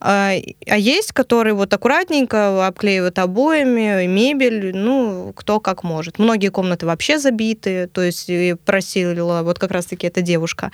А, 0.00 0.32
а 0.66 0.76
есть, 0.76 1.12
которые 1.12 1.54
вот 1.54 1.72
аккуратненько 1.72 2.66
обклеивают 2.66 3.18
обоями, 3.18 4.06
мебель, 4.06 4.76
ну, 4.76 5.32
кто 5.34 5.60
как 5.60 5.82
может. 5.82 6.18
Многие 6.18 6.48
комнаты 6.48 6.86
вообще 6.86 7.18
забиты, 7.18 7.88
то 7.88 8.02
есть 8.02 8.30
просила 8.64 9.42
вот 9.42 9.58
как 9.58 9.70
раз-таки 9.70 10.06
эта 10.06 10.22
девушка 10.22 10.70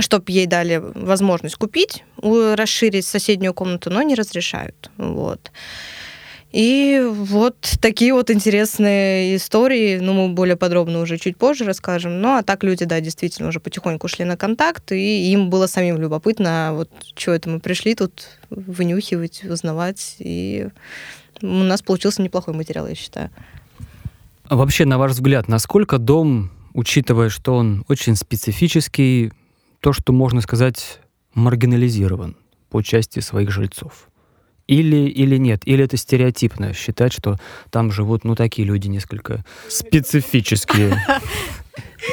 чтобы 0.00 0.32
ей 0.32 0.46
дали 0.46 0.82
возможность 0.82 1.54
купить, 1.54 2.02
расширить 2.20 3.06
соседнюю 3.06 3.54
комнату, 3.54 3.90
но 3.90 4.02
не 4.02 4.16
разрешают. 4.16 4.90
Вот. 4.96 5.52
И 6.54 7.02
вот 7.04 7.56
такие 7.80 8.14
вот 8.14 8.30
интересные 8.30 9.34
истории, 9.34 9.98
ну, 9.98 10.12
мы 10.12 10.32
более 10.32 10.54
подробно 10.54 11.00
уже 11.00 11.18
чуть 11.18 11.36
позже 11.36 11.64
расскажем. 11.64 12.20
Ну, 12.20 12.36
а 12.36 12.44
так 12.44 12.62
люди, 12.62 12.84
да, 12.84 13.00
действительно 13.00 13.48
уже 13.48 13.58
потихоньку 13.58 14.06
шли 14.06 14.24
на 14.24 14.36
контакт, 14.36 14.92
и 14.92 15.32
им 15.32 15.50
было 15.50 15.66
самим 15.66 15.98
любопытно, 15.98 16.70
вот 16.74 16.88
что 17.16 17.32
это 17.32 17.50
мы 17.50 17.58
пришли 17.58 17.96
тут 17.96 18.28
вынюхивать, 18.50 19.42
узнавать, 19.42 20.14
и 20.20 20.68
у 21.42 21.46
нас 21.46 21.82
получился 21.82 22.22
неплохой 22.22 22.54
материал, 22.54 22.86
я 22.86 22.94
считаю. 22.94 23.30
А 24.44 24.54
вообще, 24.54 24.84
на 24.84 24.96
ваш 24.96 25.10
взгляд, 25.10 25.48
насколько 25.48 25.98
дом, 25.98 26.52
учитывая, 26.72 27.30
что 27.30 27.56
он 27.56 27.84
очень 27.88 28.14
специфический, 28.14 29.32
то, 29.80 29.92
что 29.92 30.12
можно 30.12 30.40
сказать, 30.40 31.00
маргинализирован 31.34 32.36
по 32.70 32.80
части 32.80 33.18
своих 33.18 33.50
жильцов. 33.50 34.08
Или, 34.66 35.08
или 35.08 35.36
нет, 35.36 35.62
или 35.66 35.84
это 35.84 35.96
стереотипно 35.98 36.72
считать, 36.72 37.12
что 37.12 37.36
там 37.70 37.92
живут, 37.92 38.24
ну, 38.24 38.34
такие 38.34 38.66
люди 38.66 38.88
несколько 38.88 39.44
специфические. 39.68 40.96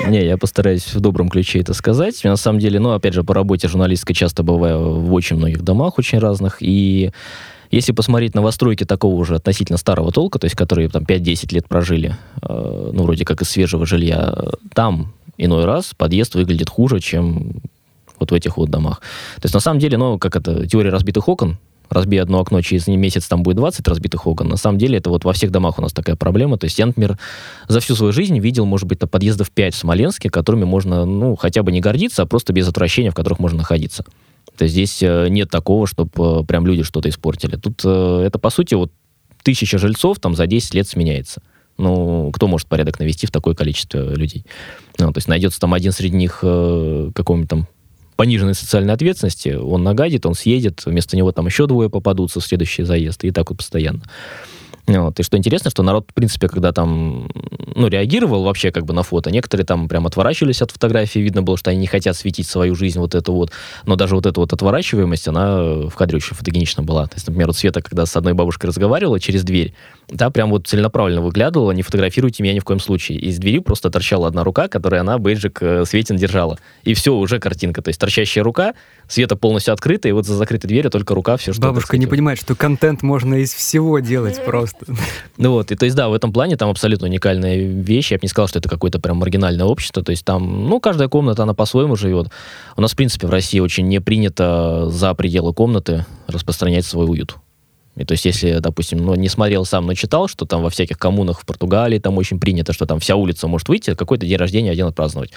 Не, 0.08 0.26
я 0.26 0.38
постараюсь 0.38 0.94
в 0.94 1.00
добром 1.00 1.30
ключе 1.30 1.60
это 1.60 1.74
сказать. 1.74 2.24
На 2.24 2.36
самом 2.36 2.60
деле, 2.60 2.80
ну, 2.80 2.92
опять 2.92 3.14
же, 3.14 3.24
по 3.24 3.34
работе 3.34 3.68
журналистской 3.68 4.16
часто 4.16 4.44
бываю 4.44 5.00
в 5.00 5.14
очень 5.14 5.38
многих 5.38 5.62
домах, 5.62 5.98
очень 5.98 6.20
разных, 6.20 6.58
и 6.62 7.12
если 7.72 7.94
посмотреть 7.94 8.36
новостройки 8.36 8.84
такого 8.84 9.16
уже 9.16 9.36
относительно 9.36 9.78
старого 9.78 10.12
толка, 10.12 10.40
то 10.40 10.46
есть 10.46 10.58
которые 10.58 10.90
там 10.90 11.04
5-10 11.04 11.54
лет 11.54 11.70
прожили, 11.70 12.18
э, 12.42 12.92
ну, 12.94 13.04
вроде 13.04 13.24
как 13.24 13.42
из 13.42 13.50
свежего 13.50 13.86
жилья, 13.86 14.36
там 14.74 15.14
иной 15.38 15.64
раз 15.64 15.94
подъезд 15.96 16.36
выглядит 16.36 16.70
хуже, 16.70 17.00
чем 17.00 17.62
вот 18.20 18.32
в 18.32 18.34
этих 18.34 18.58
вот 18.58 18.70
домах. 18.70 19.00
То 19.38 19.46
есть 19.46 19.54
на 19.54 19.62
самом 19.62 19.80
деле, 19.80 19.98
ну, 19.98 20.20
как 20.20 20.36
это, 20.36 20.68
теория 20.68 20.90
разбитых 20.90 21.30
окон, 21.30 21.58
разбей 21.92 22.22
одно 22.22 22.40
окно, 22.40 22.62
через 22.62 22.88
месяц 22.88 23.28
там 23.28 23.44
будет 23.44 23.58
20 23.58 23.88
разбитых 23.88 24.26
окон. 24.28 24.48
На 24.48 24.58
самом 24.58 24.78
деле 24.78 24.98
это 24.98 25.10
вот 25.10 25.24
во 25.24 25.34
всех 25.34 25.52
домах 25.52 25.80
у 25.80 25.82
нас 25.82 25.94
такая 25.94 26.16
проблема. 26.16 26.58
То 26.58 26.66
есть 26.66 26.80
я, 26.80 26.86
например, 26.86 27.18
за 27.68 27.80
всю 27.80 27.96
свою 27.96 28.14
жизнь 28.14 28.40
видел, 28.40 28.66
может 28.66 28.88
быть, 28.88 29.00
подъездов 29.00 29.52
5 29.52 29.74
в 29.74 29.78
Смоленске, 29.78 30.30
которыми 30.30 30.64
можно, 30.64 31.06
ну, 31.06 31.36
хотя 31.36 31.64
бы 31.64 31.72
не 31.72 31.82
гордиться, 31.82 32.24
а 32.24 32.26
просто 32.26 32.54
без 32.54 32.68
отвращения, 32.68 33.12
в 33.12 33.16
которых 33.16 33.40
можно 33.40 33.60
находиться. 33.60 34.06
То 34.58 34.64
есть 34.64 34.74
здесь 34.74 35.02
э, 35.02 35.28
нет 35.30 35.50
такого, 35.50 35.88
чтобы 35.88 36.12
э, 36.18 36.44
прям 36.46 36.68
люди 36.68 36.84
что-то 36.84 37.10
испортили. 37.10 37.56
Тут 37.56 37.82
э, 37.84 38.24
это, 38.26 38.38
по 38.40 38.50
сути, 38.50 38.76
вот 38.76 38.92
тысяча 39.44 39.78
жильцов 39.78 40.20
там 40.20 40.36
за 40.36 40.48
10 40.48 40.74
лет 40.74 40.88
сменяется. 40.88 41.42
Ну, 41.78 42.32
кто 42.32 42.48
может 42.48 42.68
порядок 42.68 43.00
навести 43.00 43.28
в 43.28 43.32
такое 43.32 43.56
количество 43.56 44.14
людей? 44.14 44.46
Ну, 45.00 45.12
то 45.12 45.18
есть 45.18 45.28
найдется 45.28 45.60
там 45.60 45.74
один 45.74 45.92
среди 45.92 46.16
них 46.16 46.40
э, 46.44 47.12
какому-нибудь 47.16 47.50
там 47.50 47.68
пониженной 48.16 48.56
социальной 48.56 48.94
ответственности, 48.94 49.50
он 49.50 49.84
нагадит, 49.84 50.26
он 50.26 50.34
съедет, 50.34 50.86
вместо 50.86 51.18
него 51.18 51.32
там 51.32 51.46
еще 51.48 51.68
двое 51.68 51.90
попадутся 51.90 52.40
в 52.40 52.46
следующий 52.46 52.84
заезд, 52.84 53.24
и 53.24 53.32
так 53.32 53.50
вот 53.50 53.58
постоянно. 53.58 54.02
Вот. 54.88 55.20
И 55.20 55.24
что 55.24 55.38
интересно, 55.38 55.70
что 55.70 55.84
народ, 55.84 56.08
в 56.10 56.14
принципе, 56.14 56.48
когда 56.48 56.72
там, 56.72 57.30
ну, 57.76 57.88
реагировал 57.88 58.44
вообще 58.44 58.72
как 58.72 58.86
бы 58.86 58.94
на 58.94 59.04
фото, 59.04 59.32
некоторые 59.32 59.66
там 59.66 59.88
прям 59.88 60.08
отворачивались 60.08 60.62
от 60.62 60.72
фотографии, 60.72 61.20
видно 61.20 61.44
было, 61.44 61.58
что 61.58 61.70
они 61.70 61.80
не 61.80 61.88
хотят 61.88 62.16
светить 62.16 62.48
свою 62.48 62.76
жизнь 62.76 63.00
вот 63.00 63.16
эту 63.16 63.34
вот, 63.34 63.52
но 63.86 63.96
даже 63.96 64.16
вот 64.16 64.26
эта 64.26 64.40
вот 64.40 64.54
отворачиваемость, 64.54 65.28
она 65.28 65.58
в 65.62 65.92
кадре 65.96 66.18
очень 66.18 66.36
фотогенично 66.36 66.84
была. 66.84 67.08
То 67.08 67.16
есть, 67.16 67.28
например, 67.28 67.48
вот 67.48 67.58
Света, 67.58 67.82
когда 67.82 68.06
с 68.06 68.16
одной 68.16 68.34
бабушкой 68.34 68.70
разговаривала 68.70 69.20
через 69.20 69.44
дверь, 69.44 69.74
да, 70.12 70.30
прям 70.30 70.50
вот 70.50 70.68
целенаправленно 70.68 71.22
выглядывала, 71.22 71.72
не 71.72 71.84
фотографируйте 71.84 72.44
меня 72.44 72.54
ни 72.54 72.60
в 72.60 72.66
коем 72.66 72.80
случае. 72.80 73.18
Из 73.20 73.38
двери 73.38 73.60
просто 73.60 73.90
торчала 73.90 74.28
одна 74.28 74.44
рука, 74.44 74.68
которой 74.68 75.00
она 75.00 75.18
бейджик 75.18 75.60
э, 75.62 75.86
Светин 75.86 76.18
держала. 76.18 76.58
И 76.84 76.94
все, 76.94 77.16
уже 77.16 77.40
картинка. 77.40 77.82
То 77.82 77.90
есть 77.90 78.00
торчащая 78.00 78.44
рука, 78.44 78.74
Света 79.12 79.36
полностью 79.36 79.74
открыта, 79.74 80.08
и 80.08 80.14
вот 80.14 80.26
за 80.26 80.36
закрытой 80.36 80.68
дверью 80.68 80.90
только 80.90 81.14
рука, 81.14 81.36
все 81.36 81.52
что 81.52 81.62
Бабушка 81.64 81.98
не 81.98 82.08
понимает, 82.08 82.40
что 82.40 82.56
контент 82.56 83.02
можно 83.02 83.36
из 83.36 83.54
всего 83.54 84.00
делать 84.00 84.42
просто. 84.46 84.86
Ну 85.38 85.52
вот, 85.52 85.72
и 85.72 85.76
то 85.76 85.86
есть, 85.86 85.98
да, 85.98 86.08
в 86.08 86.14
этом 86.14 86.32
плане 86.32 86.56
там 86.56 86.70
абсолютно 86.70 87.08
уникальная 87.08 87.58
вещь. 87.58 88.12
Я 88.12 88.18
бы 88.18 88.22
не 88.24 88.30
сказал, 88.30 88.48
что 88.48 88.60
это 88.60 88.70
какое-то 88.70 89.00
прям 89.00 89.18
маргинальное 89.18 89.66
общество. 89.66 90.02
То 90.04 90.12
есть 90.12 90.24
там, 90.24 90.70
ну, 90.70 90.80
каждая 90.80 91.10
комната, 91.10 91.44
она 91.44 91.54
по-своему 91.54 91.96
живет. 91.98 92.30
У 92.78 92.82
нас, 92.82 92.94
в 92.94 92.96
принципе, 92.96 93.28
в 93.28 93.32
России 93.32 93.60
очень 93.60 93.88
не 93.88 94.00
принято 94.00 94.88
за 94.90 95.14
пределы 95.16 95.54
комнаты 95.54 96.06
распространять 96.28 96.86
свой 96.86 97.10
уют. 97.10 97.36
И 97.98 98.06
то 98.06 98.14
есть, 98.14 98.24
если, 98.24 98.60
допустим, 98.60 99.00
ну, 99.00 99.16
не 99.16 99.28
смотрел 99.28 99.66
сам, 99.66 99.88
но 99.88 99.94
читал, 99.94 100.30
что 100.30 100.46
там 100.46 100.62
во 100.62 100.70
всяких 100.70 100.98
коммунах 100.98 101.42
в 101.42 101.46
Португалии 101.46 102.00
там 102.00 102.18
очень 102.18 102.40
принято, 102.40 102.72
что 102.72 102.86
там 102.86 103.00
вся 103.00 103.16
улица 103.16 103.48
может 103.48 103.68
выйти, 103.68 103.94
какой-то 103.96 104.26
день 104.26 104.38
рождения 104.38 104.72
один 104.72 104.86
отпраздновать. 104.86 105.32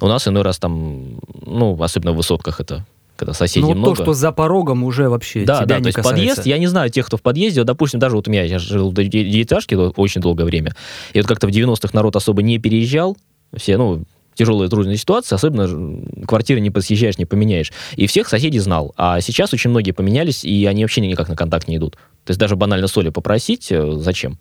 У 0.00 0.08
нас 0.08 0.26
иной 0.26 0.42
раз 0.42 0.58
там, 0.58 1.20
ну, 1.46 1.80
особенно 1.80 2.12
в 2.12 2.16
высотках 2.16 2.60
это 2.60 2.84
когда 3.16 3.32
соседей 3.32 3.66
ну, 3.66 3.74
много. 3.74 3.96
то, 3.96 4.02
что 4.02 4.12
за 4.14 4.32
порогом 4.32 4.84
уже 4.84 5.08
вообще 5.08 5.44
да, 5.44 5.58
тебя 5.58 5.66
да, 5.66 5.76
не 5.76 5.82
то 5.82 5.86
есть 5.88 5.96
касается. 5.96 6.20
подъезд, 6.20 6.46
я 6.46 6.58
не 6.58 6.66
знаю 6.66 6.90
тех, 6.90 7.06
кто 7.06 7.16
в 7.16 7.22
подъезде, 7.22 7.60
вот, 7.60 7.66
допустим, 7.66 8.00
даже 8.00 8.16
вот 8.16 8.28
у 8.28 8.30
меня, 8.30 8.42
я 8.42 8.58
жил 8.58 8.90
в 8.90 8.94
девятиэтажке 8.94 9.76
очень 9.76 10.20
долгое 10.20 10.44
время, 10.44 10.74
и 11.12 11.20
вот 11.20 11.28
как-то 11.28 11.46
в 11.46 11.50
90-х 11.50 11.90
народ 11.92 12.16
особо 12.16 12.42
не 12.42 12.58
переезжал, 12.58 13.16
все, 13.56 13.76
ну, 13.76 14.04
тяжелая 14.34 14.68
трудная 14.68 14.96
ситуация, 14.96 15.36
особенно 15.36 16.26
квартиры 16.26 16.60
не 16.60 16.70
посъезжаешь, 16.70 17.18
не 17.18 17.24
поменяешь. 17.24 17.72
И 17.96 18.06
всех 18.06 18.28
соседей 18.28 18.58
знал. 18.58 18.94
А 18.96 19.20
сейчас 19.20 19.52
очень 19.52 19.70
многие 19.70 19.92
поменялись, 19.92 20.44
и 20.44 20.64
они 20.66 20.84
вообще 20.84 21.00
никак 21.00 21.28
на 21.28 21.36
контакт 21.36 21.68
не 21.68 21.76
идут. 21.76 21.96
То 22.24 22.30
есть 22.30 22.40
даже 22.40 22.56
банально 22.56 22.88
соли 22.88 23.10
попросить, 23.10 23.70
э, 23.70 23.92
зачем? 23.96 24.38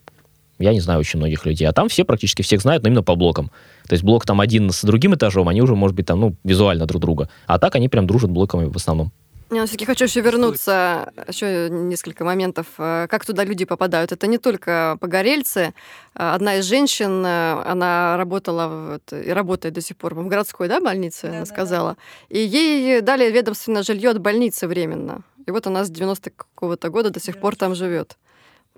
Я 0.62 0.74
не 0.74 0.80
знаю 0.80 1.00
очень 1.00 1.20
многих 1.20 1.46
людей. 1.46 1.68
А 1.68 1.74
там 1.74 1.90
все 1.90 2.04
практически 2.06 2.42
всех 2.42 2.62
знают, 2.62 2.84
но 2.84 2.90
именно 2.90 3.04
по 3.04 3.16
блокам. 3.16 3.52
То 3.88 3.94
есть 3.94 4.04
блок 4.04 4.26
там 4.26 4.40
один 4.40 4.72
с 4.72 4.84
другим 4.84 5.16
этажом, 5.16 5.48
они 5.50 5.62
уже, 5.62 5.76
может 5.76 5.96
быть, 5.96 6.06
там, 6.06 6.20
ну, 6.20 6.36
визуально 6.44 6.86
друг 6.86 7.02
друга. 7.02 7.30
А 7.48 7.60
так 7.60 7.76
они 7.76 7.90
прям 7.90 8.08
дружат 8.08 8.30
блоками 8.32 8.66
в 8.66 8.76
основном. 8.76 9.12
Я 9.54 9.66
все-таки 9.66 9.84
хочу 9.84 10.06
еще 10.06 10.22
вернуться, 10.22 11.12
еще 11.28 11.70
несколько 11.70 12.24
моментов. 12.24 12.68
Э, 12.78 13.08
как 13.10 13.26
туда 13.26 13.44
люди 13.44 13.66
попадают? 13.66 14.14
Это 14.14 14.26
не 14.28 14.38
только 14.38 14.98
погорельцы. 15.02 15.74
Э, 16.16 16.32
одна 16.36 16.56
из 16.56 16.66
женщин, 16.66 17.26
э, 17.26 17.62
она 17.66 18.16
работала 18.16 18.94
вот, 18.94 19.12
и 19.12 19.30
работает 19.30 19.74
до 19.74 19.82
сих 19.82 19.98
пор 19.98 20.16
в 20.16 20.26
городской 20.26 20.70
да, 20.70 20.80
больнице, 20.80 21.24
да, 21.24 21.30
она 21.30 21.40
да, 21.40 21.46
сказала. 21.46 21.98
Да. 22.30 22.38
И 22.38 22.40
ей 22.40 23.02
дали 23.02 23.30
ведомственное 23.30 23.84
жилье 23.84 24.12
от 24.12 24.22
больницы 24.22 24.70
временно. 24.70 25.22
И 25.46 25.52
вот 25.52 25.68
она 25.68 25.84
с 25.84 25.90
90 25.90 26.30
какого-то 26.30 26.90
года 26.90 27.10
до 27.10 27.20
сих 27.20 27.38
пор 27.38 27.58
там 27.58 27.76
живет. 27.76 28.16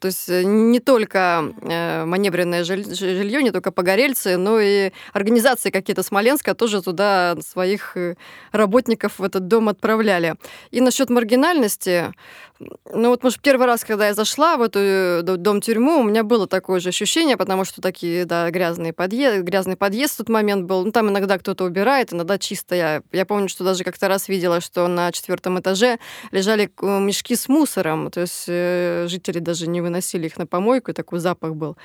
То 0.03 0.07
есть 0.07 0.27
э, 0.27 0.43
не 0.43 0.81
только 0.81 1.53
э, 1.61 2.03
маневренное 2.03 2.65
жилье, 2.65 3.41
не 3.41 3.51
только 3.51 3.71
погорельцы, 3.71 4.35
но 4.35 4.59
и 4.59 4.91
организации 5.13 5.69
какие-то 5.69 6.03
Смоленска 6.03 6.55
тоже 6.55 6.81
туда 6.81 7.37
своих 7.39 7.95
э, 7.95 8.15
работников 8.51 9.19
в 9.19 9.23
этот 9.23 9.47
дом 9.47 9.69
отправляли. 9.69 10.35
И 10.71 10.81
насчет 10.81 11.09
маргинальности, 11.09 12.13
ну 12.59 13.09
вот, 13.09 13.23
может, 13.23 13.39
первый 13.39 13.65
раз, 13.65 13.85
когда 13.85 14.07
я 14.07 14.13
зашла 14.13 14.57
в 14.57 14.61
эту 14.61 15.21
дом-тюрьму, 15.23 15.99
у 15.99 16.03
меня 16.03 16.23
было 16.23 16.47
такое 16.47 16.81
же 16.81 16.89
ощущение, 16.89 17.37
потому 17.37 17.63
что 17.63 17.81
такие, 17.81 18.25
да, 18.25 18.49
грязные 18.51 18.91
подъезд, 18.91 19.43
грязный 19.43 19.77
подъезд 19.77 20.15
в 20.15 20.17
тот 20.17 20.29
момент 20.29 20.65
был. 20.65 20.83
Ну, 20.83 20.91
там 20.91 21.09
иногда 21.09 21.37
кто-то 21.37 21.63
убирает, 21.63 22.11
иногда 22.11 22.37
чисто. 22.37 22.75
Я, 22.75 23.03
я 23.13 23.25
помню, 23.25 23.47
что 23.47 23.63
даже 23.63 23.85
как-то 23.85 24.09
раз 24.09 24.27
видела, 24.27 24.59
что 24.59 24.85
на 24.89 25.13
четвертом 25.13 25.61
этаже 25.61 25.97
лежали 26.31 26.69
мешки 26.81 27.37
с 27.37 27.47
мусором, 27.47 28.11
то 28.11 28.19
есть 28.19 28.47
жители 28.47 29.39
даже 29.39 29.67
не 29.67 29.79
выносили 29.79 29.92
их 30.01 30.37
на 30.37 30.45
помойку, 30.45 30.91
и 30.91 30.93
такой 30.93 31.19
запах 31.19 31.55
был. 31.55 31.77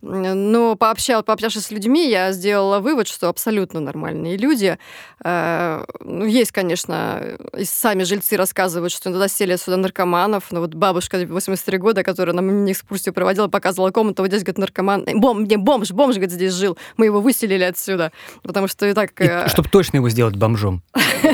Но 0.00 0.76
пообщал, 0.76 1.22
пообщавшись 1.22 1.66
с 1.66 1.70
людьми, 1.70 2.08
я 2.08 2.32
сделала 2.32 2.80
вывод, 2.80 3.08
что 3.08 3.28
абсолютно 3.28 3.80
нормальные 3.80 4.36
люди. 4.36 4.78
Э, 5.24 5.84
ну, 6.00 6.24
есть, 6.24 6.52
конечно, 6.52 7.36
и 7.56 7.64
сами 7.64 8.04
жильцы 8.04 8.36
рассказывают, 8.36 8.92
что 8.92 9.10
иногда 9.10 9.28
сели 9.28 9.56
сюда 9.56 9.76
наркоманов. 9.76 10.44
Ну 10.50 10.60
вот 10.60 10.74
бабушка 10.74 11.26
83 11.26 11.78
года, 11.78 12.02
которая 12.02 12.34
нам 12.34 12.70
экскурсию 12.70 13.14
проводила, 13.14 13.48
показывала 13.48 13.90
комнату, 13.90 14.22
вот 14.22 14.28
здесь, 14.28 14.42
говорит, 14.42 14.58
наркоман. 14.58 15.06
Бом, 15.14 15.44
не, 15.44 15.56
бомж, 15.56 15.90
бомж, 15.92 16.16
говорит, 16.16 16.32
здесь 16.32 16.52
жил. 16.52 16.76
Мы 16.96 17.06
его 17.06 17.20
выселили 17.20 17.64
отсюда. 17.64 18.12
Потому 18.42 18.68
что 18.68 18.86
и 18.86 18.92
так... 18.92 19.20
И, 19.20 19.24
э... 19.24 19.48
Чтобы 19.48 19.68
точно 19.68 19.96
его 19.96 20.08
сделать 20.08 20.36
бомжом. 20.36 20.82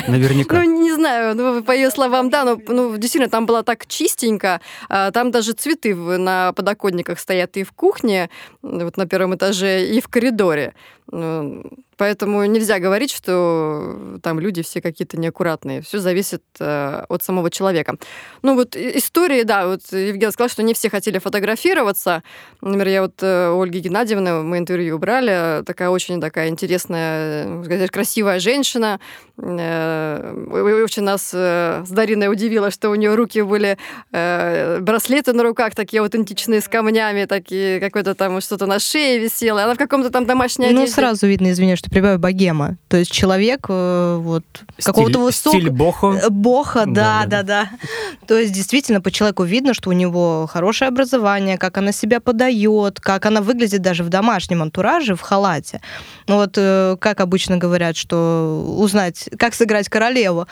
Наверняка. 0.09 0.63
Ну, 0.63 0.83
не 0.83 0.93
знаю, 0.93 1.35
ну, 1.35 1.63
по 1.63 1.73
ее 1.73 1.91
словам, 1.91 2.31
да, 2.31 2.45
но 2.45 2.59
ну, 2.69 2.97
действительно, 2.97 3.31
там 3.31 3.47
было 3.47 3.63
так 3.63 3.87
чистенько. 3.87 4.61
А, 4.89 5.11
там 5.11 5.31
даже 5.31 5.53
цветы 5.53 5.95
на 6.25 6.53
подоконниках 6.53 7.19
стоят 7.19 7.57
и 7.57 7.65
в 7.65 7.73
кухне, 7.73 8.31
вот 8.63 8.97
на 8.97 9.07
первом 9.07 9.35
этаже, 9.35 9.85
и 9.87 10.01
в 10.01 10.09
коридоре. 10.09 10.75
Ну, 12.03 12.07
поэтому 12.07 12.45
нельзя 12.47 12.81
говорить, 12.81 13.13
что 13.13 14.19
там 14.23 14.41
люди 14.41 14.63
все 14.63 14.81
какие-то 14.81 15.17
неаккуратные. 15.17 15.83
Все 15.83 16.01
зависит 16.01 16.43
э, 16.59 17.05
от 17.09 17.23
самого 17.23 17.49
человека. 17.49 17.95
Ну 18.43 18.57
вот 18.57 18.75
истории, 18.75 19.45
да, 19.45 19.69
вот 19.69 19.83
Евгений 19.93 20.33
сказал, 20.33 20.49
что 20.49 20.65
не 20.65 20.75
все 20.75 20.91
хотели 20.91 21.21
фотографироваться. 21.21 22.25
Например, 22.61 22.89
я 22.89 23.03
вот 23.03 23.23
э, 23.23 23.53
Ольги 23.53 23.79
Геннадьевны, 23.79 24.43
мы 24.43 24.59
интервью 24.59 24.99
брали, 24.99 25.63
такая 25.65 25.91
очень 25.91 26.21
такая 26.21 26.49
интересная, 26.49 27.63
сказать, 27.63 27.91
красивая 27.93 28.41
женщина. 28.41 28.99
Э, 29.39 30.83
очень 30.85 31.03
нас 31.03 31.31
э, 31.33 31.85
с 31.87 31.91
Дариной 31.91 32.29
удивило, 32.29 32.73
что 32.73 32.91
у 32.91 32.97
нее 32.97 33.15
руки 33.15 33.43
были 33.43 33.79
э, 34.13 34.81
браслеты 34.81 35.33
на 35.33 35.45
руках, 35.45 35.77
такие 35.77 36.01
аутентичные, 36.01 36.61
с 36.61 36.69
камнями, 36.69 37.27
такие, 37.27 37.79
какое-то 37.79 38.17
там 38.17 38.41
что-то 38.41 38.67
на 38.67 38.81
шее 38.81 39.21
висело. 39.21 39.63
Она 39.63 39.75
в 39.75 39.79
каком-то 39.79 40.11
там 40.11 40.27
домашней 40.27 40.67
ну, 40.67 40.81
одежде 40.81 40.95
сразу 40.95 41.27
видно, 41.29 41.53
извиняюсь, 41.53 41.79
что 41.79 41.92
прибавил 41.93 42.19
богема. 42.19 42.77
То 42.89 42.97
есть 42.97 43.11
человек 43.11 43.67
э, 43.69 44.19
вот 44.21 44.45
какого-то 44.83 45.19
высокого... 45.19 45.61
Стиль 45.61 45.71
бохо. 45.71 46.07
Э, 46.23 46.29
бохо, 46.31 46.85
да, 46.87 47.25
да, 47.27 47.43
да, 47.43 47.43
да. 47.43 47.71
То 48.27 48.39
есть 48.39 48.53
действительно 48.53 49.01
по 49.01 49.11
человеку 49.11 49.45
видно, 49.45 49.75
что 49.75 49.91
у 49.91 49.93
него 49.93 50.49
хорошее 50.51 50.89
образование, 50.89 51.59
как 51.59 51.79
она 51.79 51.93
себя 51.93 52.21
подает, 52.21 53.01
как 53.01 53.27
она 53.27 53.41
выглядит 53.43 53.83
даже 53.83 54.05
в 54.05 54.09
домашнем 54.09 54.63
антураже, 54.63 55.15
в 55.15 55.21
халате. 55.21 55.81
Ну 56.27 56.37
вот, 56.37 56.55
э, 56.57 56.97
как 56.99 57.21
обычно 57.21 57.59
говорят, 57.59 57.97
что 57.97 58.65
узнать, 58.79 59.29
как 59.39 59.55
сыграть 59.55 59.89
королеву, 59.89 60.47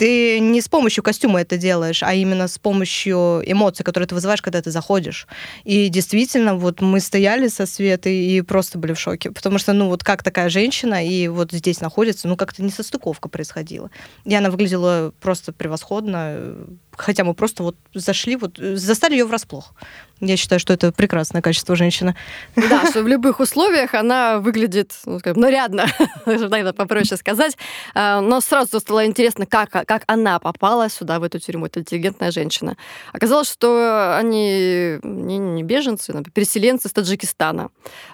ты 0.00 0.40
не 0.40 0.62
с 0.62 0.68
помощью 0.68 1.04
костюма 1.04 1.42
это 1.42 1.58
делаешь, 1.58 2.02
а 2.02 2.14
именно 2.14 2.48
с 2.48 2.58
помощью 2.58 3.42
эмоций, 3.44 3.84
которые 3.84 4.06
ты 4.06 4.14
вызываешь, 4.14 4.40
когда 4.40 4.62
ты 4.62 4.70
заходишь. 4.70 5.26
И 5.64 5.90
действительно, 5.90 6.56
вот 6.56 6.80
мы 6.80 7.00
стояли 7.00 7.48
со 7.48 7.66
Светой 7.66 8.16
и 8.16 8.40
просто 8.40 8.78
были 8.78 8.94
в 8.94 8.98
шоке, 8.98 9.30
потому 9.30 9.58
что, 9.58 9.74
ну, 9.74 9.88
вот 9.88 10.02
как 10.02 10.22
такая 10.22 10.48
женщина 10.48 11.06
и 11.06 11.28
вот 11.28 11.52
здесь 11.52 11.82
находится, 11.82 12.28
ну, 12.28 12.36
как-то 12.38 12.62
не 12.62 12.70
состыковка 12.70 13.28
происходила. 13.28 13.90
И 14.24 14.34
она 14.34 14.50
выглядела 14.50 15.12
просто 15.20 15.52
превосходно, 15.52 16.56
хотя 16.96 17.24
мы 17.24 17.34
просто 17.34 17.62
вот 17.62 17.76
зашли, 17.92 18.36
вот 18.36 18.56
застали 18.56 19.12
ее 19.12 19.26
врасплох. 19.26 19.74
Я 20.20 20.36
считаю, 20.36 20.60
что 20.60 20.72
это 20.72 20.92
прекрасное 20.92 21.40
качество 21.40 21.74
женщины. 21.76 22.14
Да, 22.54 22.86
что 22.90 23.02
в 23.02 23.08
любых 23.08 23.40
условиях 23.40 23.94
она 23.94 24.38
выглядит 24.38 24.92
ну, 25.06 25.18
скажем, 25.18 25.40
нарядно, 25.40 25.86
наверное, 26.26 26.72
попроще 26.72 27.16
сказать. 27.16 27.56
А, 27.94 28.20
но 28.20 28.40
сразу 28.40 28.80
стало 28.80 29.06
интересно, 29.06 29.46
как, 29.46 29.70
как 29.70 30.02
она 30.06 30.38
попала 30.38 30.88
сюда, 30.90 31.18
в 31.18 31.22
эту 31.22 31.38
тюрьму. 31.38 31.66
Это 31.66 31.80
интеллигентная 31.80 32.30
женщина. 32.30 32.76
Оказалось, 33.12 33.50
что 33.50 34.16
они 34.18 34.98
не, 35.02 35.38
не 35.38 35.62
беженцы, 35.62 36.10
а 36.10 36.22
переселенцы 36.22 36.88
из 36.88 36.92
Таджикистана. 36.92 37.70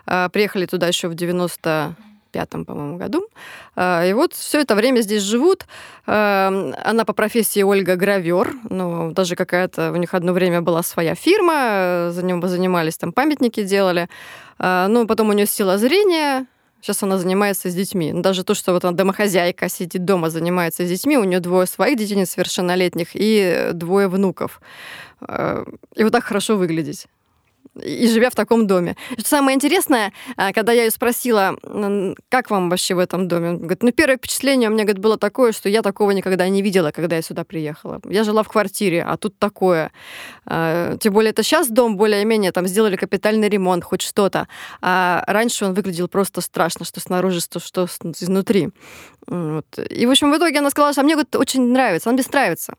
А, 0.07 0.29
приехали 0.29 0.67
туда 0.67 0.87
еще 0.87 1.09
в 1.09 1.15
90 1.15 1.97
пятом, 2.37 2.67
по-моему, 2.67 2.99
году. 2.99 3.29
А, 3.77 4.05
и 4.05 4.13
вот 4.13 4.35
все 4.35 4.61
это 4.61 4.75
время 4.75 5.01
здесь 5.01 5.23
живут. 5.23 5.67
А, 6.07 6.73
она 6.85 7.05
по 7.05 7.15
профессии 7.15 7.63
Ольга 7.63 7.97
гравер. 7.97 8.53
Ну, 8.69 9.13
даже 9.13 9.37
какая-то 9.37 9.93
у 9.93 9.97
них 9.97 10.13
одно 10.15 10.33
время 10.33 10.61
была 10.61 10.83
своя 10.83 11.15
фирма, 11.15 12.11
за 12.13 12.23
ним 12.23 12.47
занимались, 12.47 12.99
там 12.99 13.13
памятники 13.13 13.65
делали. 13.65 14.09
Ну, 14.59 15.07
потом 15.07 15.31
у 15.31 15.33
нее 15.33 15.47
сила 15.47 15.79
зрения, 15.79 16.47
Сейчас 16.83 17.03
она 17.03 17.19
занимается 17.19 17.69
с 17.69 17.75
детьми. 17.75 18.13
Ну, 18.13 18.23
даже 18.23 18.45
то, 18.45 18.55
что 18.55 18.73
вот 18.73 18.85
она 18.85 18.97
домохозяйка 18.97 19.69
сидит 19.69 20.05
дома, 20.05 20.31
занимается 20.31 20.85
с 20.85 20.89
детьми, 20.89 21.19
у 21.19 21.25
нее 21.25 21.41
двое 21.41 21.67
своих 21.67 21.99
детей 21.99 22.17
несовершеннолетних 22.17 23.09
и 23.15 23.71
двое 23.73 24.07
внуков. 24.09 24.61
И 25.97 26.03
вот 26.05 26.13
так 26.13 26.25
хорошо 26.25 26.57
выглядеть 26.57 27.07
и 27.83 28.09
живя 28.09 28.31
в 28.31 28.35
таком 28.35 28.67
доме. 28.67 28.97
Что 29.19 29.29
самое 29.29 29.55
интересное, 29.55 30.13
а, 30.37 30.53
когда 30.53 30.73
я 30.73 30.85
ее 30.85 30.91
спросила, 30.91 31.57
как 32.29 32.51
вам 32.51 32.71
вообще 32.71 32.95
в 32.95 32.99
этом 32.99 33.29
доме, 33.29 33.51
он 33.51 33.59
говорит, 33.59 33.83
ну, 33.83 33.93
первое 33.93 34.17
впечатление 34.17 34.69
у 34.69 34.73
меня 34.73 34.85
говорит, 34.85 35.03
было 35.03 35.19
такое, 35.19 35.53
что 35.53 35.69
я 35.69 35.83
такого 35.83 36.11
никогда 36.11 36.49
не 36.49 36.63
видела, 36.63 36.91
когда 36.91 37.17
я 37.17 37.23
сюда 37.23 37.45
приехала. 37.45 38.01
Я 38.05 38.25
жила 38.25 38.43
в 38.43 38.49
квартире, 38.49 39.03
а 39.03 39.17
тут 39.17 39.39
такое. 39.39 39.93
А, 40.47 40.97
тем 40.99 41.13
более 41.13 41.31
это 41.31 41.43
сейчас 41.43 41.69
дом 41.69 41.97
более-менее, 41.97 42.53
там 42.53 42.67
сделали 42.67 42.97
капитальный 42.97 43.49
ремонт, 43.49 43.85
хоть 43.85 44.03
что-то. 44.03 44.49
А 44.81 45.25
раньше 45.27 45.65
он 45.65 45.75
выглядел 45.75 46.09
просто 46.09 46.41
страшно, 46.41 46.85
что 46.85 47.01
снаружи, 47.01 47.41
что, 47.41 47.61
что 47.61 47.87
изнутри. 48.21 48.71
Вот. 49.29 49.67
И, 49.91 50.07
в 50.07 50.11
общем, 50.11 50.31
в 50.31 50.37
итоге 50.37 50.61
она 50.61 50.71
сказала, 50.71 50.93
что 50.93 51.01
«А 51.01 51.05
мне 51.05 51.15
говорит, 51.15 51.35
очень 51.35 51.73
нравится, 51.73 52.11
она 52.11 52.19
без 52.19 52.31
нравится. 52.31 52.75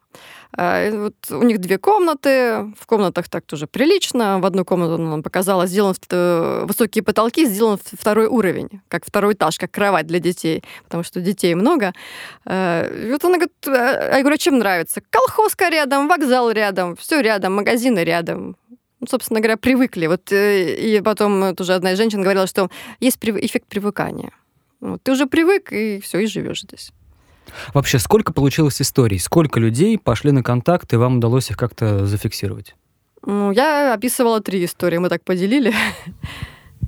А, 0.56 0.90
вот 0.92 1.16
у 1.30 1.44
них 1.44 1.60
две 1.60 1.78
комнаты, 1.78 2.74
в 2.80 2.86
комнатах 2.86 3.28
так 3.28 3.46
тоже 3.46 3.68
прилично. 3.68 4.40
В 4.40 4.46
одну 4.46 4.64
комнату 4.64 4.98
нам 4.98 5.24
показала, 5.24 5.68
сделан 5.68 5.94
э, 6.10 6.64
высокие 6.66 7.04
потолки, 7.04 7.46
сделан 7.46 7.78
второй 7.84 8.28
уровень, 8.28 8.82
как 8.88 9.06
второй 9.06 9.34
этаж, 9.34 9.58
как 9.58 9.72
кровать 9.72 10.08
для 10.08 10.20
детей, 10.20 10.64
потому 10.86 11.04
что 11.04 11.20
детей 11.20 11.54
много. 11.54 11.94
А, 12.46 12.88
и 12.88 13.12
вот 13.12 13.26
она 13.26 13.36
говорит, 13.36 13.54
«А, 13.68 14.16
я 14.16 14.22
говорю, 14.22 14.36
а 14.36 14.38
чем 14.38 14.58
нравится? 14.58 15.02
Колхозка 15.10 15.68
рядом, 15.70 16.08
вокзал 16.08 16.50
рядом, 16.52 16.96
все 16.96 17.20
рядом, 17.20 17.56
магазины 17.56 18.00
рядом. 18.00 18.56
Ну, 19.00 19.08
собственно 19.08 19.42
говоря, 19.42 19.58
привыкли. 19.58 20.08
Вот, 20.08 20.32
э, 20.32 20.76
и 20.76 21.02
потом 21.02 21.56
тоже 21.56 21.74
одна 21.74 21.92
из 21.92 21.98
женщин 21.98 22.22
говорила, 22.22 22.48
что 22.48 22.70
есть 23.02 23.18
эффект 23.22 23.68
привыкания. 23.68 24.32
Вот, 24.80 25.02
ты 25.04 25.12
уже 25.12 25.26
привык, 25.26 25.72
и 25.72 26.00
все, 26.00 26.20
и 26.20 26.28
живешь 26.28 26.62
здесь. 26.62 26.92
Вообще, 27.74 28.00
сколько 28.00 28.34
получилось 28.34 28.82
историй? 28.82 29.20
Сколько 29.20 29.60
людей 29.60 29.98
пошли 29.98 30.32
на 30.32 30.44
контакт, 30.44 30.92
и 30.94 30.98
вам 30.98 31.18
удалось 31.18 31.50
их 31.50 31.58
как-то 31.58 32.06
зафиксировать? 32.06 32.76
Ну, 33.26 33.52
я 33.52 33.94
описывала 33.94 34.42
три 34.42 34.64
истории, 34.66 34.98
мы 34.98 35.10
так 35.10 35.24
поделили. 35.24 35.74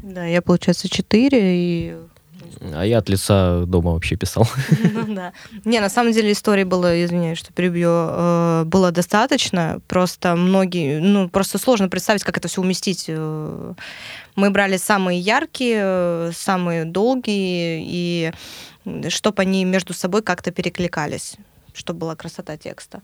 Да, 0.04 0.26
я, 0.26 0.42
получается, 0.42 0.88
четыре, 0.88 1.40
и 1.42 1.98
а 2.62 2.84
я 2.84 2.98
от 2.98 3.10
лица 3.10 3.64
дома 3.66 3.92
вообще 3.92 4.16
писал. 4.16 4.48
Да. 5.08 5.34
Не, 5.66 5.80
на 5.80 5.90
самом 5.90 6.12
деле 6.12 6.32
истории 6.32 6.64
было, 6.64 7.04
извиняюсь, 7.04 7.40
что 7.40 7.54
перебью, 7.54 7.90
э, 7.90 8.64
было 8.66 8.92
достаточно. 8.92 9.80
Просто 9.88 10.36
многие, 10.36 11.00
ну, 11.00 11.30
просто 11.30 11.58
сложно 11.58 11.90
представить, 11.90 12.24
как 12.24 12.38
это 12.38 12.48
все 12.48 12.62
уместить. 12.62 13.06
Э. 13.08 13.74
Мы 14.36 14.52
брали 14.52 14.78
самые 14.78 15.20
яркие, 15.20 15.82
э, 15.82 16.32
самые 16.36 16.86
долгие, 16.86 17.84
и 17.86 18.32
чтобы 19.10 19.42
они 19.42 19.66
между 19.66 19.94
собой 19.94 20.22
как-то 20.22 20.52
перекликались, 20.52 21.36
чтобы 21.74 22.00
была 22.00 22.16
красота 22.16 22.58
текста. 22.58 23.02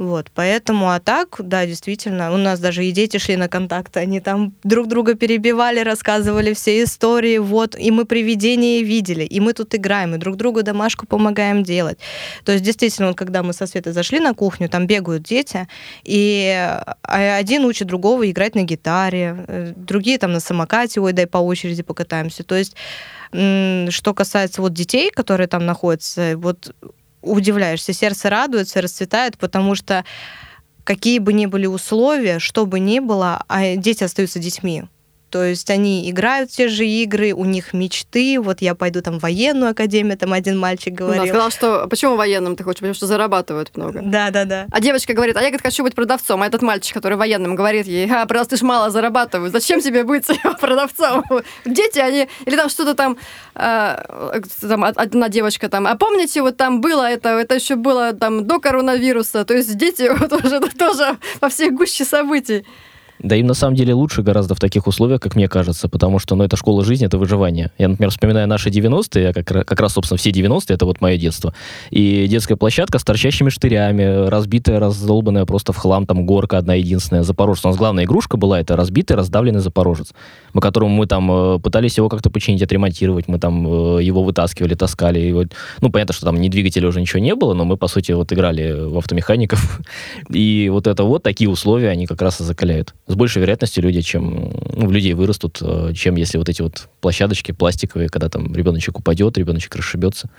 Вот, 0.00 0.30
поэтому, 0.34 0.90
а 0.90 0.98
так, 0.98 1.36
да, 1.40 1.66
действительно, 1.66 2.32
у 2.32 2.38
нас 2.38 2.58
даже 2.58 2.86
и 2.86 2.90
дети 2.90 3.18
шли 3.18 3.36
на 3.36 3.48
контакт, 3.48 3.98
они 3.98 4.20
там 4.20 4.54
друг 4.64 4.88
друга 4.88 5.14
перебивали, 5.14 5.80
рассказывали 5.80 6.54
все 6.54 6.82
истории, 6.82 7.36
вот, 7.36 7.76
и 7.78 7.90
мы 7.90 8.06
привидения 8.06 8.82
видели, 8.82 9.24
и 9.24 9.40
мы 9.40 9.52
тут 9.52 9.74
играем, 9.74 10.14
и 10.14 10.18
друг 10.18 10.36
другу 10.36 10.62
домашку 10.62 11.06
помогаем 11.06 11.62
делать. 11.62 11.98
То 12.46 12.52
есть, 12.52 12.64
действительно, 12.64 13.08
вот, 13.08 13.18
когда 13.18 13.42
мы 13.42 13.52
со 13.52 13.66
Светой 13.66 13.92
зашли 13.92 14.20
на 14.20 14.32
кухню, 14.32 14.70
там 14.70 14.86
бегают 14.86 15.22
дети, 15.22 15.68
и 16.02 16.48
а, 16.56 17.36
один 17.36 17.66
учит 17.66 17.86
другого 17.86 18.30
играть 18.30 18.54
на 18.54 18.62
гитаре, 18.62 19.44
э, 19.48 19.72
другие 19.76 20.16
там 20.16 20.32
на 20.32 20.40
самокате, 20.40 21.02
ой, 21.02 21.12
дай 21.12 21.26
по 21.26 21.36
очереди 21.36 21.82
покатаемся. 21.82 22.42
То 22.42 22.54
есть, 22.54 22.74
что 23.32 24.14
касается 24.14 24.62
вот 24.62 24.72
детей, 24.72 25.10
которые 25.10 25.46
там 25.46 25.66
находятся, 25.66 26.32
вот 26.36 26.74
удивляешься, 27.22 27.92
сердце 27.92 28.30
радуется, 28.30 28.80
расцветает, 28.80 29.38
потому 29.38 29.74
что 29.74 30.04
какие 30.84 31.18
бы 31.18 31.32
ни 31.32 31.46
были 31.46 31.66
условия, 31.66 32.38
что 32.38 32.66
бы 32.66 32.80
ни 32.80 32.98
было, 32.98 33.44
а 33.48 33.76
дети 33.76 34.04
остаются 34.04 34.38
детьми. 34.38 34.84
То 35.30 35.44
есть 35.44 35.70
они 35.70 36.10
играют 36.10 36.50
те 36.50 36.68
же 36.68 36.86
игры, 36.86 37.32
у 37.32 37.44
них 37.44 37.72
мечты. 37.72 38.40
Вот 38.40 38.60
я 38.60 38.74
пойду 38.74 39.00
там 39.00 39.18
в 39.18 39.22
военную 39.22 39.70
академию, 39.70 40.18
там 40.18 40.32
один 40.32 40.58
мальчик 40.58 40.92
говорил. 40.92 41.22
Ну, 41.22 41.28
сказал, 41.28 41.50
что 41.50 41.86
почему 41.88 42.16
военным 42.16 42.56
ты 42.56 42.64
хочешь? 42.64 42.80
Потому 42.80 42.94
что 42.94 43.06
зарабатывают 43.06 43.76
много. 43.76 44.00
Да, 44.02 44.30
да, 44.30 44.44
да. 44.44 44.66
А 44.70 44.80
девочка 44.80 45.14
говорит, 45.14 45.36
а 45.36 45.40
я 45.40 45.46
говорит, 45.46 45.62
хочу 45.62 45.82
быть 45.82 45.94
продавцом. 45.94 46.42
А 46.42 46.46
этот 46.46 46.62
мальчик, 46.62 46.94
который 46.94 47.16
военным, 47.16 47.54
говорит 47.54 47.86
ей, 47.86 48.10
а, 48.10 48.26
просто 48.26 48.50
ты 48.50 48.56
ж 48.56 48.62
мало 48.62 48.90
зарабатываешь. 48.90 49.52
Зачем 49.52 49.80
тебе 49.80 50.02
быть 50.02 50.26
продавцом? 50.60 51.24
Дети, 51.64 51.98
они... 51.98 52.28
Или 52.46 52.56
там 52.56 52.68
что-то 52.68 52.94
там, 52.94 53.16
э, 53.54 54.40
там 54.60 54.84
одна 54.84 55.28
девочка 55.28 55.68
там, 55.68 55.86
а 55.86 55.94
помните, 55.94 56.42
вот 56.42 56.56
там 56.56 56.80
было 56.80 57.08
это, 57.08 57.28
это 57.30 57.54
еще 57.54 57.76
было 57.76 58.12
там 58.12 58.46
до 58.46 58.58
коронавируса. 58.58 59.44
То 59.44 59.54
есть 59.54 59.76
дети 59.76 60.10
вот 60.18 60.32
уже 60.32 60.60
тоже 60.60 61.16
во 61.40 61.48
всей 61.48 61.70
гуще 61.70 62.04
событий. 62.04 62.66
Да 63.22 63.36
им 63.36 63.46
на 63.46 63.54
самом 63.54 63.76
деле 63.76 63.92
лучше 63.92 64.22
гораздо 64.22 64.54
в 64.54 64.60
таких 64.60 64.86
условиях, 64.86 65.20
как 65.20 65.36
мне 65.36 65.46
кажется, 65.46 65.88
потому 65.88 66.18
что, 66.18 66.36
ну, 66.36 66.44
это 66.44 66.56
школа 66.56 66.84
жизни, 66.84 67.06
это 67.06 67.18
выживание. 67.18 67.70
Я, 67.76 67.88
например, 67.88 68.10
вспоминаю 68.10 68.48
наши 68.48 68.70
90-е, 68.70 69.22
я 69.22 69.32
как, 69.34 69.46
как 69.46 69.80
раз, 69.80 69.92
собственно, 69.92 70.16
все 70.16 70.30
90-е, 70.30 70.74
это 70.74 70.86
вот 70.86 71.02
мое 71.02 71.18
детство. 71.18 71.54
И 71.90 72.26
детская 72.28 72.56
площадка 72.56 72.98
с 72.98 73.04
торчащими 73.04 73.50
штырями, 73.50 74.28
разбитая, 74.28 74.80
раздолбанная 74.80 75.44
просто 75.44 75.72
в 75.74 75.76
хлам, 75.76 76.06
там 76.06 76.24
горка 76.24 76.56
одна 76.56 76.74
единственная, 76.74 77.22
Запорожец. 77.22 77.64
У 77.66 77.68
нас 77.68 77.76
главная 77.76 78.04
игрушка 78.04 78.38
была, 78.38 78.58
это 78.58 78.74
разбитый, 78.74 79.16
раздавленный 79.16 79.60
Запорожец, 79.60 80.14
по 80.54 80.60
которому 80.60 80.94
мы 80.94 81.06
там 81.06 81.30
э, 81.30 81.58
пытались 81.58 81.98
его 81.98 82.08
как-то 82.08 82.30
починить, 82.30 82.62
отремонтировать, 82.62 83.28
мы 83.28 83.38
там 83.38 83.66
э, 83.98 84.02
его 84.02 84.22
вытаскивали, 84.22 84.74
таскали. 84.74 85.18
Его... 85.18 85.44
Ну, 85.82 85.90
понятно, 85.90 86.14
что 86.14 86.24
там 86.24 86.40
ни 86.40 86.48
двигателя 86.48 86.88
уже 86.88 87.00
ничего 87.00 87.20
не 87.20 87.34
было, 87.34 87.52
но 87.52 87.66
мы, 87.66 87.76
по 87.76 87.86
сути, 87.86 88.12
вот 88.12 88.32
играли 88.32 88.72
в 88.72 88.96
автомехаников. 88.96 89.80
И 90.30 90.70
вот 90.72 90.86
это 90.86 91.04
вот, 91.04 91.22
такие 91.22 91.50
условия, 91.50 91.90
они 91.90 92.06
как 92.06 92.22
раз 92.22 92.40
и 92.40 92.44
закаляют 92.44 92.94
с 93.10 93.14
большей 93.16 93.42
вероятностью 93.42 93.82
люди, 93.82 94.00
чем 94.02 94.52
ну, 94.72 94.86
в 94.86 94.92
людей 94.92 95.14
вырастут, 95.14 95.58
э, 95.60 95.92
чем 95.94 96.14
если 96.14 96.38
вот 96.38 96.48
эти 96.48 96.62
вот 96.62 96.88
площадочки 97.00 97.50
пластиковые, 97.50 98.08
когда 98.08 98.28
там 98.28 98.54
ребеночек 98.54 99.00
упадет, 99.00 99.36
ребеночек 99.36 99.74
расшибется. 99.74 100.30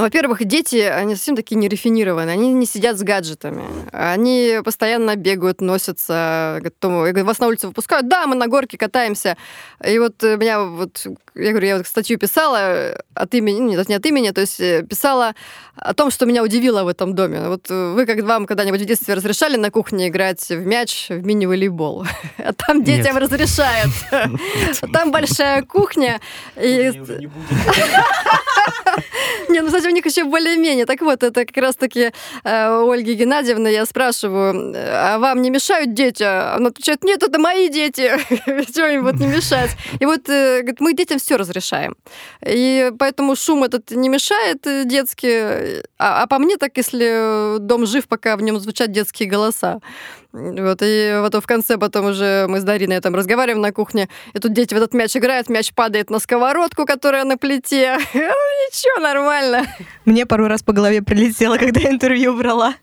Ну, 0.00 0.04
во-первых, 0.04 0.42
дети, 0.46 0.76
они 0.76 1.14
совсем 1.14 1.36
такие 1.36 1.56
нерафинированные, 1.56 2.32
они 2.32 2.54
не 2.54 2.64
сидят 2.64 2.96
с 2.96 3.02
гаджетами. 3.02 3.64
Они 3.92 4.60
постоянно 4.64 5.14
бегают, 5.14 5.60
носятся. 5.60 6.62
Говорю, 6.80 7.26
вас 7.26 7.38
на 7.38 7.48
улицу 7.48 7.68
выпускают? 7.68 8.08
Да, 8.08 8.26
мы 8.26 8.34
на 8.34 8.46
горке 8.46 8.78
катаемся. 8.78 9.36
И 9.86 9.98
вот 9.98 10.22
меня 10.22 10.62
вот, 10.62 11.06
я 11.34 11.50
говорю, 11.50 11.66
я 11.66 11.76
вот 11.76 11.86
статью 11.86 12.18
писала 12.18 12.96
от 13.12 13.34
имени, 13.34 13.60
ну, 13.60 13.68
нет, 13.72 13.88
не 13.90 13.94
от 13.94 14.06
имени, 14.06 14.30
то 14.30 14.40
есть 14.40 14.58
э, 14.58 14.86
писала 14.88 15.34
о 15.76 15.92
том, 15.92 16.10
что 16.10 16.24
меня 16.24 16.42
удивило 16.42 16.84
в 16.84 16.88
этом 16.88 17.14
доме. 17.14 17.48
Вот 17.48 17.68
вы, 17.68 18.06
как 18.06 18.22
вам 18.22 18.46
когда-нибудь 18.46 18.80
в 18.80 18.86
детстве 18.86 19.12
разрешали 19.12 19.56
на 19.56 19.70
кухне 19.70 20.08
играть 20.08 20.48
в 20.48 20.64
мяч, 20.64 21.10
в 21.10 21.26
мини-волейбол? 21.26 22.06
А 22.38 22.54
там 22.54 22.82
детям 22.82 23.16
Нет. 23.16 23.24
разрешают. 23.24 23.90
Там 24.92 25.12
большая 25.12 25.62
кухня. 25.62 26.20
И... 26.56 26.90
Не, 29.52 29.62
ну, 29.62 29.90
них 29.90 30.06
еще 30.06 30.24
более-менее. 30.24 30.86
Так 30.86 31.00
вот, 31.00 31.22
это 31.22 31.44
как 31.44 31.56
раз-таки 31.56 32.12
э, 32.44 32.90
Ольги 32.92 33.14
Геннадьевны 33.14 33.68
я 33.68 33.84
спрашиваю, 33.84 34.74
а 34.76 35.18
вам 35.18 35.42
не 35.42 35.50
мешают 35.50 35.94
дети? 35.94 36.22
Она 36.22 36.68
отвечает, 36.68 37.02
нет, 37.04 37.22
это 37.22 37.38
мои 37.38 37.68
дети. 37.68 38.10
Чего 38.74 38.86
им 38.86 39.04
вот 39.04 39.14
не 39.14 39.26
мешать? 39.26 39.70
И 39.98 40.06
вот 40.06 40.28
э, 40.28 40.60
говорит, 40.60 40.80
мы 40.80 40.94
детям 40.94 41.18
все 41.18 41.36
разрешаем. 41.36 41.96
И 42.46 42.92
поэтому 42.98 43.34
шум 43.36 43.64
этот 43.64 43.90
не 43.90 44.08
мешает 44.08 44.66
э, 44.66 44.84
детский. 44.84 45.82
А, 45.98 46.22
а 46.22 46.26
по 46.26 46.38
мне 46.38 46.56
так, 46.56 46.76
если 46.76 47.58
дом 47.58 47.86
жив, 47.86 48.06
пока 48.06 48.36
в 48.36 48.42
нем 48.42 48.60
звучат 48.60 48.92
детские 48.92 49.28
голоса. 49.28 49.80
Вот, 50.32 50.78
и 50.82 51.18
вот 51.20 51.34
в 51.34 51.46
конце 51.46 51.76
потом 51.76 52.06
уже 52.06 52.46
мы 52.48 52.60
с 52.60 52.64
Дариной 52.64 53.00
там 53.00 53.14
разговариваем 53.14 53.60
на 53.60 53.72
кухне, 53.72 54.08
и 54.32 54.38
тут 54.38 54.52
дети 54.52 54.74
в 54.74 54.76
этот 54.76 54.94
мяч 54.94 55.16
играют, 55.16 55.48
мяч 55.48 55.72
падает 55.74 56.08
на 56.08 56.20
сковородку, 56.20 56.86
которая 56.86 57.24
на 57.24 57.36
плите. 57.36 57.98
Ничего, 58.14 59.02
нормально. 59.02 59.66
Мне 60.04 60.26
пару 60.26 60.46
раз 60.46 60.62
по 60.62 60.72
голове 60.72 61.02
прилетело, 61.02 61.56
когда 61.56 61.80
интервью 61.90 62.36
брала. 62.36 62.74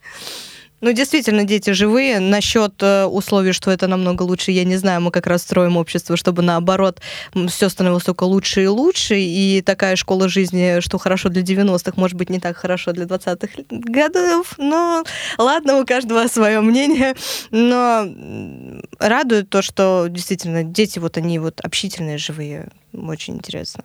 Ну, 0.80 0.92
действительно, 0.92 1.44
дети 1.44 1.72
живые. 1.72 2.20
Насчет 2.20 2.74
э, 2.82 3.06
условий, 3.06 3.52
что 3.52 3.72
это 3.72 3.88
намного 3.88 4.22
лучше, 4.24 4.52
я 4.52 4.64
не 4.64 4.78
знаю. 4.78 5.02
Мы 5.02 5.10
как 5.10 5.26
раз 5.26 5.42
строим 5.42 5.76
общество, 5.76 6.16
чтобы 6.16 6.44
наоборот 6.44 7.02
все 7.48 7.70
становилось 7.70 8.04
только 8.04 8.26
лучше 8.26 8.64
и 8.64 8.68
лучше. 8.68 9.20
И 9.20 9.64
такая 9.66 9.96
школа 9.96 10.30
жизни, 10.30 10.80
что 10.82 11.00
хорошо 11.00 11.30
для 11.30 11.42
90-х, 11.42 11.94
может 11.96 12.16
быть, 12.16 12.30
не 12.30 12.40
так 12.40 12.58
хорошо 12.58 12.92
для 12.92 13.06
20-х 13.06 13.64
годов. 13.70 14.54
Но 14.58 15.04
ладно, 15.40 15.80
у 15.80 15.86
каждого 15.86 16.28
свое 16.28 16.62
мнение. 16.62 17.16
Но 17.50 18.08
радует 19.00 19.50
то, 19.50 19.64
что 19.64 20.06
действительно 20.10 20.64
дети, 20.64 21.00
вот 21.00 21.18
они 21.18 21.40
вот 21.40 21.60
общительные, 21.62 22.20
живые. 22.20 22.70
Очень 22.94 23.36
интересно. 23.36 23.84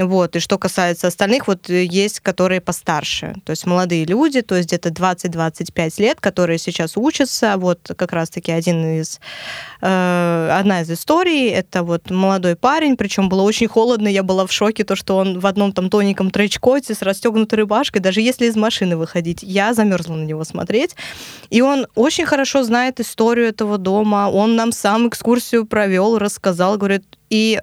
Вот. 0.00 0.34
И 0.34 0.40
что 0.40 0.56
касается 0.56 1.08
остальных, 1.08 1.46
вот 1.46 1.68
э, 1.68 1.84
есть, 1.84 2.20
которые 2.20 2.62
постарше, 2.62 3.34
то 3.44 3.50
есть 3.50 3.66
молодые 3.66 4.06
люди, 4.06 4.40
то 4.40 4.56
есть 4.56 4.68
где-то 4.68 4.88
20-25 4.88 6.00
лет, 6.00 6.20
которые 6.20 6.58
сейчас 6.58 6.96
учатся. 6.96 7.56
Вот 7.58 7.90
как 7.96 8.12
раз-таки 8.12 8.50
один 8.50 9.00
из, 9.00 9.20
э, 9.82 10.56
одна 10.58 10.80
из 10.80 10.90
историй, 10.90 11.50
это 11.50 11.82
вот 11.82 12.10
молодой 12.10 12.56
парень, 12.56 12.96
причем 12.96 13.28
было 13.28 13.42
очень 13.42 13.68
холодно, 13.68 14.08
я 14.08 14.22
была 14.22 14.46
в 14.46 14.52
шоке, 14.52 14.84
то, 14.84 14.96
что 14.96 15.18
он 15.18 15.38
в 15.38 15.46
одном 15.46 15.72
там 15.72 15.90
тоненьком 15.90 16.30
тречкоте 16.30 16.94
с 16.94 17.02
расстегнутой 17.02 17.58
рубашкой, 17.58 18.00
даже 18.00 18.22
если 18.22 18.46
из 18.46 18.56
машины 18.56 18.96
выходить, 18.96 19.42
я 19.42 19.74
замерзла 19.74 20.14
на 20.14 20.24
него 20.24 20.44
смотреть. 20.44 20.96
И 21.50 21.60
он 21.60 21.86
очень 21.94 22.24
хорошо 22.24 22.62
знает 22.62 23.00
историю 23.00 23.48
этого 23.48 23.76
дома, 23.76 24.30
он 24.32 24.56
нам 24.56 24.72
сам 24.72 25.08
экскурсию 25.08 25.66
провел, 25.66 26.16
рассказал, 26.16 26.78
говорит, 26.78 27.04
и 27.28 27.60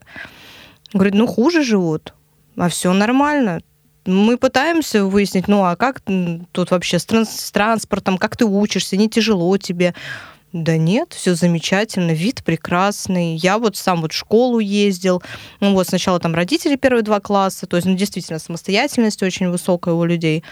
говорит, 0.93 1.15
ну 1.15 1.25
хуже 1.25 1.63
живут 1.63 2.13
а 2.57 2.69
все 2.69 2.91
нормально. 2.93 3.61
Мы 4.05 4.37
пытаемся 4.37 5.05
выяснить, 5.05 5.47
ну 5.47 5.63
а 5.63 5.75
как 5.75 6.01
тут 6.51 6.71
вообще 6.71 6.97
с, 6.97 7.05
транс 7.05 7.29
с 7.29 7.51
транспортом, 7.51 8.17
как 8.17 8.37
ты 8.37 8.45
учишься, 8.45 8.97
не 8.97 9.09
тяжело 9.09 9.57
тебе. 9.57 9.93
Да 10.63 10.75
нет, 10.75 11.13
все 11.13 11.35
замечательно, 11.35 12.11
вид 12.11 12.43
прекрасный. 12.43 13.35
Я 13.35 13.59
вот 13.59 13.77
сам 13.77 14.01
вот 14.01 14.11
в 14.11 14.15
школу 14.15 14.57
ездил. 14.57 15.21
Ну 15.59 15.73
вот 15.73 15.87
сначала 15.87 16.19
там 16.19 16.33
родители 16.33 16.75
первые 16.75 17.03
два 17.03 17.19
класса, 17.19 17.67
то 17.67 17.77
есть 17.77 17.85
ну, 17.85 17.95
действительно 17.95 18.39
самостоятельность 18.39 19.21
очень 19.21 19.49
высокая 19.49 19.93
у 19.93 20.03
людей. 20.03 20.43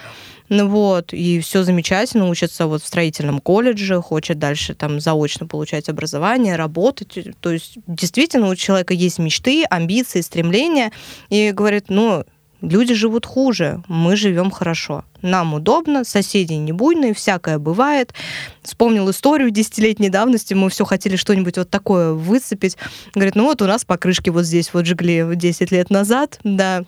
Ну 0.50 0.68
вот, 0.68 1.12
и 1.12 1.39
все 1.39 1.63
замечательно, 1.63 2.30
учатся 2.30 2.68
вот 2.68 2.84
в 2.84 2.86
строительном 2.86 3.39
колледже, 3.39 4.00
хочет 4.00 4.38
дальше 4.38 4.76
там 4.76 5.00
заочно 5.00 5.48
получать 5.48 5.89
образование, 5.89 6.56
работать. 6.56 7.18
То 7.41 7.52
есть 7.52 7.80
действительно 7.88 8.50
у 8.50 8.56
человека 8.56 8.94
есть 8.94 9.18
мечты, 9.18 9.63
амбиции, 9.68 10.22
стремления. 10.22 10.91
И 11.30 11.52
говорит, 11.52 11.86
ну, 11.89 12.26
люди 12.62 12.94
живут 12.94 13.26
хуже, 13.26 13.84
мы 13.88 14.15
живем 14.15 14.52
хорошо. 14.52 15.04
Нам 15.22 15.54
удобно, 15.54 16.04
соседи 16.04 16.54
не 16.54 16.72
буйные, 16.72 17.13
всякое 17.13 17.58
бывает. 17.58 18.13
Вспомнил 18.62 19.10
историю 19.10 19.52
десятилетней 19.52 20.10
давности, 20.10 20.54
мы 20.54 20.70
все 20.70 20.86
хотели 20.86 21.15
что-нибудь 21.15 21.58
вот 21.58 21.70
такое 21.70 22.13
выцепить. 22.13 22.78
Говорит, 23.13 23.36
ну 23.36 23.46
вот 23.46 23.62
у 23.62 23.65
нас 23.65 23.86
покрышки 23.86 24.30
вот 24.30 24.46
здесь 24.46 24.74
вот 24.74 24.86
жгли 24.86 25.26
10 25.36 25.72
лет 25.72 25.89
назад, 25.89 26.39
да, 26.44 26.84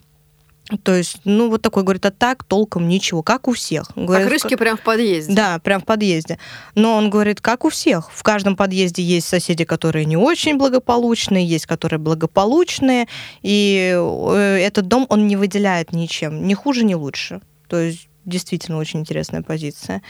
то 0.84 0.94
есть, 0.94 1.22
ну, 1.24 1.50
вот 1.50 1.62
такой, 1.62 1.84
говорит, 1.84 2.06
а 2.06 2.12
так 2.12 2.44
толком 2.44 2.88
ничего, 2.88 3.24
как 3.24 3.48
у 3.48 3.54
всех. 3.54 3.92
Говорит, 3.96 4.26
Покрышки 4.26 4.50
как... 4.50 4.60
прям 4.60 4.78
в 4.78 4.82
подъезде? 4.82 5.34
Да, 5.34 5.60
прям 5.60 5.82
в 5.82 5.86
подъезде. 5.86 6.40
Но 6.76 6.96
он 6.96 7.10
говорит, 7.10 7.40
как 7.40 7.64
у 7.64 7.70
всех. 7.70 8.12
В 8.12 8.22
каждом 8.24 8.58
подъезде 8.58 9.02
есть 9.02 9.28
соседи, 9.28 9.64
которые 9.64 10.06
не 10.06 10.18
очень 10.18 10.58
благополучные, 10.58 11.46
есть, 11.46 11.66
которые 11.66 12.00
благополучные, 12.00 13.08
и 13.42 13.94
э, 13.96 14.60
этот 14.62 14.88
дом, 14.88 15.06
он 15.10 15.28
не 15.28 15.38
выделяет 15.38 15.94
ничем, 15.94 16.46
ни 16.46 16.54
хуже, 16.54 16.84
ни 16.84 16.96
лучше. 16.96 17.42
То 17.70 17.80
есть 17.80 18.10
действительно 18.26 18.78
очень 18.78 19.00
интересная 19.00 19.42
позиция. 19.42 20.02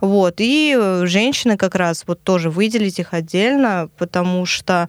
Вот. 0.00 0.36
И 0.38 0.76
э, 0.78 1.06
женщины 1.06 1.56
как 1.56 1.74
раз 1.74 2.04
вот 2.06 2.22
тоже 2.22 2.50
выделить 2.50 3.00
их 3.00 3.12
отдельно, 3.12 3.90
потому 3.98 4.46
что 4.46 4.88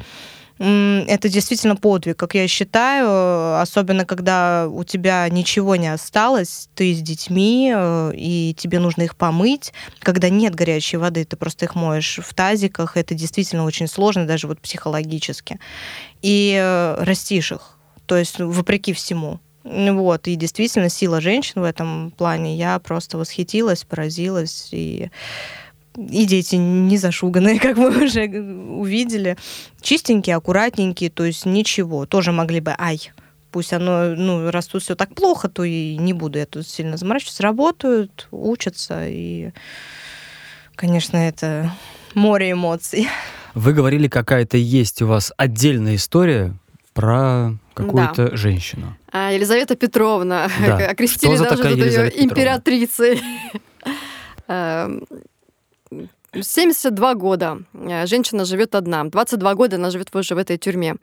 это 0.58 1.28
действительно 1.28 1.76
подвиг, 1.76 2.18
как 2.18 2.34
я 2.34 2.48
считаю, 2.48 3.60
особенно 3.60 4.06
когда 4.06 4.68
у 4.70 4.86
тебя 4.86 5.28
ничего 5.30 5.76
не 5.76 5.92
осталось, 5.92 6.70
ты 6.76 6.94
с 6.94 7.02
детьми, 7.02 7.74
э, 7.76 8.12
и 8.16 8.56
тебе 8.58 8.80
нужно 8.80 9.04
их 9.04 9.18
помыть, 9.18 9.74
когда 10.00 10.30
нет 10.30 10.56
горячей 10.56 10.98
воды, 10.98 11.26
ты 11.26 11.36
просто 11.36 11.66
их 11.66 11.76
моешь 11.76 12.20
в 12.24 12.34
тазиках, 12.34 12.96
это 12.96 13.14
действительно 13.14 13.66
очень 13.66 13.88
сложно, 13.88 14.26
даже 14.26 14.48
вот 14.48 14.62
психологически. 14.62 15.60
И 16.22 16.58
э, 16.58 17.04
растишь 17.04 17.52
их, 17.52 17.78
то 18.06 18.16
есть 18.16 18.40
вопреки 18.40 18.94
всему. 18.94 19.42
Вот, 19.66 20.28
и 20.28 20.36
действительно 20.36 20.90
сила 20.90 21.20
женщин 21.20 21.62
в 21.62 21.64
этом 21.64 22.12
плане, 22.12 22.56
я 22.56 22.78
просто 22.78 23.18
восхитилась, 23.18 23.84
поразилась, 23.84 24.70
и 24.72 25.10
и 25.98 26.26
дети 26.26 26.56
не 26.56 26.98
зашуганные, 26.98 27.60
как 27.62 27.78
мы 27.78 28.06
уже 28.06 28.26
увидели. 28.26 29.38
Чистенькие, 29.82 30.36
аккуратненькие, 30.36 31.10
то 31.10 31.26
есть 31.26 31.46
ничего. 31.46 32.06
Тоже 32.06 32.32
могли 32.32 32.60
бы, 32.60 32.76
ай, 32.78 33.12
пусть 33.52 33.74
оно, 33.74 34.16
ну, 34.16 34.52
раз 34.52 34.68
тут 34.68 34.84
все 34.84 34.96
так 34.96 35.14
плохо, 35.16 35.48
то 35.48 35.64
и 35.64 35.98
не 35.98 36.14
буду 36.14 36.40
я 36.40 36.46
тут 36.46 36.68
сильно 36.68 36.98
заморачиваться. 36.98 37.44
Работают, 37.44 38.28
учатся, 38.32 39.08
и, 39.08 39.52
конечно, 40.76 41.18
это 41.18 41.72
море 42.14 42.52
эмоций. 42.52 43.08
Вы 43.54 43.74
говорили, 43.74 44.08
какая-то 44.08 44.58
есть 44.58 45.02
у 45.02 45.08
вас 45.08 45.32
отдельная 45.38 45.96
история 45.96 46.54
про 46.94 47.54
какую-то 47.74 48.30
да. 48.32 48.36
женщину. 48.38 48.98
А, 49.12 49.32
Елизавета 49.32 49.76
Петровна. 49.76 50.50
Да. 50.66 50.78
Окрестили 50.90 51.38
даже 51.38 51.62
тут 51.62 51.78
ее 51.78 52.24
императрицей. 52.24 53.22
72 56.42 57.12
эм, 57.12 57.18
года 57.18 57.58
э, 57.74 58.06
женщина 58.06 58.46
живет 58.46 58.76
одна. 58.76 59.04
22 59.04 59.56
года 59.56 59.76
она 59.76 59.90
живет 59.90 60.16
уже 60.16 60.36
в 60.36 60.38
этой 60.38 60.58
тюрьме. 60.58 60.96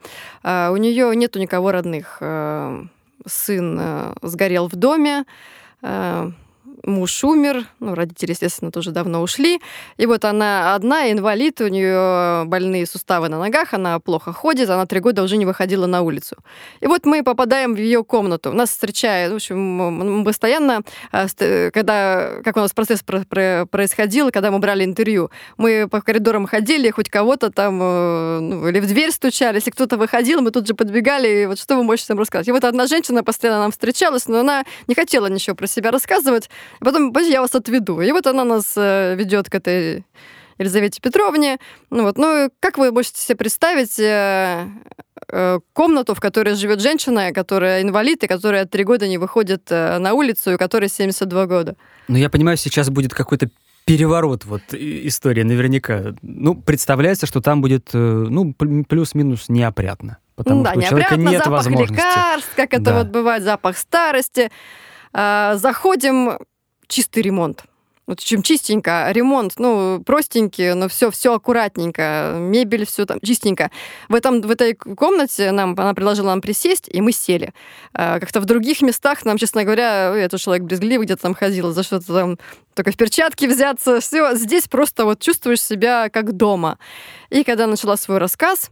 Э, 0.43 0.69
у 0.69 0.77
нее 0.77 1.15
нету 1.15 1.39
никого 1.39 1.71
родных. 1.71 2.17
Э, 2.21 2.83
сын 3.25 3.81
сгорел 4.21 4.67
в 4.67 4.75
доме 4.75 5.23
муж 6.83 7.23
умер, 7.23 7.65
ну, 7.79 7.95
родители, 7.95 8.31
естественно, 8.31 8.71
тоже 8.71 8.91
давно 8.91 9.21
ушли. 9.21 9.61
И 9.97 10.05
вот 10.05 10.25
она 10.25 10.75
одна, 10.75 11.11
инвалид, 11.11 11.61
у 11.61 11.67
нее 11.67 12.45
больные 12.45 12.85
суставы 12.85 13.29
на 13.29 13.39
ногах, 13.39 13.73
она 13.73 13.99
плохо 13.99 14.33
ходит, 14.33 14.69
она 14.69 14.85
три 14.85 14.99
года 14.99 15.23
уже 15.23 15.37
не 15.37 15.45
выходила 15.45 15.85
на 15.85 16.01
улицу. 16.01 16.37
И 16.81 16.87
вот 16.87 17.05
мы 17.05 17.23
попадаем 17.23 17.73
в 17.73 17.77
ее 17.77 18.03
комнату. 18.03 18.51
Нас 18.51 18.69
встречает, 18.69 19.31
в 19.31 19.35
общем, 19.35 19.59
мы 19.59 20.23
постоянно, 20.23 20.81
а, 21.11 21.27
когда, 21.71 22.41
как 22.43 22.57
у 22.57 22.59
нас 22.59 22.71
процесс 22.73 23.01
происходил, 23.03 24.31
когда 24.31 24.51
мы 24.51 24.59
брали 24.59 24.83
интервью, 24.83 25.31
мы 25.57 25.87
по 25.89 26.01
коридорам 26.01 26.45
ходили, 26.45 26.89
хоть 26.89 27.09
кого-то 27.09 27.51
там, 27.51 27.79
э, 27.81 28.39
ну, 28.39 28.67
или 28.67 28.79
в 28.79 28.87
дверь 28.87 29.11
стучали, 29.11 29.55
если 29.55 29.71
кто-то 29.71 29.97
выходил, 29.97 30.41
мы 30.41 30.51
тут 30.51 30.67
же 30.67 30.73
подбегали, 30.73 31.43
и 31.43 31.45
вот 31.45 31.59
что 31.59 31.75
вы 31.75 31.83
можете 31.83 32.13
нам 32.13 32.19
рассказать? 32.19 32.47
И 32.47 32.51
вот 32.51 32.63
одна 32.63 32.87
женщина 32.87 33.23
постоянно 33.23 33.61
нам 33.61 33.71
встречалась, 33.71 34.27
но 34.27 34.39
она 34.39 34.63
не 34.87 34.95
хотела 34.95 35.27
ничего 35.27 35.55
про 35.55 35.67
себя 35.67 35.91
рассказывать, 35.91 36.49
Потом, 36.79 37.13
подожди, 37.13 37.33
я 37.33 37.41
вас 37.41 37.55
отведу. 37.55 38.01
И 38.01 38.11
вот 38.11 38.27
она 38.27 38.43
нас 38.43 38.73
э, 38.75 39.15
ведет 39.15 39.49
к 39.49 39.55
этой 39.55 40.05
Елизавете 40.57 41.01
Петровне. 41.01 41.57
Ну, 41.89 42.03
вот, 42.03 42.17
ну, 42.17 42.49
как 42.59 42.77
вы 42.77 42.91
можете 42.91 43.19
себе 43.19 43.37
представить 43.37 43.99
э, 43.99 44.67
э, 45.27 45.59
комнату, 45.73 46.13
в 46.13 46.19
которой 46.19 46.55
живет 46.55 46.81
женщина, 46.81 47.31
которая 47.33 47.81
инвалид, 47.81 48.23
и 48.23 48.27
которая 48.27 48.65
три 48.65 48.83
года 48.83 49.07
не 49.07 49.17
выходит 49.17 49.69
на 49.69 50.13
улицу, 50.13 50.53
и 50.53 50.57
которой 50.57 50.89
72 50.89 51.45
года? 51.45 51.75
Ну, 52.07 52.17
я 52.17 52.29
понимаю, 52.29 52.57
сейчас 52.57 52.89
будет 52.89 53.13
какой-то 53.13 53.49
переворот 53.85 54.45
вот 54.45 54.61
история 54.73 55.43
наверняка. 55.43 56.15
Ну, 56.21 56.55
представляется, 56.55 57.25
что 57.25 57.41
там 57.41 57.61
будет, 57.61 57.89
ну, 57.93 58.53
плюс-минус 58.53 59.49
неопрятно. 59.49 60.19
Потому 60.35 60.63
да, 60.63 60.71
что 60.71 60.79
у 60.79 60.83
человека 60.83 61.15
нет 61.15 61.43
запах 61.43 61.51
возможности. 61.51 61.93
лекарств, 61.93 62.55
как 62.55 62.73
это 62.73 62.83
да. 62.83 62.97
вот 62.99 63.07
бывает, 63.07 63.43
запах 63.43 63.77
старости. 63.77 64.51
А, 65.13 65.55
заходим, 65.57 66.39
чистый 66.93 67.23
ремонт. 67.23 67.63
Вот 68.05 68.19
чем 68.19 68.43
чистенько, 68.43 69.09
ремонт, 69.11 69.53
ну, 69.57 70.03
простенький, 70.05 70.73
но 70.73 70.89
все, 70.89 71.09
все 71.09 71.33
аккуратненько, 71.33 72.35
мебель, 72.37 72.85
все 72.85 73.05
там 73.05 73.19
чистенько. 73.21 73.71
В, 74.09 74.15
этом, 74.15 74.41
в 74.41 74.51
этой 74.51 74.73
комнате 74.73 75.51
нам, 75.51 75.71
она 75.77 75.93
предложила 75.93 76.27
нам 76.27 76.41
присесть, 76.41 76.89
и 76.89 76.99
мы 76.99 77.13
сели. 77.13 77.53
А, 77.93 78.19
как-то 78.19 78.41
в 78.41 78.45
других 78.45 78.81
местах 78.81 79.23
нам, 79.23 79.37
честно 79.37 79.63
говоря, 79.63 80.15
я 80.17 80.27
тоже 80.27 80.43
человек 80.43 80.65
брезгливый, 80.65 81.05
где-то 81.05 81.21
там 81.21 81.33
ходила, 81.33 81.71
за 81.71 81.83
что-то 81.83 82.13
там 82.13 82.37
только 82.73 82.91
в 82.91 82.97
перчатки 82.97 83.45
взяться, 83.45 83.99
все. 83.99 84.33
Здесь 84.35 84.67
просто 84.67 85.05
вот 85.05 85.19
чувствуешь 85.19 85.61
себя 85.61 86.09
как 86.09 86.33
дома. 86.33 86.77
И 87.29 87.43
когда 87.43 87.67
начала 87.67 87.97
свой 87.97 88.17
рассказ, 88.17 88.69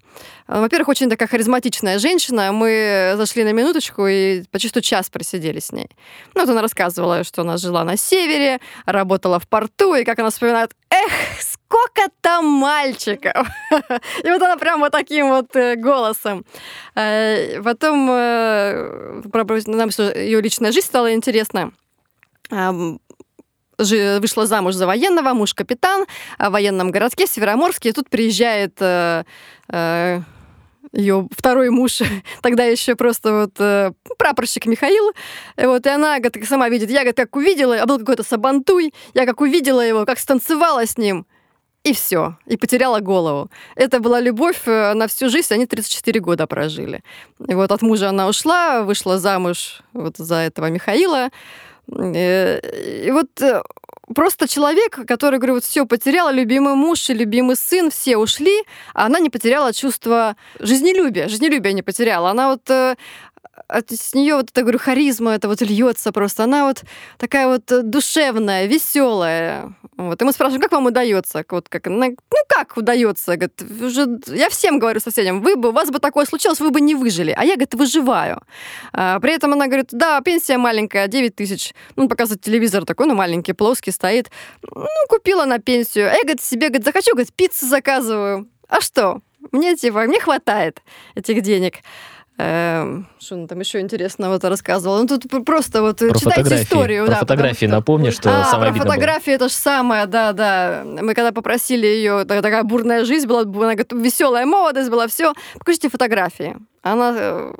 э, 0.47 0.59
во-первых, 0.59 0.89
очень 0.89 1.09
такая 1.09 1.27
харизматичная 1.27 1.99
женщина, 1.99 2.51
мы 2.51 3.13
зашли 3.15 3.43
на 3.43 3.53
минуточку 3.53 4.07
и 4.07 4.43
почти 4.51 4.81
час 4.81 5.09
просидели 5.09 5.59
с 5.59 5.71
ней. 5.71 5.89
Ну, 6.33 6.41
вот 6.41 6.49
она 6.49 6.61
рассказывала, 6.61 7.23
что 7.23 7.41
она 7.41 7.57
жила 7.57 7.83
на 7.83 7.97
севере, 7.97 8.59
работала 8.85 9.20
в 9.39 9.47
порту, 9.47 9.95
и 9.95 10.03
как 10.03 10.19
она 10.19 10.29
вспоминает, 10.29 10.71
эх, 10.89 11.11
сколько 11.39 12.09
там 12.21 12.45
мальчиков! 12.45 13.47
И 14.23 14.29
вот 14.29 14.41
она 14.41 14.57
прямо 14.57 14.85
вот 14.85 14.91
таким 14.91 15.29
вот 15.29 15.55
э, 15.55 15.75
голосом. 15.75 16.45
Э, 16.95 17.61
потом 17.61 18.07
нам 18.07 19.89
ее 19.89 20.41
личная 20.41 20.71
жизнь 20.71 20.87
стала 20.87 21.13
интересна 21.13 21.71
вышла 23.81 24.45
замуж 24.45 24.75
за 24.75 24.85
военного, 24.85 25.33
муж 25.33 25.53
капитан 25.53 26.05
в 26.37 26.49
военном 26.49 26.91
городке 26.91 27.27
Североморске. 27.27 27.89
И 27.89 27.91
тут 27.93 28.09
приезжает 28.09 28.73
э, 28.79 29.23
э, 29.69 30.21
ее 30.93 31.27
второй 31.31 31.69
муж, 31.69 32.01
тогда 32.41 32.63
еще 32.63 32.95
просто 32.95 33.41
вот 33.41 33.51
э, 33.59 33.91
прапорщик 34.17 34.65
Михаил. 34.65 35.11
И 35.57 35.65
вот 35.65 35.85
и 35.85 35.89
она 35.89 36.19
говорит, 36.19 36.47
сама 36.47 36.69
видит, 36.69 36.89
я 36.89 36.99
говорит, 36.99 37.15
как 37.15 37.35
увидела, 37.35 37.81
а 37.81 37.85
был 37.85 37.99
какой-то 37.99 38.23
сабантуй, 38.23 38.93
я 39.13 39.25
как 39.25 39.41
увидела 39.41 39.81
его, 39.81 40.05
как 40.05 40.19
станцевала 40.19 40.85
с 40.85 40.97
ним, 40.97 41.25
и 41.83 41.93
все, 41.93 42.37
и 42.45 42.57
потеряла 42.57 42.99
голову. 42.99 43.49
Это 43.75 43.99
была 43.99 44.19
любовь 44.19 44.61
э, 44.65 44.93
на 44.93 45.07
всю 45.07 45.29
жизнь, 45.29 45.53
они 45.53 45.65
34 45.65 46.19
года 46.19 46.45
прожили. 46.45 47.03
И 47.47 47.55
вот 47.55 47.71
от 47.71 47.81
мужа 47.81 48.09
она 48.09 48.27
ушла, 48.27 48.83
вышла 48.83 49.17
замуж 49.17 49.81
вот 49.93 50.17
за 50.17 50.35
этого 50.35 50.69
Михаила. 50.69 51.29
Э, 51.91 52.59
и 53.05 53.11
вот 53.11 53.41
э, 53.41 53.61
просто 54.13 54.47
человек, 54.47 54.99
который, 55.07 55.39
говорю, 55.39 55.55
вот 55.55 55.63
все 55.63 55.85
потеряла, 55.85 56.31
любимый 56.31 56.75
муж 56.75 57.09
и 57.09 57.13
любимый 57.13 57.55
сын, 57.55 57.91
все 57.91 58.17
ушли, 58.17 58.63
а 58.93 59.05
она 59.05 59.19
не 59.19 59.29
потеряла 59.29 59.73
чувство 59.73 60.35
жизнелюбия, 60.59 61.27
жизнелюбия 61.27 61.73
не 61.73 61.83
потеряла. 61.83 62.31
Она 62.31 62.49
вот 62.49 62.69
э, 62.69 62.95
от, 63.67 63.91
с 63.91 64.13
нее 64.13 64.35
вот 64.35 64.49
это, 64.49 64.61
говорю, 64.61 64.79
харизма, 64.79 65.31
это 65.31 65.47
вот 65.47 65.61
льется 65.61 66.11
просто. 66.11 66.43
Она 66.43 66.65
вот 66.65 66.83
такая 67.17 67.47
вот 67.47 67.89
душевная, 67.89 68.65
веселая. 68.65 69.73
Вот. 69.97 70.21
И 70.21 70.25
мы 70.25 70.31
спрашиваем, 70.31 70.61
как 70.61 70.71
вам 70.71 70.87
удается? 70.87 71.43
Вот 71.49 71.69
как, 71.69 71.87
ну 71.87 72.15
как 72.47 72.77
удается? 72.77 73.35
Говорит, 73.35 73.61
уже, 73.81 74.07
я 74.27 74.49
всем 74.49 74.79
говорю 74.79 74.99
соседям, 74.99 75.41
вы 75.41 75.55
бы, 75.55 75.69
у 75.69 75.71
вас 75.71 75.89
бы 75.89 75.99
такое 75.99 76.25
случилось, 76.25 76.59
вы 76.59 76.71
бы 76.71 76.81
не 76.81 76.95
выжили. 76.95 77.33
А 77.37 77.43
я, 77.43 77.53
говорит, 77.53 77.73
выживаю. 77.73 78.41
А, 78.93 79.19
при 79.19 79.33
этом 79.33 79.53
она 79.53 79.67
говорит, 79.67 79.89
да, 79.91 80.19
пенсия 80.21 80.57
маленькая, 80.57 81.07
9 81.07 81.35
тысяч. 81.35 81.73
Ну, 81.95 82.07
показывает 82.07 82.41
телевизор 82.41 82.85
такой, 82.85 83.07
ну, 83.07 83.15
маленький, 83.15 83.53
плоский 83.53 83.91
стоит. 83.91 84.31
Ну, 84.63 84.87
купила 85.07 85.45
на 85.45 85.59
пенсию. 85.59 86.09
А 86.09 86.13
я, 86.13 86.21
говорит, 86.21 86.41
себе, 86.41 86.67
говорит, 86.69 86.85
захочу, 86.85 87.11
говорит, 87.11 87.33
пиццу 87.33 87.67
заказываю. 87.67 88.49
А 88.67 88.81
что? 88.81 89.21
Мне, 89.51 89.75
типа, 89.75 90.03
мне 90.03 90.19
хватает 90.19 90.81
этих 91.15 91.41
денег. 91.41 91.75
Эм, 92.37 93.07
что 93.19 93.35
он 93.35 93.47
там 93.47 93.59
еще 93.59 93.81
интересного-то 93.81 94.49
рассказывал? 94.49 94.97
Ну, 94.99 95.07
тут 95.07 95.45
просто 95.45 95.81
вот 95.81 95.99
про 95.99 96.17
читайте 96.17 96.55
историю. 96.55 97.05
Про 97.05 97.13
да, 97.13 97.19
фотографии 97.19 97.65
что... 97.65 97.75
напомни, 97.75 98.09
что 98.09 98.41
а, 98.41 98.45
самое 98.45 98.73
про 98.73 98.79
фотографии 98.79 99.29
было. 99.29 99.35
это 99.35 99.49
же 99.49 99.53
самое, 99.53 100.05
да, 100.07 100.31
да. 100.33 100.83
Мы 100.83 101.13
когда 101.13 101.31
попросили 101.31 101.85
ее, 101.85 102.25
такая 102.25 102.63
бурная 102.63 103.05
жизнь 103.05 103.27
была, 103.27 103.41
она 103.41 103.75
говорит, 103.75 103.91
веселая 103.91 104.45
молодость 104.45 104.89
была, 104.89 105.07
все. 105.07 105.33
Покажите 105.59 105.89
фотографии. 105.89 106.57
Она 106.81 107.13
э, 107.15 107.53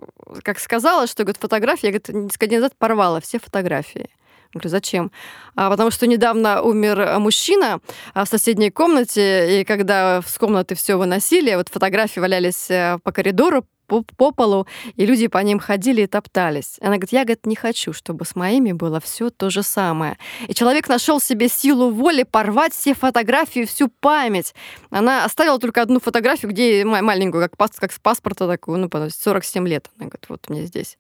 как 0.43 0.59
сказала, 0.59 1.05
что 1.05 1.23
говорит, 1.23 1.39
фотографии, 1.39 1.87
я 1.87 1.91
говорит, 1.91 2.09
несколько 2.09 2.47
дней 2.47 2.57
назад 2.57 2.73
порвала 2.77 3.19
все 3.21 3.39
фотографии. 3.39 4.09
Я 4.53 4.59
говорю, 4.59 4.69
зачем? 4.69 5.11
А, 5.55 5.69
потому 5.69 5.91
что 5.91 6.07
недавно 6.07 6.61
умер 6.61 7.19
мужчина 7.19 7.79
а, 8.13 8.25
в 8.25 8.27
соседней 8.27 8.71
комнате, 8.71 9.61
и 9.61 9.63
когда 9.63 10.21
с 10.25 10.37
комнаты 10.37 10.75
все 10.75 10.97
выносили, 10.97 11.55
вот 11.55 11.69
фотографии 11.69 12.19
валялись 12.19 12.69
э, 12.69 12.97
по 13.03 13.11
коридору, 13.11 13.65
по, 13.91 14.03
по 14.15 14.31
полу, 14.31 14.67
и 14.95 15.05
люди 15.05 15.27
по 15.27 15.39
ним 15.39 15.59
ходили 15.59 16.03
и 16.03 16.07
топтались. 16.07 16.77
Она 16.79 16.91
говорит, 16.91 17.11
я, 17.11 17.25
говорит, 17.25 17.45
не 17.45 17.57
хочу, 17.57 17.91
чтобы 17.91 18.23
с 18.23 18.37
моими 18.37 18.71
было 18.71 19.01
все 19.01 19.29
то 19.29 19.49
же 19.49 19.63
самое. 19.63 20.17
И 20.47 20.53
человек 20.53 20.87
нашел 20.87 21.19
себе 21.19 21.49
силу 21.49 21.91
воли 21.91 22.23
порвать 22.23 22.73
все 22.73 22.93
фотографии, 22.93 23.65
всю 23.65 23.89
память. 23.89 24.55
Она 24.91 25.25
оставила 25.25 25.59
только 25.59 25.81
одну 25.81 25.99
фотографию, 25.99 26.51
где 26.51 26.85
маленькую, 26.85 27.43
как, 27.43 27.57
пас, 27.57 27.71
как 27.71 27.91
с 27.91 27.99
паспорта 27.99 28.47
такую, 28.47 28.77
ну, 28.77 28.89
47 28.89 29.67
лет. 29.67 29.89
Она 29.97 30.07
говорит, 30.07 30.25
вот 30.29 30.49
мне 30.49 30.65
здесь. 30.65 30.97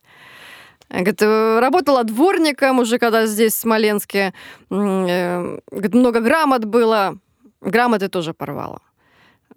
Говорит, 0.89 1.21
«Э, 1.21 1.59
работала 1.61 2.03
дворником 2.03 2.79
уже, 2.79 2.99
когда 2.99 3.25
здесь, 3.25 3.53
в 3.53 3.59
Смоленске. 3.59 4.33
Э, 4.69 5.59
говорит, 5.71 5.93
много 5.93 6.19
грамот 6.19 6.65
было. 6.65 7.17
Грамоты 7.61 8.09
тоже 8.09 8.33
порвала. 8.33 8.81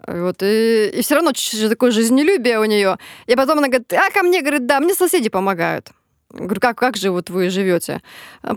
Вот, 0.07 0.43
и, 0.43 0.91
и 0.95 1.03
все 1.03 1.15
равно 1.15 1.33
такое 1.69 1.91
жизнелюбие 1.91 2.59
у 2.61 2.65
нее. 2.65 2.99
И 3.27 3.37
потом 3.37 3.59
она 3.59 3.69
говорит, 3.69 3.93
а 3.93 4.11
ко 4.11 4.23
мне, 4.23 4.41
говорит, 4.41 4.67
да, 4.67 4.81
мне 4.81 4.95
соседи 4.95 5.29
помогают. 5.29 5.91
Говорю, 6.35 6.61
как, 6.61 6.77
как 6.77 6.97
же 6.97 7.11
вот 7.11 7.31
вы 7.31 7.49
живете? 7.49 8.03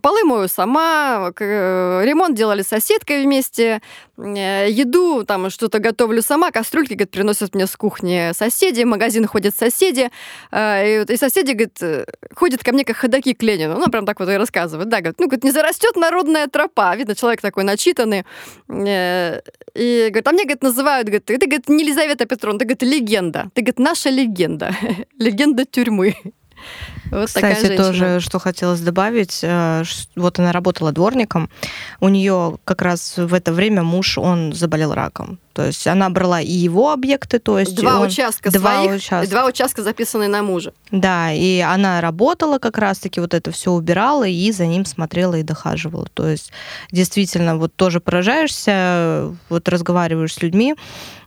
Полы 0.02 0.24
мою 0.24 0.48
сама, 0.48 1.32
ремонт 1.40 2.36
делали 2.36 2.64
с 2.64 2.68
соседкой 2.68 3.24
вместе, 3.24 3.82
э, 4.18 4.68
еду, 4.72 5.24
там 5.24 5.52
что-то 5.52 5.78
готовлю 5.78 6.24
сама, 6.24 6.50
кастрюльки, 6.50 6.94
говорит, 6.94 7.12
приносят 7.12 7.54
мне 7.54 7.68
с 7.68 7.76
кухни 7.76 8.32
соседи, 8.34 8.84
в 8.84 8.88
магазин 8.88 9.28
ходят 9.28 9.56
соседи, 9.56 10.10
э, 10.52 11.04
и, 11.04 11.14
и 11.14 11.18
соседи, 11.18 11.52
говорит, 11.52 11.78
э, 11.82 12.06
ходят 12.36 12.64
ко 12.64 12.72
мне 12.72 12.84
как 12.84 12.98
ходаки 12.98 13.36
к 13.36 13.44
Ленину. 13.44 13.78
Ну, 13.78 13.92
прям 13.92 14.08
так 14.08 14.20
вот 14.20 14.30
и 14.30 14.38
рассказывают. 14.38 14.90
Да, 14.90 15.02
говорит, 15.02 15.20
ну, 15.20 15.28
говорит, 15.28 15.44
не 15.44 15.52
зарастет 15.52 15.96
народная 15.96 16.48
тропа. 16.48 16.96
Видно, 16.96 17.16
человек 17.16 17.42
такой 17.42 17.64
начитанный. 17.64 18.26
И, 18.70 20.08
говорит, 20.10 20.28
а 20.28 20.32
мне, 20.32 20.44
говорит, 20.46 20.64
называют, 20.64 21.08
говорит, 21.08 21.26
ты, 21.26 21.38
говорит, 21.38 21.70
не 21.70 21.84
Елизавета 21.84 22.26
Петровна, 22.26 22.58
ты, 22.58 22.66
говорит, 22.66 22.82
легенда. 22.82 23.52
Ты, 23.54 23.62
говорит, 23.62 23.78
наша 23.78 24.10
легенда. 24.10 24.76
легенда 25.20 25.66
тюрьмы. 25.66 26.16
Вот 27.12 27.28
Кстати, 27.28 27.78
тоже, 27.78 28.20
что 28.20 28.40
хотелось 28.40 28.82
добавить, 28.82 29.40
э, 29.44 29.84
вот 30.16 30.40
она 30.40 30.52
работала 30.52 30.92
дворником, 30.92 31.50
у 32.00 32.10
нее 32.10 32.58
как 32.64 32.82
раз 32.82 33.18
в 33.18 33.34
это 33.34 33.54
время 33.54 33.84
муж, 33.84 34.18
он 34.18 34.54
заболел 34.54 34.94
раком. 34.94 35.40
То 35.58 35.66
есть 35.66 35.88
она 35.88 36.12
брала 36.12 36.40
и 36.40 36.52
его 36.52 36.92
объекты, 36.92 37.40
то 37.40 37.58
есть 37.58 37.74
Два 37.74 38.00
он- 38.00 38.06
участка 38.06 38.52
два 38.52 38.76
своих, 38.84 38.98
участка. 39.02 39.28
два 39.32 39.46
участка, 39.48 39.82
записанные 39.82 40.30
на 40.30 40.44
мужа. 40.44 40.72
Да, 40.92 41.34
и 41.34 41.62
она 41.62 42.00
работала 42.00 42.60
как 42.60 42.78
раз-таки, 42.78 43.20
вот 43.20 43.34
это 43.34 43.50
все 43.50 43.72
убирала 43.72 44.28
и 44.28 44.52
за 44.52 44.68
ним 44.68 44.86
смотрела 44.86 45.34
и 45.34 45.42
дохаживала. 45.42 46.06
То 46.14 46.28
есть 46.28 46.52
действительно 46.92 47.58
вот 47.58 47.76
тоже 47.76 48.00
поражаешься, 48.00 49.34
вот 49.50 49.68
разговариваешь 49.68 50.36
с 50.36 50.44
людьми, 50.44 50.76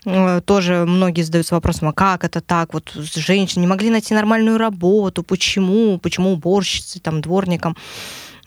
э, 0.06 0.40
тоже 0.44 0.84
многие 0.86 1.22
задаются 1.22 1.56
вопросом, 1.56 1.88
а 1.88 1.92
как 1.92 2.22
это 2.22 2.40
так, 2.40 2.72
вот 2.72 2.92
женщины 2.94 3.62
не 3.62 3.66
могли 3.66 3.90
найти 3.90 4.14
нормальную 4.14 4.58
работу, 4.58 5.24
почему, 5.24 5.98
почему 5.98 6.34
уборщицы, 6.34 7.00
там, 7.00 7.20
дворникам. 7.20 7.76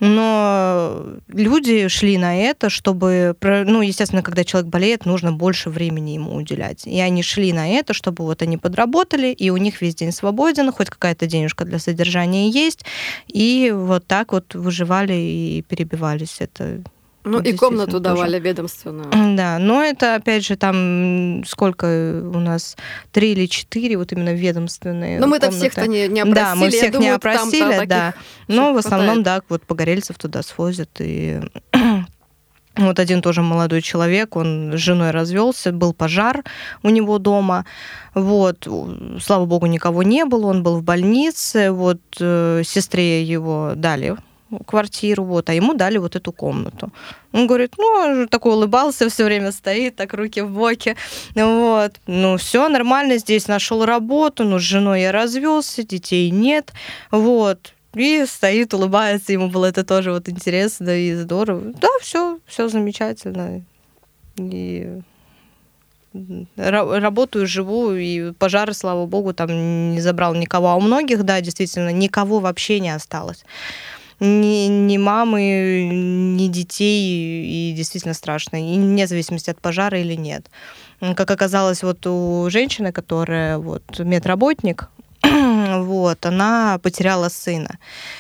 Но 0.06 1.06
люди 1.30 1.88
шли 1.88 2.18
на 2.18 2.36
это, 2.36 2.70
чтобы, 2.70 3.38
ну, 3.42 3.82
естественно, 3.82 4.22
когда 4.22 4.44
человек 4.44 4.70
болеет, 4.70 5.06
нужно 5.06 5.32
больше 5.32 5.70
времени 5.70 6.12
ему 6.12 6.36
уделять. 6.36 6.86
И 6.86 7.00
они 7.00 7.24
шли 7.24 7.54
на 7.54 7.70
это, 7.70 7.94
чтобы 7.94 8.26
вот 8.26 8.42
они 8.42 8.58
подработали, 8.58 9.28
и 9.28 9.50
у 9.50 9.56
них 9.56 9.82
весь 9.82 9.96
день 9.96 10.12
свободен, 10.12 10.74
хоть 10.74 10.90
какая-то 10.90 11.26
денежка 11.26 11.64
для 11.64 11.80
содержания 11.80 12.50
есть, 12.50 12.84
и 13.28 13.72
вот 13.74 14.06
так 14.06 14.34
вот 14.34 14.56
выживали 14.56 15.14
и 15.14 15.64
перебивались. 15.66 16.36
Это 16.40 16.82
Ну 17.26 17.40
и 17.40 17.54
комнату 17.54 17.92
тоже. 17.92 18.04
давали 18.04 18.40
ведомственную. 18.40 19.36
да, 19.38 19.58
но 19.60 19.82
это, 19.82 20.16
опять 20.16 20.46
же, 20.46 20.58
там 20.58 21.44
сколько 21.46 21.86
у 21.86 22.40
нас, 22.40 22.76
три 23.12 23.32
или 23.32 23.46
четыре 23.46 23.98
вот 23.98 24.12
именно 24.12 24.34
ведомственные 24.34 25.20
Но 25.20 25.28
мы-то 25.28 25.48
комнаты. 25.48 25.70
всех-то 25.70 25.88
не, 25.88 26.08
не 26.08 26.22
опросили. 26.22 26.44
Да, 26.44 26.56
мы 26.56 26.70
всех 26.70 26.92
думаю, 26.92 27.10
не 27.10 27.16
опросили, 27.16 27.86
да. 27.86 28.14
Но 28.48 28.74
в 28.74 28.78
основном, 28.78 29.16
хватает. 29.16 29.42
да, 29.42 29.46
вот 29.50 29.64
погорельцев 29.64 30.18
туда 30.18 30.44
свозят. 30.44 30.90
И 31.00 31.40
вот 32.76 33.00
один 33.00 33.22
тоже 33.22 33.42
молодой 33.42 33.82
человек, 33.82 34.36
он 34.36 34.74
с 34.74 34.80
женой 34.80 35.12
развелся, 35.12 35.72
был 35.72 35.94
пожар 35.94 36.44
у 36.82 36.90
него 36.90 37.20
дома. 37.20 37.66
Вот, 38.14 38.68
слава 39.22 39.46
богу, 39.46 39.66
никого 39.68 40.04
не 40.04 40.26
было, 40.26 40.48
он 40.48 40.62
был 40.62 40.78
в 40.78 40.84
больнице. 40.84 41.72
Вот 41.72 42.02
э, 42.20 42.64
сестре 42.66 43.24
его 43.24 43.74
дали 43.76 44.18
квартиру, 44.60 45.24
вот, 45.24 45.50
а 45.50 45.54
ему 45.54 45.74
дали 45.74 45.98
вот 45.98 46.16
эту 46.16 46.32
комнату. 46.32 46.92
Он 47.32 47.48
говорит, 47.48 47.74
ну, 47.78 48.28
такой 48.28 48.54
улыбался, 48.54 49.10
все 49.10 49.26
время 49.26 49.52
стоит, 49.52 49.96
так 49.96 50.14
руки 50.14 50.42
в 50.42 50.50
боки. 50.50 50.96
Вот, 51.36 51.94
ну, 52.08 52.38
все 52.38 52.70
нормально, 52.70 53.18
здесь 53.18 53.48
нашел 53.48 53.86
работу, 53.86 54.44
ну, 54.44 54.60
с 54.60 54.64
женой 54.64 55.02
я 55.02 55.12
развелся, 55.12 55.84
детей 55.84 56.30
нет. 56.32 56.74
Вот, 57.12 57.74
и 57.94 58.26
стоит, 58.28 58.74
улыбается, 58.74 59.34
ему 59.34 59.50
было 59.50 59.66
это 59.68 59.84
тоже 59.84 60.12
вот 60.12 60.28
интересно 60.28 60.90
и 60.90 61.14
здорово. 61.16 61.74
Да, 61.80 61.90
все, 62.02 62.40
все 62.48 62.68
замечательно. 62.68 63.64
И 64.38 65.00
ра- 66.14 67.00
работаю, 67.00 67.48
живу, 67.48 67.92
и 67.92 68.32
пожары, 68.34 68.74
слава 68.74 69.06
богу, 69.06 69.34
там 69.34 69.92
не 69.92 70.02
забрал 70.02 70.34
никого. 70.34 70.70
А 70.70 70.76
у 70.76 70.82
многих, 70.82 71.24
да, 71.24 71.42
действительно, 71.42 71.90
никого 71.90 72.40
вообще 72.40 72.80
не 72.80 72.90
осталось. 72.90 73.46
Ни, 74.20 74.68
ни 74.68 74.98
мамы, 74.98 75.90
ни 75.92 76.48
детей, 76.48 77.46
и 77.46 77.74
действительно 77.74 78.14
страшно. 78.14 78.58
И 78.58 78.78
вне 78.80 79.08
зависимости 79.08 79.50
от 79.50 79.60
пожара 79.60 80.00
или 80.00 80.16
нет. 80.16 80.50
Как 81.00 81.30
оказалось, 81.32 81.84
вот 81.84 82.06
у 82.08 82.50
женщины, 82.50 82.92
которая 82.92 83.58
вот 83.58 84.00
медработник, 84.00 84.90
вот, 85.24 86.26
она 86.26 86.80
потеряла 86.82 87.30
сына. 87.30 87.78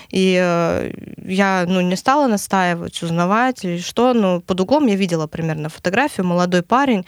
И 0.10 0.38
э, 0.42 0.94
я, 1.18 1.66
ну, 1.68 1.82
не 1.82 1.96
стала 1.96 2.28
настаивать, 2.28 3.02
узнавать 3.04 3.66
или 3.66 3.80
что, 3.80 4.14
но 4.14 4.42
под 4.42 4.62
углом 4.62 4.88
я 4.88 4.96
видела 4.96 5.28
примерно 5.28 5.70
фотографию, 5.70 6.26
молодой 6.26 6.62
парень, 6.62 7.06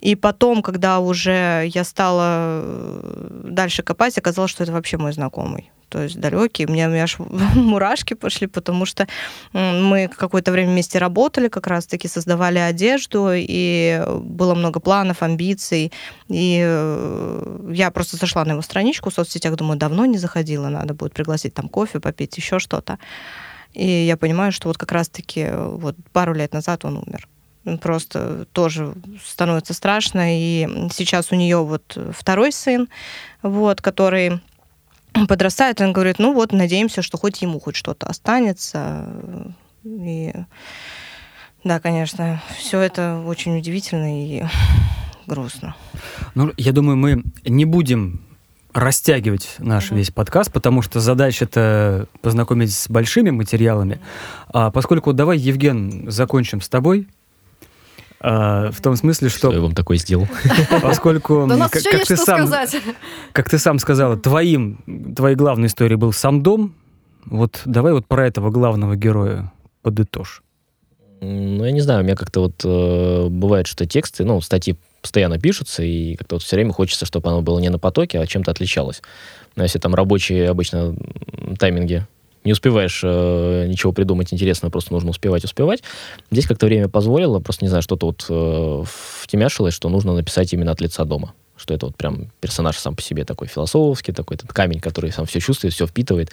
и 0.00 0.14
потом, 0.14 0.62
когда 0.62 0.98
уже 1.00 1.68
я 1.74 1.84
стала 1.84 2.62
э, 2.62 3.28
дальше 3.44 3.82
копать, 3.82 4.16
оказалось, 4.18 4.50
что 4.50 4.64
это 4.64 4.72
вообще 4.72 4.96
мой 4.96 5.12
знакомый. 5.12 5.70
То 5.90 6.04
есть 6.04 6.18
далекий. 6.18 6.66
Мне, 6.66 6.86
у 6.86 6.90
меня 6.90 7.02
аж 7.02 7.18
мурашки 7.54 8.14
пошли, 8.14 8.46
потому 8.46 8.86
что 8.86 9.08
мы 9.52 10.08
какое-то 10.08 10.52
время 10.52 10.70
вместе 10.70 10.98
работали, 10.98 11.48
как 11.48 11.66
раз-таки 11.66 12.08
создавали 12.08 12.58
одежду, 12.58 13.30
и 13.34 14.02
было 14.22 14.54
много 14.54 14.78
планов, 14.80 15.22
амбиций. 15.22 15.92
И 16.28 16.60
э, 16.64 17.70
я 17.72 17.90
просто 17.90 18.16
зашла 18.16 18.44
на 18.44 18.52
его 18.52 18.62
страничку 18.62 19.10
в 19.10 19.14
соцсетях, 19.14 19.56
думаю, 19.56 19.78
давно 19.78 20.06
не 20.06 20.16
заходила, 20.16 20.68
надо 20.68 20.94
будет 20.94 21.12
пригласить 21.12 21.54
там 21.54 21.68
кофе, 21.68 21.98
попить, 21.98 22.36
еще 22.36 22.60
что-то. 22.60 22.98
И 23.72 23.86
я 23.86 24.16
понимаю, 24.16 24.52
что 24.52 24.68
вот 24.68 24.78
как 24.78 24.92
раз-таки 24.92 25.40
э, 25.40 25.68
вот 25.76 25.96
пару 26.12 26.34
лет 26.34 26.52
назад 26.52 26.84
он 26.84 26.98
умер. 26.98 27.28
Просто 27.82 28.46
тоже 28.52 28.94
становится 29.24 29.74
страшно. 29.74 30.38
И 30.38 30.88
сейчас 30.92 31.32
у 31.32 31.34
нее 31.34 31.58
вот 31.58 31.98
второй 32.12 32.52
сын, 32.52 32.88
вот, 33.42 33.82
который 33.82 34.40
подрастает, 35.28 35.80
он 35.80 35.92
говорит, 35.92 36.18
ну 36.18 36.32
вот, 36.34 36.52
надеемся, 36.52 37.02
что 37.02 37.18
хоть 37.18 37.42
ему 37.42 37.60
хоть 37.60 37.76
что-то 37.76 38.06
останется. 38.06 39.06
И 39.84 40.32
да, 41.64 41.80
конечно, 41.80 42.42
все 42.58 42.80
это 42.80 43.22
очень 43.26 43.58
удивительно 43.58 44.24
и 44.24 44.44
грустно. 45.26 45.74
Ну, 46.34 46.52
я 46.56 46.72
думаю, 46.72 46.96
мы 46.96 47.22
не 47.44 47.64
будем 47.64 48.20
растягивать 48.72 49.56
наш 49.58 49.88
Мгм. 49.90 49.96
весь 49.98 50.10
подкаст, 50.10 50.52
потому 50.52 50.80
что 50.82 51.00
задача 51.00 51.44
это 51.44 52.06
познакомить 52.20 52.72
с 52.72 52.88
большими 52.88 53.30
материалами. 53.30 54.00
А 54.48 54.70
поскольку 54.70 55.12
давай, 55.12 55.38
Евген, 55.38 56.10
закончим 56.10 56.60
с 56.60 56.68
тобой. 56.68 57.08
А, 58.22 58.70
в 58.70 58.80
том 58.82 58.96
смысле, 58.96 59.30
Что 59.30 59.48
я 59.48 59.54
что 59.54 59.62
вам 59.62 59.74
такое 59.74 59.96
сделал? 59.96 60.28
поскольку, 60.82 61.46
как, 61.48 61.70
ты 61.70 62.04
что 62.04 62.16
сам, 62.16 62.46
сказать. 62.46 62.76
как 63.32 63.48
ты 63.48 63.58
сам 63.58 63.78
сказала, 63.78 64.16
твоим, 64.16 65.14
твоей 65.16 65.36
главной 65.36 65.68
историей 65.68 65.96
был 65.96 66.12
сам 66.12 66.42
дом. 66.42 66.74
Вот 67.24 67.62
давай 67.64 67.92
вот 67.92 68.06
про 68.06 68.26
этого 68.26 68.50
главного 68.50 68.94
героя 68.94 69.52
подытожь. 69.82 70.42
Ну, 71.22 71.64
я 71.64 71.70
не 71.72 71.80
знаю, 71.80 72.00
у 72.00 72.04
меня 72.04 72.16
как-то 72.16 72.40
вот 72.40 72.62
э, 72.64 73.28
бывает, 73.28 73.66
что 73.66 73.86
тексты, 73.86 74.24
ну, 74.24 74.40
статьи 74.40 74.76
постоянно 75.00 75.38
пишутся, 75.38 75.82
и 75.82 76.14
как-то 76.16 76.36
вот 76.36 76.42
все 76.42 76.56
время 76.56 76.72
хочется, 76.72 77.06
чтобы 77.06 77.28
оно 77.30 77.42
было 77.42 77.58
не 77.58 77.68
на 77.70 77.78
потоке, 77.78 78.18
а 78.20 78.26
чем-то 78.26 78.50
отличалось. 78.50 79.02
Но 79.56 79.62
если 79.62 79.78
там 79.78 79.94
рабочие 79.94 80.48
обычно 80.48 80.94
тайминги 81.58 82.06
не 82.44 82.52
успеваешь 82.52 83.00
э, 83.04 83.66
ничего 83.68 83.92
придумать 83.92 84.32
интересного, 84.32 84.70
просто 84.70 84.92
нужно 84.92 85.10
успевать, 85.10 85.44
успевать. 85.44 85.82
Здесь 86.30 86.46
как-то 86.46 86.66
время 86.66 86.88
позволило, 86.88 87.38
просто, 87.40 87.64
не 87.64 87.68
знаю, 87.68 87.82
что-то 87.82 88.06
вот 88.06 88.26
э, 88.28 88.84
втемяшилось, 89.22 89.74
что 89.74 89.88
нужно 89.88 90.14
написать 90.14 90.52
именно 90.52 90.72
от 90.72 90.80
лица 90.80 91.04
дома. 91.04 91.34
Что 91.56 91.74
это 91.74 91.86
вот 91.86 91.96
прям 91.96 92.30
персонаж 92.40 92.78
сам 92.78 92.96
по 92.96 93.02
себе 93.02 93.26
такой 93.26 93.46
философский, 93.46 94.12
такой 94.12 94.36
этот 94.36 94.50
камень, 94.50 94.80
который 94.80 95.12
сам 95.12 95.26
все 95.26 95.40
чувствует, 95.40 95.74
все 95.74 95.86
впитывает. 95.86 96.30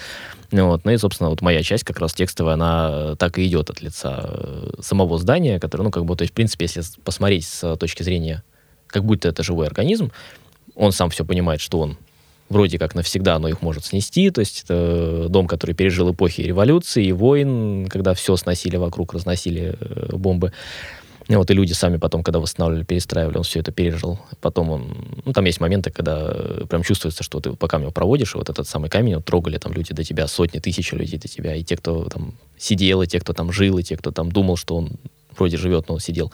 Ну 0.51 0.67
Вот. 0.67 0.85
Ну 0.85 0.91
и, 0.91 0.97
собственно, 0.97 1.29
вот 1.29 1.41
моя 1.41 1.61
часть 1.63 1.83
как 1.83 1.99
раз 1.99 2.13
текстовая, 2.13 2.53
она 2.53 3.15
так 3.17 3.37
и 3.37 3.45
идет 3.45 3.69
от 3.69 3.81
лица 3.81 4.23
э, 4.23 4.71
самого 4.79 5.17
здания, 5.17 5.59
которое, 5.59 5.83
ну, 5.83 5.91
как 5.91 6.05
бы, 6.05 6.15
то 6.15 6.21
есть, 6.21 6.31
в 6.31 6.35
принципе, 6.35 6.63
если 6.65 6.81
посмотреть 7.03 7.45
с 7.45 7.75
точки 7.75 8.03
зрения, 8.03 8.43
как 8.87 9.03
будто 9.03 9.27
это 9.27 9.43
живой 9.43 9.67
организм, 9.67 10.13
он 10.75 10.93
сам 10.93 11.09
все 11.09 11.25
понимает, 11.25 11.59
что 11.59 11.79
он 11.79 11.97
вроде 12.49 12.79
как 12.79 12.95
навсегда, 12.95 13.39
но 13.39 13.47
их 13.47 13.61
может 13.61 13.85
снести. 13.85 14.29
То 14.31 14.39
есть 14.39 14.63
это 14.63 15.27
дом, 15.29 15.47
который 15.47 15.75
пережил 15.75 16.11
эпохи 16.11 16.41
революции 16.41 17.05
и 17.05 17.11
войн, 17.11 17.87
когда 17.87 18.13
все 18.13 18.35
сносили 18.35 18.77
вокруг, 18.77 19.13
разносили 19.13 19.75
э, 19.79 20.15
бомбы. 20.15 20.53
Вот 21.29 21.51
и 21.51 21.53
люди 21.53 21.73
сами 21.73 21.97
потом, 21.97 22.23
когда 22.23 22.39
восстанавливали, 22.39 22.85
перестраивали, 22.85 23.37
он 23.37 23.43
все 23.43 23.59
это 23.59 23.73
пережил. 23.73 24.17
Потом 24.39 24.69
он... 24.69 25.21
Ну, 25.25 25.33
там 25.33 25.43
есть 25.43 25.59
моменты, 25.59 25.91
когда 25.91 26.31
э, 26.33 26.65
прям 26.69 26.83
чувствуется, 26.83 27.23
что 27.23 27.41
ты 27.41 27.51
по 27.51 27.67
камню 27.67 27.91
проводишь, 27.91 28.33
и 28.33 28.37
вот 28.37 28.49
этот 28.49 28.67
самый 28.67 28.89
камень 28.89 29.15
вот, 29.15 29.25
трогали 29.25 29.57
там 29.57 29.73
люди 29.73 29.93
до 29.93 30.05
тебя, 30.05 30.27
сотни, 30.27 30.59
тысячи 30.59 30.95
людей 30.95 31.19
до 31.19 31.27
тебя, 31.27 31.53
и 31.53 31.63
те, 31.63 31.75
кто 31.75 32.05
там 32.05 32.35
сидел, 32.57 33.01
и 33.01 33.07
те, 33.07 33.19
кто 33.19 33.33
там 33.33 33.51
жил, 33.51 33.77
и 33.77 33.83
те, 33.83 33.97
кто 33.97 34.11
там 34.11 34.31
думал, 34.31 34.55
что 34.55 34.77
он 34.77 34.91
вроде 35.37 35.57
живет, 35.57 35.89
но 35.89 35.95
он 35.95 35.99
сидел. 35.99 36.31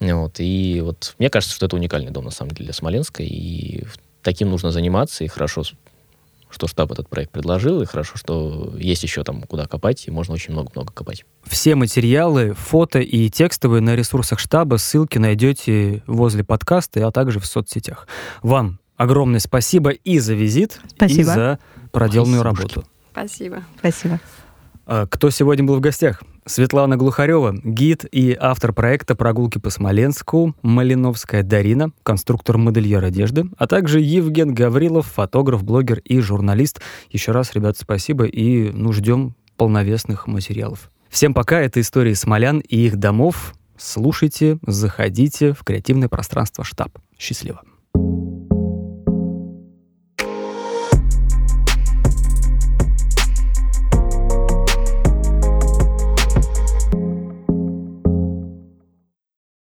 Вот, 0.00 0.36
и 0.38 0.80
вот 0.82 1.14
мне 1.18 1.28
кажется, 1.28 1.54
что 1.54 1.66
это 1.66 1.76
уникальный 1.76 2.10
дом, 2.10 2.24
на 2.24 2.30
самом 2.30 2.52
деле, 2.52 2.66
для 2.66 2.72
Смоленска, 2.72 3.22
и 3.22 3.82
таким 4.28 4.50
нужно 4.50 4.70
заниматься, 4.70 5.24
и 5.24 5.26
хорошо, 5.26 5.62
что 6.50 6.66
штаб 6.66 6.92
этот 6.92 7.08
проект 7.08 7.32
предложил, 7.32 7.80
и 7.80 7.86
хорошо, 7.86 8.18
что 8.18 8.74
есть 8.78 9.02
еще 9.02 9.24
там 9.24 9.40
куда 9.44 9.64
копать, 9.64 10.06
и 10.06 10.10
можно 10.10 10.34
очень 10.34 10.52
много-много 10.52 10.92
копать. 10.92 11.24
Все 11.44 11.74
материалы, 11.74 12.52
фото 12.52 12.98
и 12.98 13.30
текстовые 13.30 13.80
на 13.80 13.96
ресурсах 13.96 14.38
штаба, 14.38 14.76
ссылки 14.76 15.16
найдете 15.16 16.02
возле 16.06 16.44
подкаста, 16.44 17.06
а 17.06 17.10
также 17.10 17.40
в 17.40 17.46
соцсетях. 17.46 18.06
Вам 18.42 18.80
огромное 18.98 19.40
спасибо 19.40 19.92
и 19.92 20.18
за 20.18 20.34
визит, 20.34 20.78
и 20.84 20.96
Спасибо. 20.96 21.24
за 21.32 21.58
проделанную 21.90 22.42
Спасибо. 22.42 22.60
работу. 22.60 22.84
Спасибо. 23.12 23.64
Спасибо. 23.78 24.20
А, 24.84 25.06
Кто 25.06 25.30
сегодня 25.30 25.64
был 25.64 25.76
в 25.76 25.80
гостях? 25.80 26.22
Светлана 26.48 26.96
Глухарева, 26.96 27.54
гид 27.62 28.06
и 28.10 28.36
автор 28.38 28.72
проекта 28.72 29.14
«Прогулки 29.14 29.58
по 29.58 29.68
Смоленску», 29.68 30.54
Малиновская 30.62 31.42
Дарина, 31.42 31.90
конструктор-модельер 32.02 33.04
одежды, 33.04 33.44
а 33.58 33.66
также 33.66 34.00
Евген 34.00 34.54
Гаврилов, 34.54 35.06
фотограф, 35.06 35.62
блогер 35.62 35.98
и 35.98 36.20
журналист. 36.20 36.80
Еще 37.10 37.32
раз, 37.32 37.52
ребят, 37.52 37.76
спасибо 37.78 38.24
и 38.24 38.70
ну, 38.70 38.92
ждем 38.92 39.34
полновесных 39.58 40.26
материалов. 40.26 40.90
Всем 41.10 41.34
пока, 41.34 41.60
это 41.60 41.80
истории 41.80 42.14
смолян 42.14 42.60
и 42.60 42.78
их 42.78 42.96
домов. 42.96 43.54
слушайте, 43.76 44.58
заходите 44.66 45.52
в 45.52 45.64
креативное 45.64 46.08
пространство 46.08 46.64
штаб. 46.64 46.98
Счастливо. 47.18 47.60